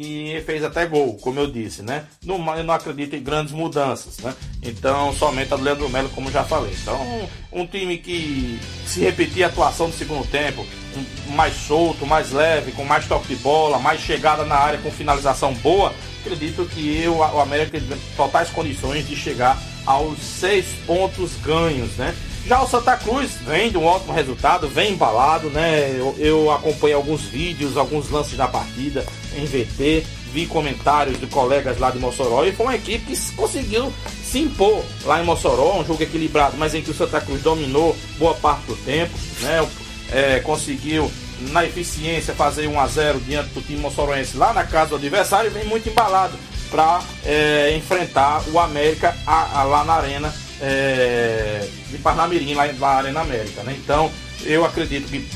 e 0.00 0.40
fez 0.42 0.62
até 0.62 0.86
gol, 0.86 1.14
como 1.14 1.40
eu 1.40 1.50
disse, 1.50 1.82
né? 1.82 2.04
Não, 2.24 2.56
eu 2.56 2.62
não 2.62 2.72
acredito 2.72 3.16
em 3.16 3.22
grandes 3.22 3.52
mudanças, 3.52 4.18
né? 4.18 4.32
Então, 4.62 5.12
somente 5.12 5.52
a 5.52 5.56
do 5.56 5.64
Leandro 5.64 5.88
Melo, 5.88 6.08
como 6.10 6.30
já 6.30 6.44
falei. 6.44 6.72
Então, 6.80 7.28
um, 7.52 7.62
um 7.62 7.66
time 7.66 7.98
que 7.98 8.60
se 8.86 9.00
repetir 9.00 9.42
a 9.42 9.48
atuação 9.48 9.90
do 9.90 9.96
segundo 9.96 10.24
tempo, 10.28 10.64
um, 10.96 11.32
mais 11.32 11.54
solto, 11.54 12.06
mais 12.06 12.30
leve, 12.30 12.70
com 12.70 12.84
mais 12.84 13.08
toque 13.08 13.34
de 13.34 13.36
bola, 13.42 13.80
mais 13.80 14.00
chegada 14.00 14.44
na 14.44 14.54
área 14.54 14.78
com 14.78 14.90
finalização 14.90 15.52
boa, 15.54 15.92
acredito 16.20 16.64
que 16.66 17.02
eu, 17.02 17.16
o 17.16 17.40
América 17.40 17.80
tem 17.80 17.98
totais 18.16 18.50
condições 18.50 19.06
de 19.08 19.16
chegar 19.16 19.60
aos 19.84 20.18
seis 20.20 20.66
pontos 20.86 21.32
ganhos, 21.42 21.90
né? 21.96 22.14
Já 22.48 22.62
o 22.62 22.66
Santa 22.66 22.96
Cruz 22.96 23.32
vem 23.46 23.70
de 23.70 23.76
um 23.76 23.84
ótimo 23.84 24.14
resultado, 24.14 24.66
vem 24.68 24.94
embalado, 24.94 25.50
né? 25.50 25.94
Eu, 25.94 26.16
eu 26.18 26.50
acompanhei 26.50 26.96
alguns 26.96 27.20
vídeos, 27.20 27.76
alguns 27.76 28.08
lances 28.08 28.38
da 28.38 28.48
partida 28.48 29.04
em 29.36 29.44
VT, 29.44 30.06
vi 30.32 30.46
comentários 30.46 31.20
de 31.20 31.26
colegas 31.26 31.78
lá 31.78 31.90
de 31.90 31.98
Mossoró 31.98 32.46
e 32.46 32.52
foi 32.52 32.64
uma 32.64 32.74
equipe 32.74 33.04
que 33.04 33.32
conseguiu 33.32 33.92
se 34.24 34.38
impor 34.38 34.82
lá 35.04 35.20
em 35.20 35.26
Mossoró, 35.26 35.78
um 35.78 35.84
jogo 35.84 36.02
equilibrado, 36.02 36.56
mas 36.56 36.74
em 36.74 36.80
que 36.80 36.90
o 36.90 36.94
Santa 36.94 37.20
Cruz 37.20 37.42
dominou 37.42 37.94
boa 38.18 38.32
parte 38.32 38.62
do 38.62 38.76
tempo, 38.76 39.12
né? 39.42 39.68
É, 40.10 40.40
conseguiu 40.40 41.12
na 41.50 41.66
eficiência 41.66 42.32
fazer 42.32 42.66
1 42.66 42.80
a 42.80 42.86
0 42.86 43.20
diante 43.20 43.50
do 43.50 43.60
time 43.60 43.78
moçoroense 43.78 44.38
lá 44.38 44.54
na 44.54 44.64
casa 44.64 44.88
do 44.88 44.96
adversário 44.96 45.50
e 45.50 45.52
vem 45.52 45.64
muito 45.64 45.90
embalado 45.90 46.32
para 46.70 47.02
é, 47.26 47.76
enfrentar 47.76 48.42
o 48.50 48.58
América 48.58 49.14
a, 49.26 49.60
a, 49.60 49.64
lá 49.64 49.84
na 49.84 49.92
arena 49.92 50.47
é, 50.60 51.68
de 51.90 51.98
Parnamirim, 51.98 52.54
lá 52.54 52.72
na 52.72 52.86
Arena 52.88 53.20
América. 53.20 53.62
Né? 53.62 53.76
Então, 53.78 54.10
eu 54.44 54.64
acredito 54.64 55.08
que 55.08 55.26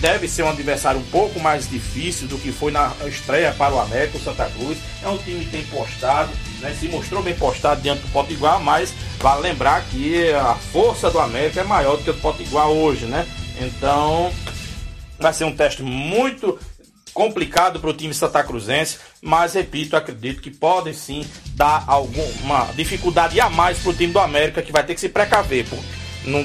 deve 0.00 0.26
ser 0.26 0.42
um 0.42 0.48
adversário 0.48 1.00
um 1.00 1.04
pouco 1.04 1.38
mais 1.38 1.68
difícil 1.68 2.26
do 2.26 2.38
que 2.38 2.50
foi 2.50 2.72
na 2.72 2.92
estreia 3.06 3.52
para 3.52 3.74
o 3.74 3.80
América, 3.80 4.16
o 4.16 4.20
Santa 4.20 4.46
Cruz. 4.50 4.78
É 5.02 5.08
um 5.08 5.18
time 5.18 5.44
que 5.44 5.50
tem 5.50 5.64
postado, 5.64 6.30
né? 6.60 6.74
se 6.78 6.88
mostrou 6.88 7.22
bem 7.22 7.34
postado 7.34 7.80
diante 7.80 8.02
do 8.02 8.08
Potiguar, 8.08 8.60
mas 8.60 8.94
vale 9.18 9.42
lembrar 9.42 9.84
que 9.90 10.32
a 10.32 10.54
força 10.54 11.10
do 11.10 11.20
América 11.20 11.60
é 11.60 11.64
maior 11.64 11.96
do 11.96 12.04
que 12.04 12.10
o 12.10 12.14
do 12.14 12.20
Potiguar 12.20 12.68
hoje, 12.68 13.04
né? 13.04 13.26
Então, 13.60 14.32
vai 15.18 15.34
ser 15.34 15.44
um 15.44 15.54
teste 15.54 15.82
muito 15.82 16.58
complicado 17.20 17.78
para 17.78 17.90
o 17.90 17.92
time 17.92 18.14
Santa 18.14 18.42
Cruzense, 18.42 18.98
mas 19.20 19.52
repito, 19.52 19.94
acredito 19.94 20.40
que 20.40 20.50
podem 20.50 20.94
sim 20.94 21.22
dar 21.54 21.84
alguma 21.86 22.64
dificuldade 22.74 23.38
a 23.38 23.50
mais 23.50 23.78
para 23.78 23.90
o 23.90 23.94
time 23.94 24.10
do 24.10 24.18
América, 24.18 24.62
que 24.62 24.72
vai 24.72 24.82
ter 24.82 24.94
que 24.94 25.00
se 25.02 25.10
precaver, 25.10 25.66
por, 25.66 25.78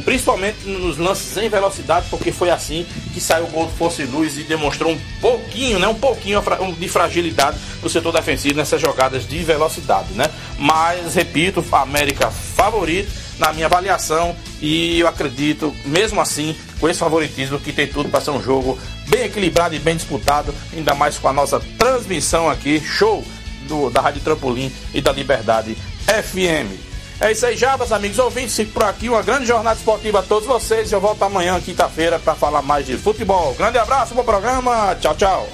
principalmente 0.04 0.68
nos 0.68 0.98
lances 0.98 1.36
em 1.38 1.50
velocidade, 1.50 2.08
porque 2.10 2.32
foi 2.32 2.50
assim 2.50 2.86
que 3.14 3.20
saiu 3.20 3.46
o 3.46 3.48
gol 3.48 3.66
do 3.66 3.74
Força 3.74 4.02
e 4.02 4.06
Luz 4.06 4.38
e 4.38 4.44
demonstrou 4.44 4.92
um 4.92 5.00
pouquinho, 5.20 5.80
né, 5.80 5.88
um 5.88 5.96
pouquinho 5.96 6.42
de 6.78 6.88
fragilidade 6.88 7.58
no 7.82 7.90
setor 7.90 8.14
defensivo 8.14 8.58
nessas 8.58 8.80
jogadas 8.80 9.28
de 9.28 9.40
velocidade, 9.40 10.14
né? 10.14 10.26
Mas 10.58 11.16
repito, 11.16 11.64
América 11.72 12.32
favorito 12.32 13.12
na 13.38 13.52
minha 13.52 13.66
avaliação 13.66 14.36
e 14.62 15.00
eu 15.00 15.08
acredito, 15.08 15.76
mesmo 15.86 16.22
assim, 16.22 16.56
com 16.80 16.88
esse 16.88 17.00
favoritismo 17.00 17.60
que 17.60 17.74
tem 17.74 17.88
tudo 17.88 18.10
para 18.10 18.22
ser 18.22 18.32
um 18.32 18.42
jogo 18.42 18.80
bem 19.08 19.26
equilibrado 19.26 19.76
e 19.76 19.80
bem 19.80 19.96
disputado, 19.96 20.54
ainda 20.74 20.96
mais 20.96 21.18
com 21.18 21.28
a 21.28 21.34
nossa 21.34 21.60
transmissão 21.78 22.50
aqui, 22.50 22.80
show 22.80 23.24
do, 23.68 23.90
da 23.90 24.02
Rádio 24.02 24.22
Trampolim 24.22 24.72
e 24.94 25.02
da 25.02 25.12
Liberdade 25.12 25.76
FM. 26.08 26.95
É 27.20 27.32
isso 27.32 27.46
aí, 27.46 27.56
Jabas, 27.56 27.92
amigos 27.92 28.20
ouvintes. 28.20 28.56
Fico 28.56 28.72
por 28.72 28.84
aqui. 28.84 29.10
Uma 29.10 29.22
grande 29.22 29.46
jornada 29.46 29.78
esportiva 29.78 30.20
a 30.20 30.24
todos 30.24 30.48
vocês. 30.48 30.92
Eu 30.92 31.00
volto 31.00 31.24
amanhã, 31.24 31.60
quinta-feira, 31.62 32.20
para 32.20 32.36
falar 32.36 32.62
mais 32.62 32.86
de 32.86 32.98
futebol. 32.98 33.54
Grande 33.54 33.78
abraço, 33.78 34.14
bom 34.14 34.24
programa. 34.24 34.96
Tchau, 35.00 35.16
tchau. 35.16 35.48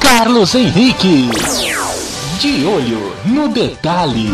Carlos 0.00 0.54
Henrique. 0.54 1.30
De 2.40 2.64
olho 2.64 3.14
no 3.26 3.48
detalhe. 3.48 4.32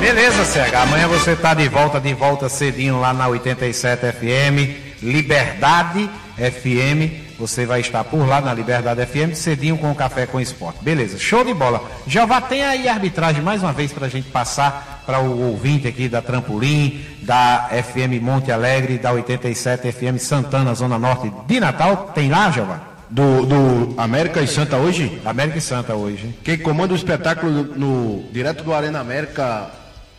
Beleza, 0.00 0.44
CH. 0.44 0.74
Amanhã 0.82 1.06
você 1.08 1.36
tá 1.36 1.52
de 1.54 1.68
volta, 1.68 2.00
de 2.00 2.14
volta 2.14 2.48
cedinho 2.48 3.00
lá 3.00 3.12
na 3.12 3.28
87 3.28 4.12
FM, 4.12 5.02
Liberdade 5.02 6.10
FM. 6.36 7.31
Você 7.42 7.66
vai 7.66 7.80
estar 7.80 8.04
por 8.04 8.24
lá 8.24 8.40
na 8.40 8.54
Liberdade 8.54 9.04
FM, 9.04 9.34
cedinho 9.34 9.76
com 9.76 9.90
o 9.90 9.96
Café 9.96 10.26
com 10.26 10.40
Esporte. 10.40 10.78
Beleza, 10.80 11.18
show 11.18 11.44
de 11.44 11.52
bola. 11.52 11.82
Jeová, 12.06 12.40
tem 12.40 12.62
aí 12.62 12.86
a 12.86 12.94
arbitragem 12.94 13.42
mais 13.42 13.64
uma 13.64 13.72
vez 13.72 13.92
para 13.92 14.06
a 14.06 14.08
gente 14.08 14.28
passar 14.28 15.02
para 15.04 15.18
o 15.18 15.48
ouvinte 15.48 15.88
aqui 15.88 16.08
da 16.08 16.22
Trampolim, 16.22 17.04
da 17.22 17.68
FM 17.68 18.22
Monte 18.22 18.52
Alegre, 18.52 18.96
da 18.96 19.10
87 19.10 19.90
FM 19.90 20.18
Santana, 20.18 20.72
Zona 20.72 21.00
Norte 21.00 21.32
de 21.44 21.58
Natal. 21.58 22.12
Tem 22.14 22.30
lá, 22.30 22.48
Jeová? 22.52 22.80
Do, 23.10 23.44
do 23.44 23.94
América 24.00 24.40
e 24.40 24.46
Santa 24.46 24.76
hoje? 24.76 25.20
América 25.24 25.58
e 25.58 25.60
Santa 25.60 25.96
hoje. 25.96 26.32
Quem 26.44 26.56
comanda 26.56 26.92
o 26.92 26.96
espetáculo 26.96 27.64
no, 27.76 28.22
direto 28.30 28.62
do 28.62 28.72
Arena 28.72 29.00
América 29.00 29.68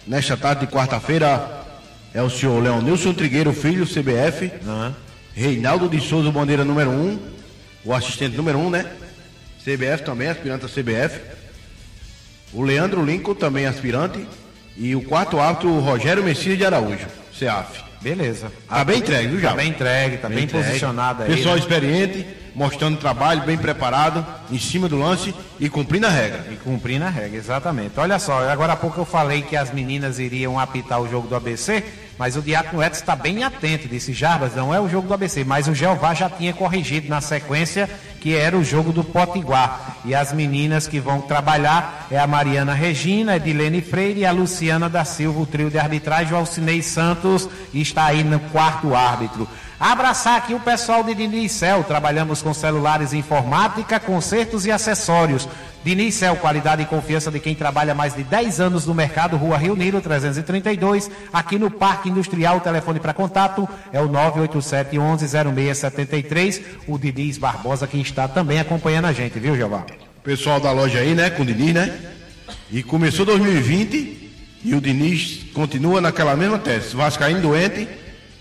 nesta 0.05 0.36
tarde 0.36 0.65
de 0.65 0.71
quarta-feira 0.74 1.63
é 2.13 2.21
o 2.21 2.30
senhor 2.30 2.61
Leonilson 2.61 3.13
Trigueiro 3.13 3.53
Filho, 3.53 3.86
CBF. 3.86 4.51
Uhum. 4.65 5.02
Reinaldo 5.36 5.89
de 5.89 5.99
Souza, 5.99 6.31
bandeira 6.31 6.63
número 6.63 6.91
1. 6.91 6.93
Um, 6.93 7.19
o 7.86 7.93
assistente 7.93 8.38
número 8.38 8.57
1, 8.59 8.65
um, 8.65 8.69
né? 8.69 8.86
CBF 9.63 10.03
também, 10.03 10.27
aspirante 10.27 10.65
a 10.65 10.69
CBF. 10.69 11.19
O 12.53 12.61
Leandro 12.61 13.03
Lincoln, 13.03 13.34
também 13.34 13.65
aspirante. 13.65 14.25
E 14.77 14.95
o 14.95 15.01
quarto 15.03 15.39
árbitro, 15.39 15.69
o 15.69 15.79
Rogério 15.79 16.23
Messias 16.23 16.57
de 16.57 16.65
Araújo, 16.65 17.05
CEAF. 17.38 17.84
Beleza. 18.01 18.51
Tá 18.67 18.84
bem 18.84 18.99
entregue, 18.99 19.27
viu, 19.29 19.39
já? 19.39 19.51
Tá 19.51 19.55
bem 19.55 19.69
entregue, 19.69 20.17
tá 20.17 20.27
bem, 20.27 20.36
bem 20.36 20.45
entregue. 20.45 20.67
posicionado 20.67 21.23
aí. 21.23 21.29
Pessoal 21.36 21.55
né? 21.55 21.61
experiente, 21.61 22.27
mostrando 22.53 22.97
trabalho, 22.97 23.43
bem 23.43 23.57
preparado, 23.57 24.25
em 24.51 24.59
cima 24.59 24.89
do 24.89 24.99
lance 24.99 25.34
e 25.59 25.69
cumprindo 25.69 26.05
a 26.05 26.09
regra. 26.09 26.45
E 26.51 26.55
cumprindo 26.57 27.05
a 27.05 27.09
regra, 27.09 27.38
exatamente. 27.38 27.93
Olha 27.97 28.19
só, 28.19 28.49
agora 28.49 28.73
há 28.73 28.75
pouco 28.75 28.99
eu 28.99 29.05
falei 29.05 29.41
que 29.41 29.55
as 29.55 29.71
meninas 29.71 30.19
iriam 30.19 30.59
apitar 30.59 31.01
o 31.01 31.09
jogo 31.09 31.27
do 31.27 31.36
ABC, 31.36 31.84
mas 32.18 32.36
o 32.36 32.41
Diácono 32.41 32.84
Edson 32.84 32.99
está 32.99 33.16
bem 33.16 33.43
atento, 33.43 33.88
disse 33.88 34.14
Jarbas, 34.14 34.55
não 34.55 34.74
é 34.74 34.80
o 34.80 34.88
jogo 34.88 35.07
do 35.07 35.14
ABC, 35.14 35.43
mas 35.43 35.68
o 35.68 35.74
Jeová 35.74 36.14
já 36.14 36.30
tinha 36.30 36.53
corrigido 36.53 37.09
na 37.09 37.22
sequência 37.22 37.89
que 38.24 38.36
era 38.38 38.57
o 38.57 38.64
jogo 38.64 38.93
do 38.93 39.03
Potiguar. 39.03 39.97
E 40.05 40.16
as 40.16 40.32
meninas 40.32 40.88
que 40.88 40.97
vão 40.97 41.20
trabalhar 41.20 42.07
é 42.09 42.18
a 42.18 42.26
Mariana 42.26 42.74
Regina, 42.74 43.36
Edilene 43.36 43.82
Freire 43.82 44.22
e 44.22 44.26
a 44.26 44.32
Luciana 44.32 44.88
da 44.88 45.03
Silva, 45.03 45.41
o 45.41 45.45
trio 45.45 45.70
de 45.70 45.78
arbitragem, 45.78 46.34
o 46.34 46.38
Alcinei 46.38 46.82
Santos 46.82 47.49
está 47.74 48.05
aí 48.05 48.24
no 48.24 48.39
quarto 48.39 48.95
árbitro. 48.95 49.45
Abraçar 49.78 50.38
aqui 50.38 50.53
o 50.53 50.59
pessoal 50.61 51.03
de 51.03 51.14
Dinicel, 51.14 51.84
trabalhamos 51.84 52.41
com 52.41 52.53
celulares 52.53 53.11
informática, 53.11 53.99
consertos 53.99 54.66
e 54.66 54.72
acessórios. 54.72 55.45
Dinicel, 55.84 56.36
qualidade 56.38 56.81
e 56.81 56.86
confiança 56.86 57.29
de 57.29 57.39
quem 57.39 57.53
trabalha 57.53 57.93
mais 57.93 58.15
de 58.15 58.23
10 58.23 58.59
anos 58.59 58.86
no 58.86 58.93
mercado, 58.93 59.36
Rua 59.36 59.57
Rio 59.57 59.75
Nilo 59.75 60.01
332, 60.01 61.11
aqui 61.31 61.59
no 61.59 61.69
Parque 61.69 62.09
Industrial, 62.09 62.57
o 62.57 62.61
telefone 62.61 62.99
para 62.99 63.13
contato 63.13 63.67
é 63.91 63.99
o 63.99 64.07
987 64.07 64.97
11 64.97 65.27
0673. 65.27 66.61
O 66.88 66.97
Diniz 66.97 67.38
Barbosa 67.38 67.86
que 67.86 67.99
está 67.99 68.27
também 68.27 68.59
acompanhando 68.59 69.05
a 69.05 69.13
gente, 69.13 69.39
viu, 69.39 69.55
Jeová? 69.55 69.86
Pessoal 70.23 70.59
da 70.59 70.71
loja 70.71 70.99
aí, 70.99 71.13
né, 71.13 71.29
com 71.29 71.43
o 71.43 71.45
Diniz, 71.45 71.73
né? 71.73 71.99
E 72.71 72.81
começou 72.81 73.25
2020 73.25 74.31
e 74.63 74.73
o 74.73 74.79
Diniz 74.79 75.51
continua 75.53 75.99
naquela 75.99 76.36
mesma 76.36 76.57
tese. 76.57 76.95
Vascaíno 76.95 77.41
doente, 77.41 77.88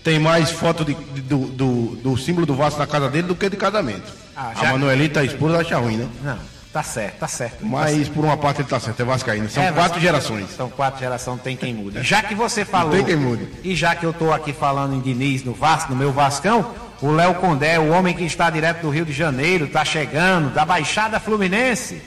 tem 0.03 0.17
mais 0.17 0.51
foto 0.51 0.85
de, 0.85 0.93
de, 0.93 1.21
do, 1.21 1.37
do, 1.47 1.95
do, 1.97 2.17
símbolo 2.17 2.45
do 2.45 2.55
Vasco 2.55 2.79
na 2.79 2.87
casa 2.87 3.09
dele 3.09 3.27
do 3.27 3.35
que 3.35 3.49
de 3.49 3.57
casamento. 3.57 4.11
Ah, 4.35 4.53
já... 4.55 4.69
A 4.69 4.71
Manuelita, 4.71 5.19
a 5.19 5.25
esposa, 5.25 5.57
acha 5.57 5.77
ruim, 5.77 5.97
né? 5.97 6.07
Não, 6.23 6.39
tá 6.73 6.83
certo, 6.83 7.19
tá 7.19 7.27
certo. 7.27 7.65
Mas 7.65 7.91
tá 7.91 7.97
certo. 7.97 8.11
por 8.13 8.25
uma 8.25 8.35
parte 8.35 8.61
ele 8.61 8.67
tá 8.67 8.79
certo, 8.79 8.99
é 8.99 9.05
Vascaíno. 9.05 9.47
São 9.47 9.63
é, 9.63 9.71
quatro 9.71 10.01
gerações. 10.01 10.49
São 10.49 10.69
quatro 10.69 10.99
gerações, 10.99 11.39
tem 11.41 11.55
quem 11.55 11.73
mude. 11.73 12.01
Já 12.01 12.23
que 12.23 12.33
você 12.33 12.65
falou. 12.65 12.91
Tem 12.91 13.05
quem 13.05 13.15
mude. 13.15 13.47
E 13.63 13.75
já 13.75 13.95
que 13.95 14.03
eu 14.05 14.11
tô 14.11 14.33
aqui 14.33 14.51
falando 14.51 14.95
em 14.95 14.99
Diniz 14.99 15.43
no 15.43 15.53
Vasco, 15.53 15.91
no 15.91 15.97
meu 15.97 16.11
Vascão, 16.11 16.73
o 17.01 17.11
Léo 17.11 17.35
Condé, 17.35 17.79
o 17.79 17.91
homem 17.91 18.15
que 18.15 18.23
está 18.23 18.49
direto 18.49 18.81
do 18.81 18.89
Rio 18.89 19.05
de 19.05 19.13
Janeiro, 19.13 19.65
está 19.65 19.85
chegando, 19.85 20.51
da 20.51 20.65
Baixada 20.65 21.19
Fluminense. 21.19 22.01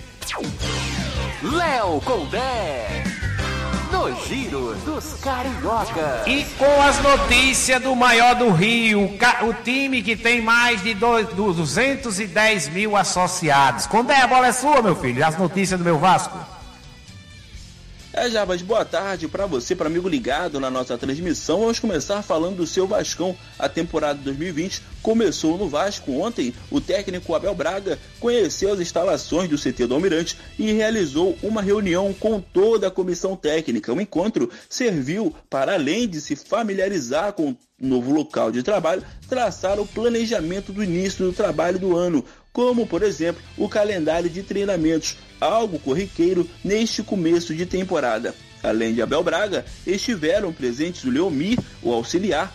Léo 1.42 2.00
Condé. 2.00 3.15
No 3.92 4.14
Giro 4.26 4.74
dos 4.84 5.14
Carioca. 5.22 6.22
E 6.26 6.44
com 6.58 6.82
as 6.82 7.00
notícias 7.02 7.80
do 7.82 7.94
maior 7.94 8.34
do 8.34 8.50
Rio, 8.50 9.16
o, 9.42 9.54
time 9.62 10.02
que 10.02 10.16
tem 10.16 10.40
mais 10.40 10.82
de 10.82 10.94
dois- 10.94 11.28
do 11.28 11.52
210 11.52 12.68
mil 12.68 12.96
associados. 12.96 13.86
Condé, 13.86 14.16
a 14.16 14.26
bola 14.26 14.48
é 14.48 14.52
sua, 14.52 14.82
meu 14.82 14.96
filho. 14.96 15.24
As 15.24 15.36
notícias 15.38 15.78
do 15.78 15.84
meu 15.84 15.98
Vasco. 15.98 16.36
É, 18.18 18.30
Jarbas, 18.30 18.62
boa 18.62 18.82
tarde 18.82 19.28
para 19.28 19.44
você, 19.44 19.76
para 19.76 19.88
amigo 19.88 20.08
ligado 20.08 20.58
na 20.58 20.70
nossa 20.70 20.96
transmissão. 20.96 21.60
Vamos 21.60 21.78
começar 21.78 22.22
falando 22.22 22.56
do 22.56 22.66
seu 22.66 22.86
Vascão. 22.86 23.36
A 23.58 23.68
temporada 23.68 24.18
2020 24.22 24.80
começou 25.02 25.58
no 25.58 25.68
Vasco. 25.68 26.10
Ontem, 26.12 26.54
o 26.70 26.80
técnico 26.80 27.34
Abel 27.34 27.54
Braga 27.54 27.98
conheceu 28.18 28.72
as 28.72 28.80
instalações 28.80 29.50
do 29.50 29.58
CT 29.58 29.86
do 29.86 29.92
Almirante 29.92 30.38
e 30.58 30.72
realizou 30.72 31.36
uma 31.42 31.60
reunião 31.60 32.14
com 32.14 32.40
toda 32.40 32.86
a 32.86 32.90
comissão 32.90 33.36
técnica. 33.36 33.92
O 33.92 34.00
encontro 34.00 34.48
serviu 34.66 35.34
para, 35.50 35.74
além 35.74 36.08
de 36.08 36.18
se 36.18 36.34
familiarizar 36.34 37.34
com 37.34 37.50
o 37.50 37.56
novo 37.78 38.10
local 38.10 38.50
de 38.50 38.62
trabalho, 38.62 39.04
traçar 39.28 39.78
o 39.78 39.86
planejamento 39.86 40.72
do 40.72 40.82
início 40.82 41.26
do 41.26 41.34
trabalho 41.34 41.78
do 41.78 41.94
ano, 41.94 42.24
como, 42.56 42.86
por 42.86 43.02
exemplo, 43.02 43.42
o 43.58 43.68
calendário 43.68 44.30
de 44.30 44.42
treinamentos, 44.42 45.18
algo 45.38 45.78
corriqueiro 45.78 46.48
neste 46.64 47.02
começo 47.02 47.54
de 47.54 47.66
temporada. 47.66 48.34
Além 48.62 48.94
de 48.94 49.02
Abel 49.02 49.22
Braga, 49.22 49.66
estiveram 49.86 50.50
presentes 50.54 51.04
o 51.04 51.10
Leomir, 51.10 51.58
o 51.82 51.92
auxiliar, 51.92 52.50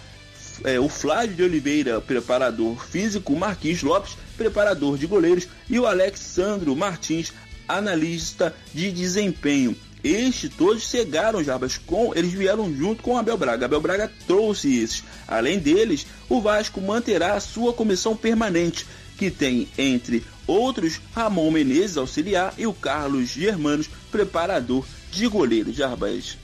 é, 0.63 0.79
o 0.79 0.89
Flávio 0.89 1.35
de 1.35 1.43
Oliveira, 1.43 2.01
preparador 2.01 2.83
físico, 2.83 3.35
Marquinhos 3.35 3.83
Lopes, 3.83 4.17
preparador 4.35 4.97
de 4.97 5.05
goleiros, 5.05 5.47
e 5.69 5.77
o 5.77 5.85
Alexandro 5.85 6.75
Martins, 6.75 7.31
analista 7.67 8.55
de 8.73 8.91
desempenho. 8.91 9.77
Estes 10.03 10.49
todos 10.57 10.89
chegaram, 10.89 11.43
Jarbas, 11.43 11.77
com. 11.77 12.11
Eles 12.15 12.31
vieram 12.31 12.75
junto 12.75 13.03
com 13.03 13.19
Abel 13.19 13.37
Braga. 13.37 13.65
Abel 13.65 13.79
Braga 13.79 14.11
trouxe 14.25 14.79
esses. 14.79 15.03
Além 15.27 15.59
deles, 15.59 16.07
o 16.27 16.41
Vasco 16.41 16.81
manterá 16.81 17.35
a 17.35 17.39
sua 17.39 17.71
comissão 17.71 18.15
permanente, 18.15 18.87
que 19.21 19.29
tem, 19.29 19.67
entre 19.77 20.25
outros, 20.47 20.99
Ramon 21.13 21.51
Menezes, 21.51 21.95
auxiliar, 21.95 22.55
e 22.57 22.65
o 22.65 22.73
Carlos 22.73 23.29
Germanos, 23.29 23.87
preparador 24.11 24.83
de 25.11 25.27
goleiros, 25.27 25.75
Jarbas. 25.75 26.39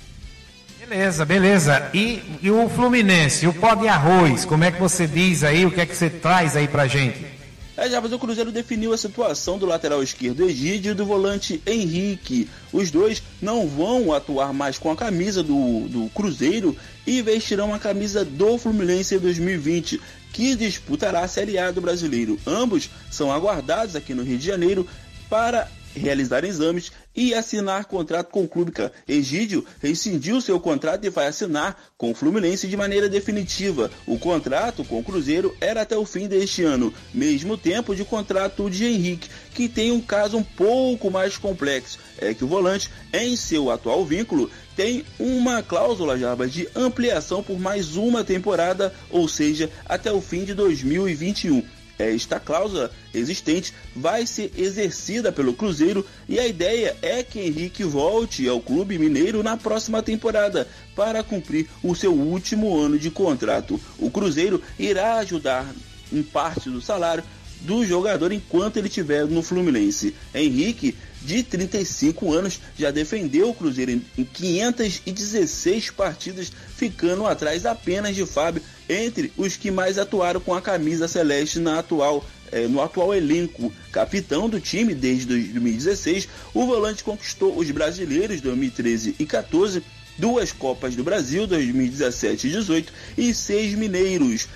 Beleza, 0.79 1.25
beleza. 1.25 1.89
E, 1.91 2.21
e 2.39 2.51
o 2.51 2.69
Fluminense, 2.69 3.47
o 3.47 3.53
pó 3.53 3.73
de 3.73 3.87
arroz, 3.87 4.45
como 4.45 4.63
é 4.63 4.71
que 4.71 4.79
você 4.79 5.07
diz 5.07 5.43
aí? 5.43 5.65
O 5.65 5.71
que 5.71 5.81
é 5.81 5.87
que 5.87 5.95
você 5.95 6.07
traz 6.07 6.55
aí 6.55 6.67
pra 6.67 6.85
gente? 6.85 7.36
É, 7.77 7.87
Jarbas, 7.87 8.11
o 8.11 8.17
Cruzeiro 8.17 8.51
definiu 8.51 8.91
a 8.91 8.97
situação 8.97 9.59
do 9.59 9.67
lateral 9.67 10.01
esquerdo 10.01 10.43
Egídio 10.43 10.93
e 10.93 10.95
do 10.95 11.05
volante 11.05 11.61
Henrique. 11.63 12.49
Os 12.73 12.89
dois 12.89 13.21
não 13.39 13.67
vão 13.67 14.11
atuar 14.11 14.51
mais 14.51 14.79
com 14.79 14.89
a 14.89 14.95
camisa 14.95 15.43
do, 15.43 15.87
do 15.87 16.09
Cruzeiro 16.09 16.75
e 17.05 17.21
vestirão 17.21 17.75
a 17.75 17.77
camisa 17.77 18.25
do 18.25 18.57
Fluminense 18.57 19.13
em 19.13 19.19
2020, 19.19 20.01
que 20.33 20.55
disputará 20.55 21.19
a 21.19 21.27
Série 21.27 21.59
A 21.59 21.69
do 21.69 21.79
Brasileiro. 21.79 22.39
Ambos 22.47 22.89
são 23.11 23.31
aguardados 23.31 23.95
aqui 23.95 24.15
no 24.15 24.23
Rio 24.23 24.39
de 24.39 24.47
Janeiro 24.47 24.87
para 25.29 25.69
realizar 25.95 26.43
exames 26.43 26.91
e 27.17 27.33
assinar 27.33 27.85
contrato 27.85 28.29
com 28.29 28.43
o 28.43 28.47
clube. 28.47 28.71
Egídio 29.07 29.65
rescindiu 29.81 30.39
seu 30.39 30.59
contrato 30.59 31.03
e 31.05 31.09
vai 31.09 31.25
assinar 31.25 31.75
com 31.97 32.11
o 32.11 32.15
Fluminense 32.15 32.67
de 32.67 32.77
maneira 32.77 33.09
definitiva. 33.09 33.89
O 34.05 34.19
contrato 34.19 34.85
com 34.85 34.99
o 34.99 35.03
Cruzeiro 35.03 35.55
era 35.59 35.81
até 35.81 35.97
o 35.97 36.05
fim 36.05 36.27
deste 36.27 36.63
ano, 36.63 36.93
mesmo 37.11 37.57
tempo 37.57 37.95
de 37.95 38.05
contrato 38.05 38.69
de 38.69 38.85
Henrique, 38.85 39.29
que 39.55 39.67
tem 39.67 39.91
um 39.91 39.99
caso 39.99 40.37
um 40.37 40.43
pouco 40.43 41.09
mais 41.09 41.37
complexo. 41.37 41.97
É 42.19 42.33
que 42.33 42.43
o 42.43 42.47
volante, 42.47 42.91
em 43.11 43.35
seu 43.35 43.71
atual 43.71 44.05
vínculo, 44.05 44.51
tem 44.75 45.03
uma 45.17 45.63
cláusula 45.63 46.19
Jarbas, 46.19 46.53
de 46.53 46.69
ampliação 46.75 47.41
por 47.41 47.59
mais 47.59 47.95
uma 47.95 48.23
temporada, 48.23 48.93
ou 49.09 49.27
seja, 49.27 49.71
até 49.87 50.11
o 50.11 50.21
fim 50.21 50.45
de 50.45 50.53
2021. 50.53 51.76
Esta 51.97 52.39
cláusula 52.39 52.91
existente 53.13 53.73
vai 53.95 54.27
ser 54.27 54.51
exercida 54.55 55.31
pelo 55.31 55.53
Cruzeiro 55.53 56.05
e 56.29 56.39
a 56.39 56.47
ideia 56.47 56.95
é 57.01 57.23
que 57.23 57.39
Henrique 57.39 57.83
volte 57.83 58.47
ao 58.47 58.61
clube 58.61 58.99
mineiro 58.99 59.41
na 59.41 59.57
próxima 59.57 60.03
temporada 60.03 60.67
para 60.95 61.23
cumprir 61.23 61.67
o 61.81 61.95
seu 61.95 62.13
último 62.13 62.79
ano 62.79 62.99
de 62.99 63.09
contrato. 63.09 63.79
O 63.97 64.11
Cruzeiro 64.11 64.61
irá 64.77 65.17
ajudar 65.17 65.65
em 66.11 66.21
parte 66.21 66.69
do 66.69 66.81
salário 66.81 67.23
do 67.61 67.83
jogador 67.83 68.31
enquanto 68.31 68.77
ele 68.77 68.87
estiver 68.87 69.25
no 69.25 69.41
Fluminense. 69.41 70.15
Henrique, 70.33 70.95
de 71.21 71.43
35 71.43 72.31
anos, 72.31 72.59
já 72.77 72.91
defendeu 72.91 73.49
o 73.49 73.53
Cruzeiro 73.53 73.91
em 73.91 74.05
em 74.17 74.23
516 74.23 75.91
partidas, 75.91 76.51
ficando 76.75 77.25
atrás 77.25 77.65
apenas 77.65 78.15
de 78.15 78.25
Fábio, 78.25 78.61
entre 78.89 79.31
os 79.37 79.55
que 79.55 79.69
mais 79.69 79.97
atuaram 79.97 80.39
com 80.39 80.53
a 80.53 80.61
camisa 80.61 81.07
celeste 81.07 81.59
na 81.59 81.79
atual 81.79 82.25
eh, 82.51 82.67
no 82.67 82.81
atual 82.81 83.13
elenco. 83.13 83.71
Capitão 83.91 84.49
do 84.49 84.59
time 84.59 84.95
desde 84.95 85.25
2016, 85.25 86.27
o 86.53 86.65
volante 86.65 87.03
conquistou 87.03 87.57
os 87.57 87.69
brasileiros 87.71 88.41
2013 88.41 89.15
e 89.19 89.25
14, 89.25 89.83
duas 90.17 90.51
Copas 90.51 90.95
do 90.95 91.03
Brasil 91.03 91.45
2017 91.45 92.47
e 92.47 92.51
18 92.51 92.93
e 93.17 93.33
seis 93.33 93.73
mineiros 93.73 94.47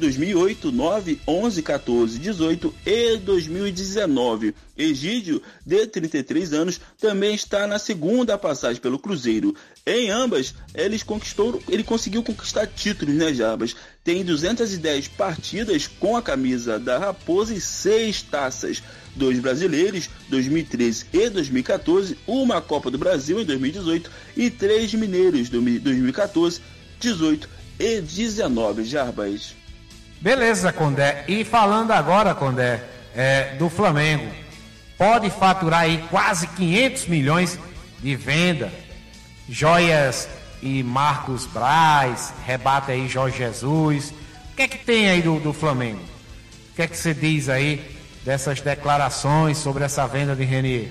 2008, 0.00 0.72
9, 0.72 1.20
11, 1.28 1.62
14, 1.62 2.18
18 2.18 2.74
e 2.84 3.16
2019. 3.18 4.54
Egídio, 4.76 5.40
de 5.64 5.86
33 5.86 6.52
anos, 6.52 6.80
também 6.98 7.34
está 7.34 7.66
na 7.66 7.78
segunda 7.78 8.36
passagem 8.36 8.80
pelo 8.80 8.98
Cruzeiro. 8.98 9.54
Em 9.86 10.10
ambas, 10.10 10.54
eles 10.74 11.02
conquistou, 11.02 11.62
ele 11.68 11.84
conseguiu 11.84 12.22
conquistar 12.22 12.66
títulos, 12.66 13.14
né, 13.14 13.32
Jabas? 13.32 13.76
Tem 14.02 14.24
210 14.24 15.08
partidas 15.08 15.86
com 15.86 16.16
a 16.16 16.22
camisa 16.22 16.78
da 16.78 16.98
Raposa 16.98 17.54
e 17.54 17.60
seis 17.60 18.22
taças. 18.22 18.82
Dois 19.14 19.38
brasileiros, 19.38 20.08
2013 20.28 21.06
e 21.12 21.28
2014, 21.28 22.16
uma 22.26 22.60
Copa 22.60 22.90
do 22.90 22.98
Brasil 22.98 23.40
em 23.40 23.44
2018 23.44 24.10
e 24.36 24.50
três 24.50 24.94
mineiros, 24.94 25.48
2014, 25.48 26.60
18 26.98 27.48
e 27.78 28.00
19, 28.00 28.84
Jarbas. 28.84 29.59
Beleza, 30.20 30.70
Condé. 30.70 31.24
E 31.26 31.44
falando 31.44 31.92
agora, 31.92 32.34
Condé, 32.34 32.82
é, 33.14 33.54
do 33.56 33.70
Flamengo, 33.70 34.30
pode 34.98 35.30
faturar 35.30 35.80
aí 35.80 36.04
quase 36.10 36.46
500 36.48 37.06
milhões 37.06 37.58
de 38.00 38.16
venda. 38.16 38.70
Joias 39.48 40.28
e 40.62 40.82
Marcos 40.82 41.46
Braz, 41.46 42.34
rebate 42.44 42.92
aí 42.92 43.08
Jorge 43.08 43.38
Jesus. 43.38 44.10
O 44.52 44.56
que 44.56 44.62
é 44.62 44.68
que 44.68 44.78
tem 44.78 45.08
aí 45.08 45.22
do, 45.22 45.40
do 45.40 45.54
Flamengo? 45.54 46.02
O 46.72 46.76
que 46.76 46.82
é 46.82 46.86
que 46.86 46.96
você 46.96 47.14
diz 47.14 47.48
aí 47.48 47.98
dessas 48.22 48.60
declarações 48.60 49.56
sobre 49.56 49.84
essa 49.84 50.06
venda 50.06 50.36
de 50.36 50.44
Renier? 50.44 50.88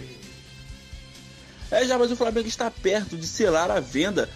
É, 1.70 1.86
já, 1.86 2.00
mas 2.00 2.12
o 2.12 2.16
Flamengo 2.16 2.48
está 2.48 2.72
perto 2.72 3.16
de 3.16 3.28
selar 3.28 3.70
a 3.70 3.80
venda 3.80 4.28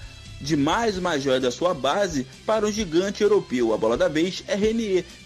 de 0.43 0.57
mais 0.57 0.97
uma 0.97 1.17
joia 1.17 1.39
da 1.39 1.49
sua 1.49 1.73
base 1.73 2.27
para 2.45 2.65
o 2.67 2.71
gigante 2.71 3.23
europeu. 3.23 3.73
A 3.73 3.77
bola 3.77 3.95
da 3.95 4.09
vez 4.09 4.43
é 4.45 4.57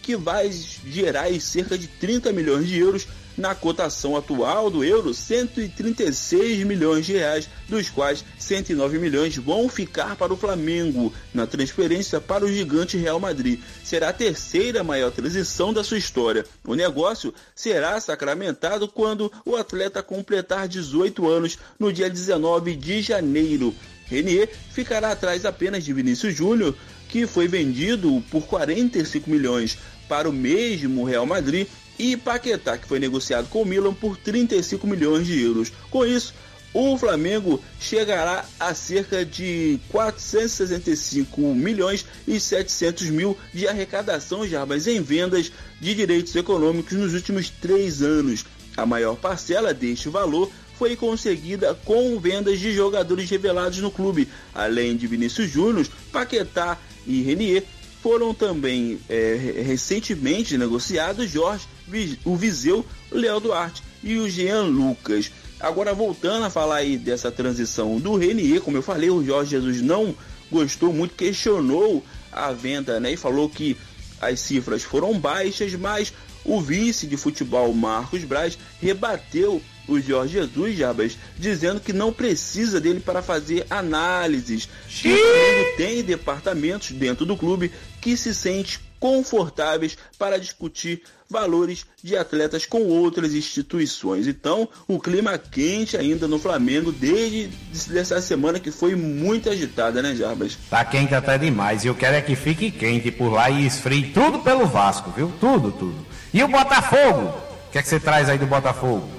que 0.03 0.15
vai 0.15 0.49
gerar 0.51 1.27
cerca 1.41 1.75
de 1.75 1.87
30 1.87 2.31
milhões 2.31 2.67
de 2.67 2.77
euros 2.77 3.07
na 3.35 3.53
cotação 3.53 4.15
atual 4.15 4.69
do 4.69 4.83
euro, 4.83 5.13
136 5.13 6.65
milhões 6.65 7.05
de 7.05 7.13
reais, 7.13 7.49
dos 7.67 7.89
quais 7.89 8.23
109 8.37 8.97
milhões 8.97 9.35
vão 9.37 9.69
ficar 9.69 10.15
para 10.15 10.33
o 10.33 10.37
Flamengo 10.37 11.13
na 11.33 11.45
transferência 11.45 12.19
para 12.21 12.45
o 12.45 12.51
gigante 12.51 12.97
Real 12.97 13.19
Madrid. 13.19 13.59
Será 13.83 14.09
a 14.09 14.13
terceira 14.13 14.83
maior 14.83 15.11
transição 15.11 15.71
da 15.71 15.83
sua 15.83 15.97
história. 15.97 16.45
O 16.65 16.73
negócio 16.73 17.33
será 17.55 17.99
sacramentado 17.99 18.87
quando 18.87 19.31
o 19.45 19.55
atleta 19.55 20.01
completar 20.01 20.67
18 20.67 21.27
anos 21.27 21.57
no 21.79 21.91
dia 21.93 22.09
19 22.09 22.75
de 22.75 23.01
janeiro. 23.01 23.73
Renier 24.09 24.49
ficará 24.71 25.11
atrás 25.11 25.45
apenas 25.45 25.83
de 25.83 25.93
Vinícius 25.93 26.35
Júnior, 26.35 26.75
que 27.09 27.25
foi 27.25 27.47
vendido 27.47 28.23
por 28.29 28.45
45 28.47 29.29
milhões 29.29 29.77
para 30.07 30.29
o 30.29 30.33
mesmo 30.33 31.03
Real 31.03 31.25
Madrid, 31.25 31.67
e 31.99 32.15
Paquetá, 32.15 32.77
que 32.77 32.87
foi 32.87 32.99
negociado 32.99 33.47
com 33.49 33.61
o 33.61 33.65
Milan 33.65 33.93
por 33.93 34.17
35 34.17 34.85
milhões 34.85 35.25
de 35.25 35.41
euros. 35.41 35.71
Com 35.89 36.05
isso, 36.05 36.33
o 36.73 36.97
Flamengo 36.97 37.59
chegará 37.79 38.45
a 38.59 38.73
cerca 38.73 39.25
de 39.25 39.79
465 39.89 41.41
milhões 41.55 42.05
e 42.27 42.39
700 42.39 43.09
mil 43.09 43.37
de 43.53 43.67
arrecadação 43.67 44.47
já, 44.47 44.65
mas 44.65 44.85
em 44.85 45.01
vendas 45.01 45.51
de 45.81 45.95
direitos 45.95 46.35
econômicos 46.35 46.93
nos 46.93 47.13
últimos 47.13 47.49
três 47.49 48.01
anos. 48.01 48.45
A 48.75 48.85
maior 48.85 49.15
parcela 49.15 49.73
deste 49.73 50.07
valor 50.07 50.51
foi 50.77 50.95
conseguida 50.95 51.73
com 51.85 52.19
vendas 52.19 52.59
de 52.59 52.73
jogadores 52.73 53.29
revelados 53.29 53.79
no 53.79 53.91
clube, 53.91 54.27
além 54.53 54.95
de 54.95 55.07
Vinícius 55.07 55.49
Júnior, 55.49 55.87
Paquetá 56.11 56.77
e 57.05 57.21
Renier. 57.21 57.63
foram 58.01 58.33
também 58.33 58.99
é, 59.09 59.63
recentemente 59.65 60.57
negociados 60.57 61.29
Jorge, 61.29 61.67
o 62.23 62.35
Viseu, 62.35 62.85
Léo 63.11 63.39
Duarte 63.39 63.81
e 64.03 64.17
o 64.17 64.29
Jean 64.29 64.63
Lucas. 64.63 65.31
Agora 65.59 65.93
voltando 65.93 66.45
a 66.45 66.49
falar 66.49 66.77
aí 66.77 66.97
dessa 66.97 67.31
transição 67.31 67.99
do 67.99 68.15
Renier, 68.15 68.61
como 68.61 68.77
eu 68.77 68.83
falei, 68.83 69.09
o 69.09 69.25
Jorge 69.25 69.51
Jesus 69.51 69.81
não 69.81 70.15
gostou 70.51 70.93
muito, 70.93 71.15
questionou 71.15 72.03
a 72.31 72.51
venda, 72.51 72.99
né? 72.99 73.13
E 73.13 73.17
falou 73.17 73.49
que 73.49 73.75
as 74.21 74.39
cifras 74.39 74.83
foram 74.83 75.19
baixas, 75.19 75.73
mas 75.73 76.13
o 76.45 76.61
vice 76.61 77.07
de 77.07 77.17
futebol 77.17 77.73
Marcos 77.73 78.23
Braz 78.23 78.57
rebateu 78.79 79.61
o 79.87 79.99
Jorge 79.99 80.33
Jesus, 80.33 80.77
Jabas, 80.77 81.17
dizendo 81.37 81.79
que 81.79 81.93
não 81.93 82.11
precisa 82.11 82.79
dele 82.79 82.99
para 82.99 83.21
fazer 83.21 83.65
análises. 83.69 84.67
Que 84.87 85.13
o 85.13 85.17
Flamengo 85.17 85.77
tem 85.77 86.03
departamentos 86.03 86.91
dentro 86.91 87.25
do 87.25 87.37
clube 87.37 87.71
que 88.01 88.15
se 88.17 88.33
sente 88.33 88.79
confortáveis 88.99 89.97
para 90.17 90.39
discutir 90.39 91.01
valores 91.29 91.85
de 92.01 92.15
atletas 92.15 92.65
com 92.65 92.83
outras 92.83 93.33
instituições. 93.33 94.27
Então, 94.27 94.67
o 94.87 94.99
clima 94.99 95.37
quente 95.37 95.97
ainda 95.97 96.27
no 96.27 96.39
Flamengo 96.39 96.91
desde 96.91 97.49
essa 97.95 98.21
semana 98.21 98.59
que 98.59 98.71
foi 98.71 98.95
muito 98.95 99.49
agitada, 99.49 100.01
né, 100.01 100.15
Jarbas? 100.15 100.57
Tá 100.69 100.83
quente 100.85 101.13
até 101.13 101.37
demais. 101.37 101.83
E 101.83 101.87
eu 101.87 101.95
quero 101.95 102.15
é 102.15 102.21
que 102.21 102.35
fique 102.35 102.71
quente 102.71 103.11
por 103.11 103.29
lá 103.29 103.49
e 103.49 103.65
esfrie 103.65 104.11
tudo 104.11 104.39
pelo 104.39 104.65
Vasco, 104.65 105.11
viu? 105.11 105.31
Tudo, 105.39 105.71
tudo. 105.71 106.05
E 106.33 106.43
o 106.43 106.47
Botafogo? 106.47 107.33
O 107.67 107.71
que 107.71 107.77
é 107.77 107.81
que 107.81 107.89
você 107.89 107.99
traz 107.99 108.29
aí 108.29 108.37
do 108.37 108.47
Botafogo? 108.47 109.16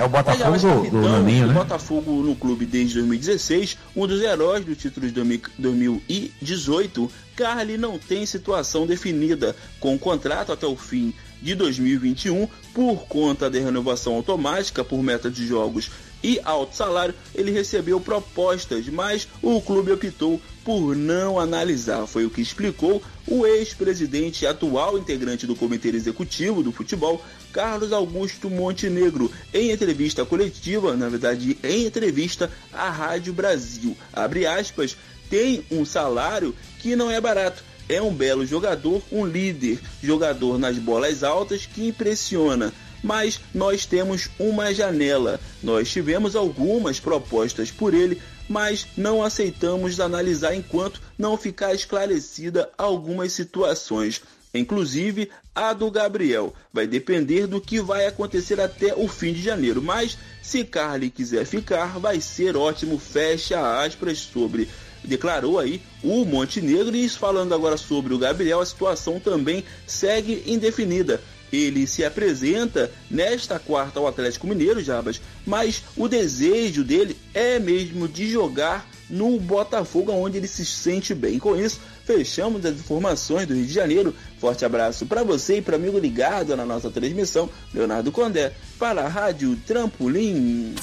É 0.00 0.04
o 0.04 0.08
Botafogo 0.08 0.58
do, 0.58 0.90
do 0.90 1.08
Naninho, 1.10 1.46
né? 1.48 1.52
O 1.52 1.56
Botafogo 1.58 2.10
no 2.22 2.34
clube 2.34 2.64
desde 2.64 2.94
2016, 2.94 3.76
um 3.94 4.06
dos 4.06 4.22
heróis 4.22 4.64
do 4.64 4.74
título 4.74 5.06
de 5.06 5.12
2018, 5.58 7.10
Carly 7.36 7.76
não 7.76 7.98
tem 7.98 8.24
situação 8.24 8.86
definida, 8.86 9.54
com 9.78 9.98
contrato 9.98 10.52
até 10.52 10.66
o 10.66 10.74
fim 10.74 11.12
de 11.42 11.54
2021 11.54 12.48
por 12.72 13.06
conta 13.08 13.50
da 13.50 13.58
renovação 13.58 14.14
automática 14.14 14.82
por 14.82 15.02
meta 15.02 15.30
de 15.30 15.46
jogos 15.46 15.90
e 16.22 16.40
alto 16.44 16.76
salário, 16.76 17.14
ele 17.34 17.50
recebeu 17.50 18.00
propostas, 18.00 18.88
mas 18.88 19.26
o 19.42 19.60
clube 19.60 19.92
optou 19.92 20.40
por 20.64 20.94
não 20.94 21.38
analisar. 21.38 22.06
Foi 22.06 22.26
o 22.26 22.30
que 22.30 22.42
explicou 22.42 23.02
o 23.26 23.46
ex-presidente 23.46 24.44
e 24.44 24.46
atual 24.46 24.98
integrante 24.98 25.46
do 25.46 25.56
Comitê 25.56 25.88
Executivo 25.88 26.62
do 26.62 26.72
Futebol, 26.72 27.24
Carlos 27.52 27.92
Augusto 27.92 28.48
Montenegro, 28.48 29.30
em 29.52 29.70
entrevista 29.70 30.24
coletiva, 30.24 30.96
na 30.96 31.08
verdade, 31.08 31.58
em 31.62 31.86
entrevista 31.86 32.50
à 32.72 32.90
Rádio 32.90 33.32
Brasil. 33.32 33.96
Abre 34.12 34.46
aspas, 34.46 34.96
tem 35.28 35.64
um 35.70 35.84
salário 35.84 36.54
que 36.78 36.96
não 36.96 37.10
é 37.10 37.20
barato. 37.20 37.62
É 37.88 38.00
um 38.00 38.14
belo 38.14 38.46
jogador, 38.46 39.02
um 39.10 39.26
líder, 39.26 39.80
jogador 40.02 40.58
nas 40.58 40.78
bolas 40.78 41.24
altas 41.24 41.66
que 41.66 41.88
impressiona 41.88 42.72
mas 43.02 43.40
nós 43.54 43.86
temos 43.86 44.28
uma 44.38 44.72
janela. 44.74 45.40
Nós 45.62 45.90
tivemos 45.90 46.36
algumas 46.36 47.00
propostas 47.00 47.70
por 47.70 47.94
ele, 47.94 48.20
mas 48.48 48.86
não 48.96 49.22
aceitamos 49.22 50.00
analisar 50.00 50.54
enquanto 50.54 51.00
não 51.16 51.36
ficar 51.36 51.74
esclarecida 51.74 52.70
algumas 52.76 53.32
situações 53.32 54.20
inclusive 54.54 55.30
a 55.54 55.72
do 55.72 55.90
Gabriel. 55.90 56.54
Vai 56.72 56.86
depender 56.86 57.46
do 57.46 57.60
que 57.60 57.80
vai 57.80 58.06
acontecer 58.06 58.60
até 58.60 58.94
o 58.94 59.08
fim 59.08 59.32
de 59.32 59.42
janeiro, 59.42 59.82
mas 59.82 60.18
se 60.42 60.64
Carly 60.64 61.10
quiser 61.10 61.44
ficar, 61.44 61.98
vai 61.98 62.20
ser 62.20 62.56
ótimo. 62.56 62.98
Fecha 62.98 63.82
aspas 63.82 64.18
sobre. 64.18 64.68
Declarou 65.02 65.58
aí 65.58 65.80
o 66.02 66.24
Montenegro 66.24 66.94
e 66.94 67.08
falando 67.08 67.54
agora 67.54 67.76
sobre 67.78 68.12
o 68.12 68.18
Gabriel, 68.18 68.60
a 68.60 68.66
situação 68.66 69.18
também 69.18 69.64
segue 69.86 70.42
indefinida. 70.46 71.22
Ele 71.52 71.86
se 71.86 72.04
apresenta 72.04 72.92
nesta 73.10 73.58
quarta 73.58 73.98
ao 73.98 74.06
Atlético 74.06 74.46
Mineiro, 74.46 74.82
Jabas, 74.82 75.20
mas 75.44 75.82
o 75.96 76.06
desejo 76.06 76.84
dele 76.84 77.16
é 77.34 77.58
mesmo 77.58 78.06
de 78.06 78.30
jogar 78.30 78.86
no 79.10 79.38
Botafogo, 79.38 80.12
onde 80.12 80.38
ele 80.38 80.48
se 80.48 80.64
sente 80.64 81.14
bem. 81.14 81.38
Com 81.38 81.56
isso, 81.56 81.80
fechamos 82.04 82.64
as 82.64 82.74
informações 82.74 83.46
do 83.46 83.54
Rio 83.54 83.66
de 83.66 83.72
Janeiro. 83.72 84.14
Forte 84.38 84.64
abraço 84.64 85.04
para 85.06 85.22
você 85.22 85.58
e 85.58 85.62
para 85.62 85.76
amigo 85.76 85.98
ligado 85.98 86.56
na 86.56 86.64
nossa 86.64 86.90
transmissão, 86.90 87.50
Leonardo 87.74 88.12
Condé, 88.12 88.52
para 88.78 89.02
a 89.02 89.08
Rádio 89.08 89.56
Trampolim. 89.66 90.74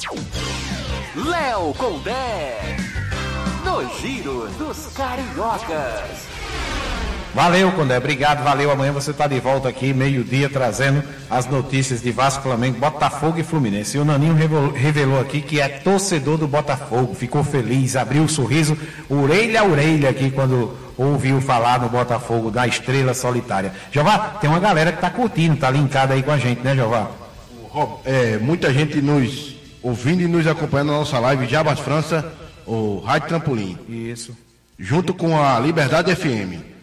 Léo 1.16 1.74
Condé, 1.74 2.76
no 3.64 3.98
Giro 3.98 4.48
dos 4.58 4.86
Cariocas. 4.94 6.27
Valeu, 7.34 7.70
Condé. 7.72 7.98
Obrigado, 7.98 8.42
valeu. 8.42 8.70
Amanhã 8.70 8.92
você 8.92 9.10
está 9.10 9.26
de 9.26 9.38
volta 9.38 9.68
aqui, 9.68 9.92
meio-dia, 9.92 10.48
trazendo 10.48 11.02
as 11.30 11.46
notícias 11.46 12.00
de 12.00 12.10
Vasco, 12.10 12.42
Flamengo, 12.42 12.78
Botafogo 12.78 13.38
e 13.38 13.44
Fluminense. 13.44 13.96
E 13.96 14.00
o 14.00 14.04
Naninho 14.04 14.34
revelou 14.74 15.20
aqui 15.20 15.40
que 15.40 15.60
é 15.60 15.68
torcedor 15.68 16.38
do 16.38 16.48
Botafogo. 16.48 17.14
Ficou 17.14 17.44
feliz, 17.44 17.96
abriu 17.96 18.22
o 18.22 18.24
um 18.24 18.28
sorriso, 18.28 18.76
orelha 19.08 19.60
a 19.60 19.64
orelha 19.64 20.10
aqui, 20.10 20.30
quando 20.30 20.76
ouviu 20.96 21.40
falar 21.40 21.80
no 21.80 21.88
Botafogo 21.88 22.50
da 22.50 22.66
estrela 22.66 23.14
solitária. 23.14 23.72
Jová, 23.92 24.36
tem 24.40 24.50
uma 24.50 24.58
galera 24.58 24.90
que 24.90 24.98
está 24.98 25.10
curtindo, 25.10 25.54
está 25.54 25.70
linkada 25.70 26.14
aí 26.14 26.22
com 26.22 26.32
a 26.32 26.38
gente, 26.38 26.62
né, 26.62 26.74
Jová? 26.74 27.10
É, 28.04 28.38
muita 28.38 28.72
gente 28.72 29.00
nos 29.00 29.56
ouvindo 29.82 30.22
e 30.22 30.26
nos 30.26 30.46
acompanhando 30.46 30.88
na 30.88 30.98
nossa 30.98 31.18
live, 31.20 31.46
Jabas 31.46 31.78
França, 31.78 32.32
o 32.66 32.98
Rádio 32.98 33.28
Trampolim. 33.28 33.78
Isso. 33.88 34.36
Junto 34.78 35.14
com 35.14 35.40
a 35.40 35.58
Liberdade 35.60 36.14
FM. 36.14 36.77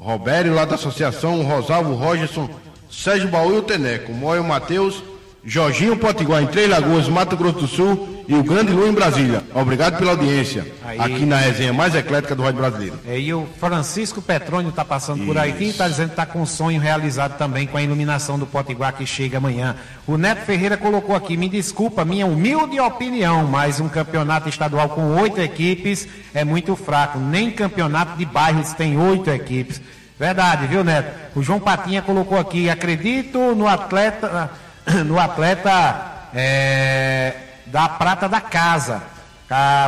Robério 0.00 0.54
lá 0.54 0.64
da 0.64 0.76
Associação, 0.76 1.42
Rosalvo 1.42 1.92
Rogerson, 1.92 2.48
Sérgio 2.90 3.28
Baú 3.28 3.54
e 3.54 3.58
o 3.58 3.62
Teneco, 3.62 4.12
Moio 4.12 4.42
Matheus, 4.42 5.02
Jorginho 5.44 5.96
Potiguar 5.96 6.42
em 6.42 6.46
Três 6.46 6.68
Lagoas, 6.68 7.08
Mato 7.08 7.34
Grosso 7.34 7.60
do 7.60 7.66
Sul 7.66 8.24
e 8.28 8.34
o 8.34 8.44
Grande 8.44 8.72
Lu 8.72 8.86
em 8.86 8.92
Brasília. 8.92 9.42
Obrigado 9.54 9.98
pela 9.98 10.10
audiência 10.10 10.66
aqui 10.98 11.24
na 11.24 11.36
resenha 11.36 11.72
mais 11.72 11.94
eclética 11.94 12.34
do 12.34 12.42
Rádio 12.42 12.60
Brasileiro. 12.60 12.98
É, 13.06 13.18
e 13.18 13.32
o 13.32 13.46
Francisco 13.58 14.20
Petrônio 14.20 14.68
está 14.68 14.84
passando 14.84 15.18
Isso. 15.18 15.26
por 15.26 15.38
aqui 15.38 15.64
e 15.64 15.70
está 15.70 15.88
dizendo 15.88 16.08
que 16.08 16.12
está 16.12 16.26
com 16.26 16.42
um 16.42 16.46
sonho 16.46 16.78
realizado 16.78 17.38
também 17.38 17.66
com 17.66 17.78
a 17.78 17.82
iluminação 17.82 18.38
do 18.38 18.46
Potiguar 18.46 18.92
que 18.92 19.06
chega 19.06 19.38
amanhã. 19.38 19.76
O 20.06 20.18
Neto 20.18 20.44
Ferreira 20.44 20.76
colocou 20.76 21.16
aqui, 21.16 21.38
me 21.38 21.48
desculpa, 21.48 22.04
minha 22.04 22.26
humilde 22.26 22.78
opinião, 22.78 23.46
mas 23.46 23.80
um 23.80 23.88
campeonato 23.88 24.48
estadual 24.48 24.90
com 24.90 25.16
oito 25.20 25.40
equipes 25.40 26.06
é 26.34 26.44
muito 26.44 26.76
fraco. 26.76 27.18
Nem 27.18 27.50
campeonato 27.50 28.18
de 28.18 28.26
bairros 28.26 28.74
tem 28.74 28.98
oito 28.98 29.30
equipes. 29.30 29.80
Verdade, 30.18 30.66
viu, 30.66 30.84
Neto? 30.84 31.18
O 31.34 31.42
João 31.42 31.58
Patinha 31.58 32.02
colocou 32.02 32.38
aqui, 32.38 32.68
acredito 32.68 33.38
no 33.54 33.66
atleta 33.66 34.50
no 35.06 35.18
atleta 35.18 36.28
é, 36.34 37.34
da 37.66 37.88
prata 37.88 38.28
da 38.28 38.40
casa. 38.40 39.02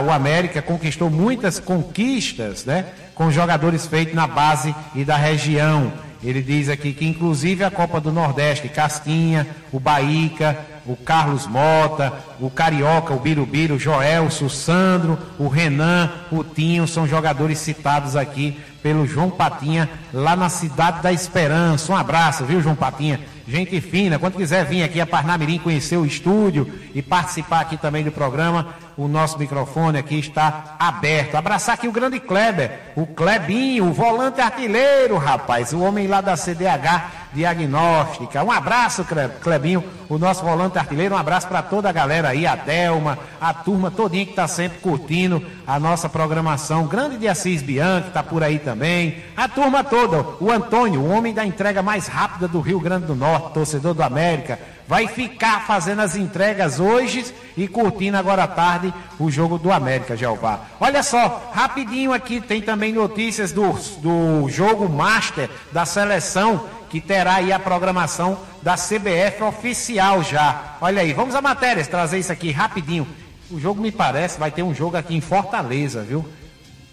o 0.06 0.10
América 0.10 0.62
conquistou 0.62 1.10
muitas 1.10 1.58
conquistas, 1.58 2.64
né? 2.64 2.86
Com 3.14 3.30
jogadores 3.30 3.86
feitos 3.86 4.14
na 4.14 4.26
base 4.26 4.74
e 4.94 5.04
da 5.04 5.16
região. 5.16 5.92
Ele 6.22 6.40
diz 6.40 6.68
aqui 6.68 6.92
que 6.92 7.04
inclusive 7.04 7.64
a 7.64 7.70
Copa 7.70 8.00
do 8.00 8.12
Nordeste, 8.12 8.68
Casquinha, 8.68 9.46
o 9.72 9.80
Baíca, 9.80 10.56
o 10.86 10.96
Carlos 10.96 11.48
Mota, 11.48 12.12
o 12.40 12.48
Carioca, 12.48 13.12
o 13.12 13.18
Birubiru, 13.18 13.74
o 13.74 13.78
Joelso, 13.78 14.46
o 14.46 14.50
Sandro, 14.50 15.18
o 15.36 15.48
Renan, 15.48 16.10
o 16.30 16.44
Tinho, 16.44 16.86
são 16.86 17.08
jogadores 17.08 17.58
citados 17.58 18.14
aqui 18.14 18.56
pelo 18.82 19.06
João 19.06 19.30
Patinha, 19.30 19.88
lá 20.12 20.34
na 20.36 20.48
Cidade 20.48 21.02
da 21.02 21.12
Esperança. 21.12 21.92
Um 21.92 21.96
abraço, 21.96 22.44
viu, 22.44 22.60
João 22.60 22.74
Patinha? 22.74 23.20
Gente 23.46 23.80
fina. 23.80 24.18
Quando 24.18 24.36
quiser 24.36 24.64
vir 24.64 24.82
aqui 24.82 25.00
a 25.00 25.06
Parnamirim 25.06 25.58
conhecer 25.58 25.96
o 25.96 26.06
estúdio 26.06 26.70
e 26.94 27.02
participar 27.02 27.60
aqui 27.60 27.76
também 27.76 28.04
do 28.04 28.12
programa, 28.12 28.74
o 28.96 29.08
nosso 29.08 29.38
microfone 29.38 29.98
aqui 29.98 30.18
está 30.18 30.76
aberto. 30.78 31.34
Abraçar 31.34 31.74
aqui 31.74 31.88
o 31.88 31.92
grande 31.92 32.20
Kleber, 32.20 32.92
o 32.94 33.06
Klebinho, 33.06 33.86
o 33.86 33.92
volante 33.92 34.40
artilheiro, 34.40 35.16
rapaz, 35.16 35.72
o 35.72 35.80
homem 35.80 36.06
lá 36.06 36.20
da 36.20 36.36
CDH 36.36 37.22
Diagnóstica. 37.32 38.44
Um 38.44 38.50
abraço, 38.50 39.06
Klebinho, 39.40 39.82
o 40.08 40.18
nosso 40.18 40.44
volante 40.44 40.78
artilheiro. 40.78 41.14
Um 41.14 41.18
abraço 41.18 41.48
para 41.48 41.62
toda 41.62 41.88
a 41.88 41.92
galera 41.92 42.28
aí, 42.28 42.46
a 42.46 42.54
Delma, 42.54 43.18
a 43.40 43.54
turma 43.54 43.90
todinha 43.90 44.24
que 44.24 44.32
está 44.32 44.46
sempre 44.46 44.78
curtindo 44.80 45.42
a 45.66 45.80
nossa 45.80 46.08
programação. 46.08 46.86
Grande 46.86 47.16
de 47.16 47.26
Assis 47.26 47.62
Bianchi 47.62 48.08
está 48.08 48.22
por 48.22 48.42
aí 48.42 48.58
também. 48.58 49.22
A 49.36 49.48
turma 49.48 49.82
toda, 49.82 50.26
o 50.40 50.50
Antônio, 50.50 51.00
o 51.00 51.10
homem 51.10 51.32
da 51.32 51.44
entrega 51.44 51.82
mais 51.82 52.06
rápida 52.06 52.46
do 52.46 52.60
Rio 52.60 52.80
Grande 52.80 53.06
do 53.06 53.14
Norte, 53.14 53.54
torcedor 53.54 53.94
do 53.94 54.02
América 54.02 54.58
vai 54.86 55.06
ficar 55.06 55.66
fazendo 55.66 56.00
as 56.00 56.16
entregas 56.16 56.80
hoje 56.80 57.32
e 57.56 57.68
curtindo 57.68 58.16
agora 58.16 58.44
à 58.44 58.48
tarde 58.48 58.92
o 59.18 59.30
jogo 59.30 59.58
do 59.58 59.72
América, 59.72 60.16
Jeová. 60.16 60.60
Olha 60.80 61.02
só, 61.02 61.50
rapidinho 61.52 62.12
aqui 62.12 62.40
tem 62.40 62.60
também 62.60 62.92
notícias 62.92 63.52
do, 63.52 63.72
do 63.98 64.48
jogo 64.48 64.88
Master 64.88 65.48
da 65.72 65.84
seleção 65.84 66.68
que 66.90 67.00
terá 67.00 67.36
aí 67.36 67.50
a 67.50 67.58
programação 67.58 68.38
da 68.60 68.74
CBF 68.74 69.42
oficial 69.42 70.22
já. 70.22 70.76
Olha 70.78 71.00
aí, 71.00 71.14
vamos 71.14 71.34
a 71.34 71.40
matérias, 71.40 71.88
trazer 71.88 72.18
isso 72.18 72.30
aqui 72.30 72.50
rapidinho. 72.50 73.08
O 73.50 73.58
jogo 73.58 73.80
me 73.80 73.90
parece 73.90 74.38
vai 74.38 74.50
ter 74.50 74.62
um 74.62 74.74
jogo 74.74 74.96
aqui 74.96 75.14
em 75.14 75.20
Fortaleza, 75.20 76.02
viu? 76.02 76.28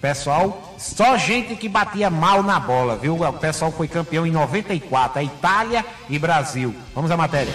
Pessoal, 0.01 0.75
só 0.77 1.17
gente 1.17 1.57
que 1.57 1.67
batia 1.67 2.09
mal 2.09 2.41
na 2.41 2.57
bola, 2.57 2.95
viu? 2.95 3.21
O 3.21 3.33
pessoal 3.33 3.69
foi 3.69 3.85
campeão 3.85 4.25
em 4.25 4.31
94, 4.31 5.19
a 5.19 5.23
Itália 5.23 5.85
e 6.09 6.17
Brasil. 6.17 6.73
Vamos 6.95 7.11
à 7.11 7.17
matéria. 7.17 7.51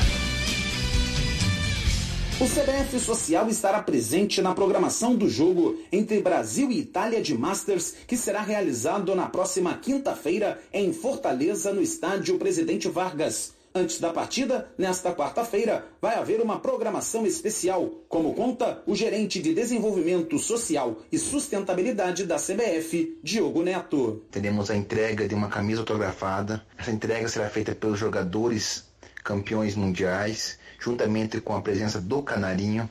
O 2.39 2.47
CBF 2.47 2.99
Social 2.99 3.49
estará 3.49 3.81
presente 3.81 4.43
na 4.43 4.53
programação 4.53 5.15
do 5.15 5.27
jogo 5.27 5.79
entre 5.91 6.21
Brasil 6.21 6.71
e 6.71 6.81
Itália 6.81 7.23
de 7.23 7.33
Masters, 7.33 7.95
que 8.07 8.17
será 8.17 8.43
realizado 8.43 9.15
na 9.15 9.27
próxima 9.27 9.73
quinta-feira 9.79 10.61
em 10.71 10.93
Fortaleza, 10.93 11.73
no 11.73 11.81
estádio 11.81 12.39
Presidente 12.39 12.89
Vargas. 12.89 13.54
Antes 13.77 13.99
da 13.99 14.13
partida, 14.13 14.69
nesta 14.79 15.13
quarta-feira, 15.13 15.85
vai 16.01 16.15
haver 16.15 16.41
uma 16.41 16.61
programação 16.61 17.27
especial, 17.27 17.91
como 18.09 18.33
conta 18.33 18.81
o 18.87 18.95
gerente 18.95 19.43
de 19.43 19.53
Desenvolvimento 19.53 20.39
Social 20.39 20.99
e 21.11 21.19
Sustentabilidade 21.19 22.25
da 22.25 22.37
CBF, 22.37 23.19
Diogo 23.21 23.65
Neto. 23.65 24.23
Teremos 24.31 24.71
a 24.71 24.77
entrega 24.77 25.27
de 25.27 25.35
uma 25.35 25.49
camisa 25.49 25.81
autografada. 25.81 26.65
Essa 26.79 26.93
entrega 26.93 27.27
será 27.27 27.51
feita 27.51 27.75
pelos 27.75 27.99
jogadores 27.99 28.85
campeões 29.25 29.75
mundiais, 29.75 30.57
juntamente 30.79 31.41
com 31.41 31.57
a 31.57 31.61
presença 31.61 32.01
do 32.01 32.23
Canarinho. 32.23 32.89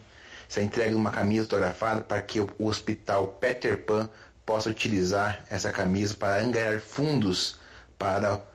Essa 0.49 0.61
entrega 0.61 0.89
de 0.89 0.97
uma 0.97 1.11
camisa 1.11 1.43
autografada 1.43 2.01
para 2.01 2.21
que 2.21 2.41
o 2.41 2.49
Hospital 2.59 3.37
Peter 3.39 3.85
Pan 3.85 4.09
possa 4.45 4.69
utilizar 4.69 5.45
essa 5.49 5.71
camisa 5.71 6.13
para 6.13 6.43
angariar 6.43 6.81
fundos 6.81 7.55
para 7.97 8.45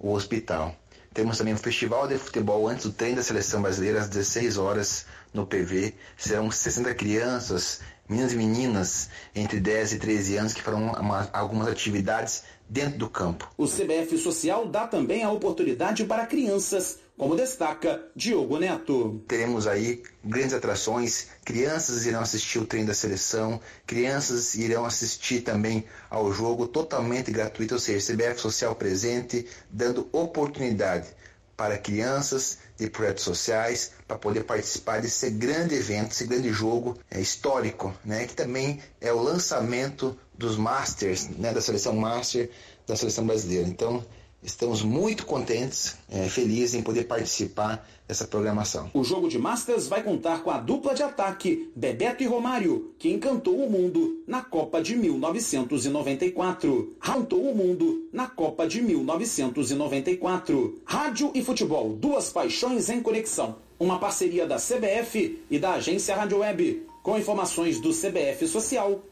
o 0.00 0.12
hospital. 0.12 0.74
Temos 1.14 1.38
também 1.38 1.54
um 1.54 1.58
festival 1.58 2.08
de 2.08 2.18
futebol 2.18 2.66
antes 2.66 2.86
do 2.86 2.92
treino 2.92 3.16
da 3.16 3.22
seleção 3.22 3.62
brasileira 3.62 4.00
às 4.00 4.08
16 4.08 4.58
horas 4.58 5.06
no 5.32 5.46
PV. 5.46 5.94
Serão 6.16 6.50
60 6.50 6.92
crianças, 6.94 7.80
meninas 8.08 8.32
e 8.32 8.36
meninas 8.36 9.10
entre 9.32 9.60
10 9.60 9.92
e 9.92 9.98
13 10.00 10.36
anos 10.36 10.52
que 10.52 10.60
farão 10.60 10.92
uma, 10.92 11.30
algumas 11.32 11.68
atividades 11.68 12.42
dentro 12.68 12.98
do 12.98 13.08
campo. 13.08 13.48
O 13.56 13.64
CBF 13.64 14.18
Social 14.18 14.66
dá 14.66 14.88
também 14.88 15.22
a 15.22 15.30
oportunidade 15.30 16.04
para 16.04 16.26
crianças, 16.26 16.98
como 17.16 17.36
destaca 17.36 18.02
Diogo 18.14 18.58
Neto. 18.58 19.22
Teremos 19.28 19.66
aí 19.66 20.02
grandes 20.24 20.54
atrações, 20.54 21.28
crianças 21.44 22.06
irão 22.06 22.20
assistir 22.20 22.58
o 22.58 22.66
treino 22.66 22.88
da 22.88 22.94
seleção, 22.94 23.60
crianças 23.86 24.54
irão 24.54 24.84
assistir 24.84 25.40
também 25.42 25.84
ao 26.10 26.32
jogo 26.32 26.66
totalmente 26.66 27.30
gratuito, 27.30 27.74
ou 27.74 27.80
seja, 27.80 28.12
CBF 28.12 28.40
Social 28.40 28.74
presente, 28.74 29.46
dando 29.70 30.08
oportunidade 30.12 31.08
para 31.56 31.78
crianças 31.78 32.58
de 32.76 32.90
projetos 32.90 33.22
sociais 33.22 33.92
para 34.08 34.18
poder 34.18 34.42
participar 34.42 35.00
desse 35.00 35.30
grande 35.30 35.76
evento, 35.76 36.10
esse 36.10 36.26
grande 36.26 36.52
jogo 36.52 36.98
é, 37.08 37.20
histórico, 37.20 37.94
né, 38.04 38.26
que 38.26 38.34
também 38.34 38.80
é 39.00 39.12
o 39.12 39.22
lançamento 39.22 40.18
dos 40.36 40.56
Masters, 40.56 41.28
né, 41.28 41.52
da 41.52 41.60
seleção 41.60 41.94
Master 41.94 42.50
da 42.86 42.96
seleção 42.96 43.26
brasileira. 43.26 43.68
Então, 43.68 44.04
estamos 44.44 44.82
muito 44.82 45.24
contentes, 45.24 45.96
é, 46.10 46.28
felizes 46.28 46.74
em 46.74 46.82
poder 46.82 47.04
participar 47.04 47.88
dessa 48.06 48.26
programação. 48.26 48.90
O 48.92 49.02
jogo 49.02 49.28
de 49.28 49.38
Masters 49.38 49.88
vai 49.88 50.02
contar 50.02 50.42
com 50.42 50.50
a 50.50 50.58
dupla 50.58 50.94
de 50.94 51.02
ataque 51.02 51.72
Bebeto 51.74 52.22
e 52.22 52.26
Romário, 52.26 52.92
que 52.98 53.10
encantou 53.10 53.56
o 53.56 53.70
mundo 53.70 54.22
na 54.26 54.42
Copa 54.42 54.82
de 54.82 54.94
1994. 54.94 56.94
Rantou 57.00 57.50
o 57.50 57.56
mundo 57.56 58.06
na 58.12 58.26
Copa 58.26 58.66
de 58.66 58.82
1994. 58.82 60.82
Rádio 60.84 61.30
e 61.34 61.42
futebol, 61.42 61.94
duas 61.94 62.30
paixões 62.30 62.90
em 62.90 63.00
conexão. 63.00 63.56
Uma 63.80 63.98
parceria 63.98 64.46
da 64.46 64.56
CBF 64.56 65.42
e 65.50 65.58
da 65.58 65.72
agência 65.72 66.14
Rádio 66.14 66.38
Web, 66.38 66.86
com 67.02 67.18
informações 67.18 67.80
do 67.80 67.90
CBF 67.90 68.46
Social. 68.46 69.02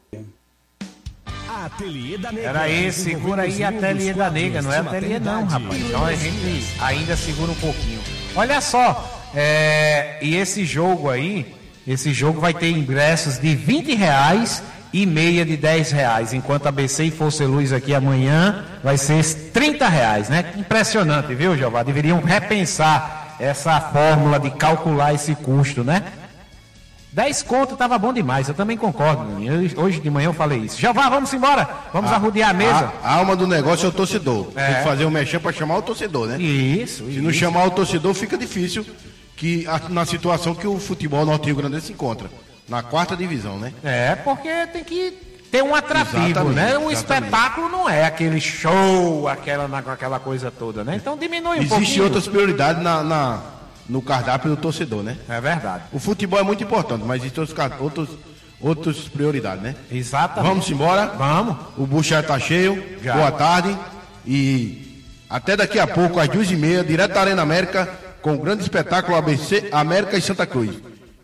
Ateliê 1.65 2.17
da 2.17 2.31
Negra. 2.31 2.51
Peraí, 2.51 2.91
segura 2.91 3.43
aí 3.43 3.63
Ateliê 3.63 4.13
da 4.13 4.29
Negra, 4.29 4.61
não 4.61 4.73
é 4.73 4.79
Ateliê 4.79 5.19
não, 5.19 5.45
rapaz. 5.45 5.81
Então 5.81 6.05
a 6.05 6.13
gente 6.13 6.65
ainda 6.79 7.15
segura 7.15 7.51
um 7.51 7.55
pouquinho. 7.55 7.99
Olha 8.35 8.59
só, 8.61 9.29
é, 9.33 10.17
e 10.21 10.35
esse 10.35 10.65
jogo 10.65 11.09
aí, 11.09 11.53
esse 11.87 12.13
jogo 12.13 12.39
vai 12.39 12.53
ter 12.53 12.69
ingressos 12.69 13.39
de 13.39 13.55
20 13.55 13.95
reais 13.95 14.63
e 14.93 15.05
meia 15.05 15.43
de 15.43 15.57
10 15.57 15.91
reais, 15.91 16.33
enquanto 16.33 16.67
a 16.67 16.71
BC 16.71 17.05
e 17.05 17.11
Força 17.11 17.43
Luz 17.45 17.73
aqui 17.73 17.95
amanhã 17.95 18.63
vai 18.83 18.97
ser 18.97 19.23
30 19.51 19.87
reais, 19.87 20.29
né? 20.29 20.53
Impressionante, 20.55 21.33
viu, 21.33 21.57
Jeová? 21.57 21.81
Deveriam 21.81 22.21
repensar 22.21 23.35
essa 23.39 23.81
fórmula 23.81 24.39
de 24.39 24.51
calcular 24.51 25.13
esse 25.13 25.33
custo, 25.33 25.83
né? 25.83 26.03
10 27.13 27.43
conto 27.43 27.75
tava 27.77 27.97
bom 27.99 28.11
demais, 28.11 28.47
eu 28.49 28.55
também 28.55 28.75
concordo. 28.75 29.23
Eu, 29.43 29.83
hoje 29.83 29.99
de 29.99 30.09
manhã 30.09 30.27
eu 30.29 30.33
falei 30.33 30.59
isso. 30.61 30.79
Jeová, 30.81 31.09
vamos 31.09 31.31
embora, 31.31 31.69
vamos 31.93 32.11
A- 32.11 32.15
arrodear 32.15 32.49
a 32.49 32.53
mesa. 32.53 32.91
A, 33.03 33.09
a 33.09 33.13
alma 33.17 33.35
do 33.35 33.45
negócio 33.45 33.85
é 33.85 33.89
o 33.89 33.91
torcedor. 33.91 34.47
É. 34.55 34.65
Tem 34.65 34.75
que 34.77 34.83
fazer 34.83 35.05
o 35.05 35.11
mexer 35.11 35.39
para 35.39 35.53
chamar 35.53 35.77
o 35.77 35.81
torcedor, 35.83 36.27
né? 36.27 36.41
Isso, 36.41 37.05
Se 37.05 37.19
não 37.21 37.29
isso. 37.29 37.39
chamar 37.39 37.65
o 37.65 37.71
torcedor, 37.71 38.13
fica 38.15 38.35
difícil 38.35 38.83
que 39.35 39.65
a- 39.67 39.81
na 39.89 40.05
situação 40.05 40.55
que 40.55 40.65
o 40.65 40.79
futebol 40.79 41.23
norte 41.23 41.45
Rio 41.45 41.55
Grande 41.55 41.79
se 41.81 41.91
encontra. 41.91 42.29
Na 42.67 42.81
quarta 42.81 43.15
divisão, 43.15 43.59
né? 43.59 43.73
É, 43.83 44.15
porque 44.15 44.49
tem 44.67 44.83
que 44.83 45.11
ter 45.51 45.61
um 45.63 45.75
atrativo, 45.75 46.25
Exatamente, 46.29 46.55
né? 46.55 46.77
Um 46.79 46.89
exatamente. 46.89 47.25
espetáculo 47.27 47.69
não 47.69 47.87
é 47.87 48.05
aquele 48.05 48.41
show, 48.41 49.27
aquela, 49.27 49.69
aquela 49.91 50.19
coisa 50.19 50.49
toda, 50.49 50.83
né? 50.83 50.95
Então 50.95 51.15
diminui 51.15 51.57
um 51.57 51.61
Existem 51.61 51.77
pouquinho. 51.79 52.03
outras 52.05 52.27
prioridades 52.27 52.81
na, 52.81 53.03
na- 53.03 53.39
no 53.87 54.01
cardápio 54.01 54.49
do 54.49 54.57
torcedor, 54.57 55.03
né? 55.03 55.17
É 55.27 55.39
verdade. 55.41 55.83
O 55.91 55.99
futebol 55.99 56.39
é 56.39 56.43
muito 56.43 56.63
importante, 56.63 57.03
mas 57.05 57.21
existem 57.21 57.41
outros, 57.41 57.79
outros, 57.79 58.09
outras 58.59 58.97
prioridades, 59.09 59.63
né? 59.63 59.75
Exatamente. 59.91 60.49
Vamos 60.49 60.69
embora? 60.69 61.07
Vamos. 61.17 61.57
O 61.77 61.85
bucho 61.85 62.09
já 62.09 62.23
tá 62.23 62.39
cheio. 62.39 62.97
Já. 63.03 63.13
Boa 63.13 63.31
tarde. 63.31 63.77
E 64.25 65.03
até 65.29 65.57
daqui 65.57 65.79
a 65.79 65.87
pouco, 65.87 66.19
às 66.19 66.29
duas 66.29 66.49
e 66.51 66.55
meia, 66.55 66.83
direto 66.83 67.13
da 67.13 67.21
Arena 67.21 67.41
América, 67.41 67.89
com 68.21 68.35
o 68.35 68.37
grande 68.37 68.61
espetáculo 68.61 69.17
ABC 69.17 69.69
América 69.71 70.17
e 70.17 70.21
Santa 70.21 70.45
Cruz. 70.45 70.75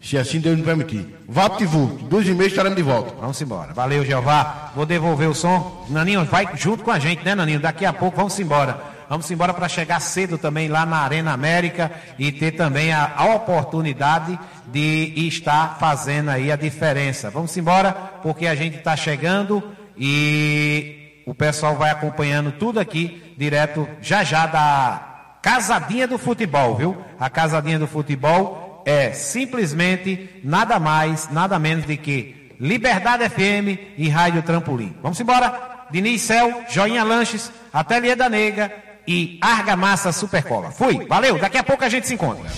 Se 0.02 0.18
assim 0.18 0.40
Deus 0.40 0.58
nos 0.58 0.66
permitir. 0.66 1.06
VaptVult, 1.28 2.04
duas 2.06 2.26
e 2.26 2.32
meia 2.32 2.48
estaremos 2.48 2.78
de 2.78 2.84
volta. 2.84 3.14
Vamos 3.20 3.42
embora. 3.42 3.74
Valeu, 3.74 4.06
Jeová. 4.06 4.72
Vou 4.76 4.86
devolver 4.86 5.30
o 5.30 5.36
som. 5.36 5.86
Naninho, 5.90 6.24
vai 6.26 6.50
junto 6.56 6.84
com 6.84 6.92
a 6.92 7.00
gente, 7.00 7.24
né, 7.24 7.36
Naninho? 7.36 7.60
Daqui 7.60 7.86
a 7.86 7.92
pouco 7.92 8.18
vamos 8.18 8.40
embora. 8.40 8.80
Vamos 9.10 9.30
embora 9.32 9.56
para 9.56 9.68
chegar 9.68 10.00
cedo 10.00 10.38
também 10.38 10.68
lá 10.68 10.86
na 10.86 10.98
Arena 10.98 11.34
América 11.34 11.92
e 12.20 12.32
ter 12.32 12.52
também 12.52 12.94
a, 12.94 13.12
a 13.16 13.34
oportunidade 13.34 14.38
de 14.68 15.12
estar 15.28 15.80
fazendo 15.80 16.30
aí 16.30 16.52
a 16.52 16.56
diferença. 16.56 17.32
Vamos 17.32 17.58
embora, 17.58 17.92
porque 18.22 18.46
a 18.46 18.54
gente 18.54 18.78
está 18.78 18.96
chegando 18.96 19.64
e 19.98 21.24
o 21.26 21.34
pessoal 21.34 21.76
vai 21.76 21.90
acompanhando 21.90 22.52
tudo 22.52 22.80
aqui, 22.80 23.34
direto 23.36 23.90
já 24.00 24.24
já 24.24 24.46
da 24.46 25.38
Casadinha 25.42 26.08
do 26.08 26.20
Futebol, 26.20 26.76
viu? 26.76 26.96
A 27.20 27.32
Casadinha 27.32 27.80
do 27.80 27.88
Futebol 27.88 28.84
é 28.86 29.12
simplesmente 29.12 30.40
nada 30.44 30.80
mais, 30.80 31.28
nada 31.32 31.58
menos 31.58 31.88
de 31.88 31.98
que 31.98 32.52
Liberdade 32.60 33.28
FM 33.28 33.98
e 33.98 34.08
Rádio 34.08 34.44
Trampolim. 34.44 34.96
Vamos 35.02 35.20
embora? 35.20 35.88
Diniz 35.90 36.22
Cel, 36.22 36.66
Joinha 36.70 37.04
Lanches, 37.04 37.52
Ateliê 37.74 38.16
da 38.16 38.30
Nega 38.30 38.89
e 39.08 39.38
Argamassa 39.42 40.12
Supercola. 40.12 40.72
Fui, 40.72 41.06
valeu, 41.08 41.38
daqui 41.38 41.58
a 41.58 41.64
pouco 41.64 41.84
a 41.84 41.90
gente 41.90 42.08
se 42.08 42.14
encontra. 42.14 42.50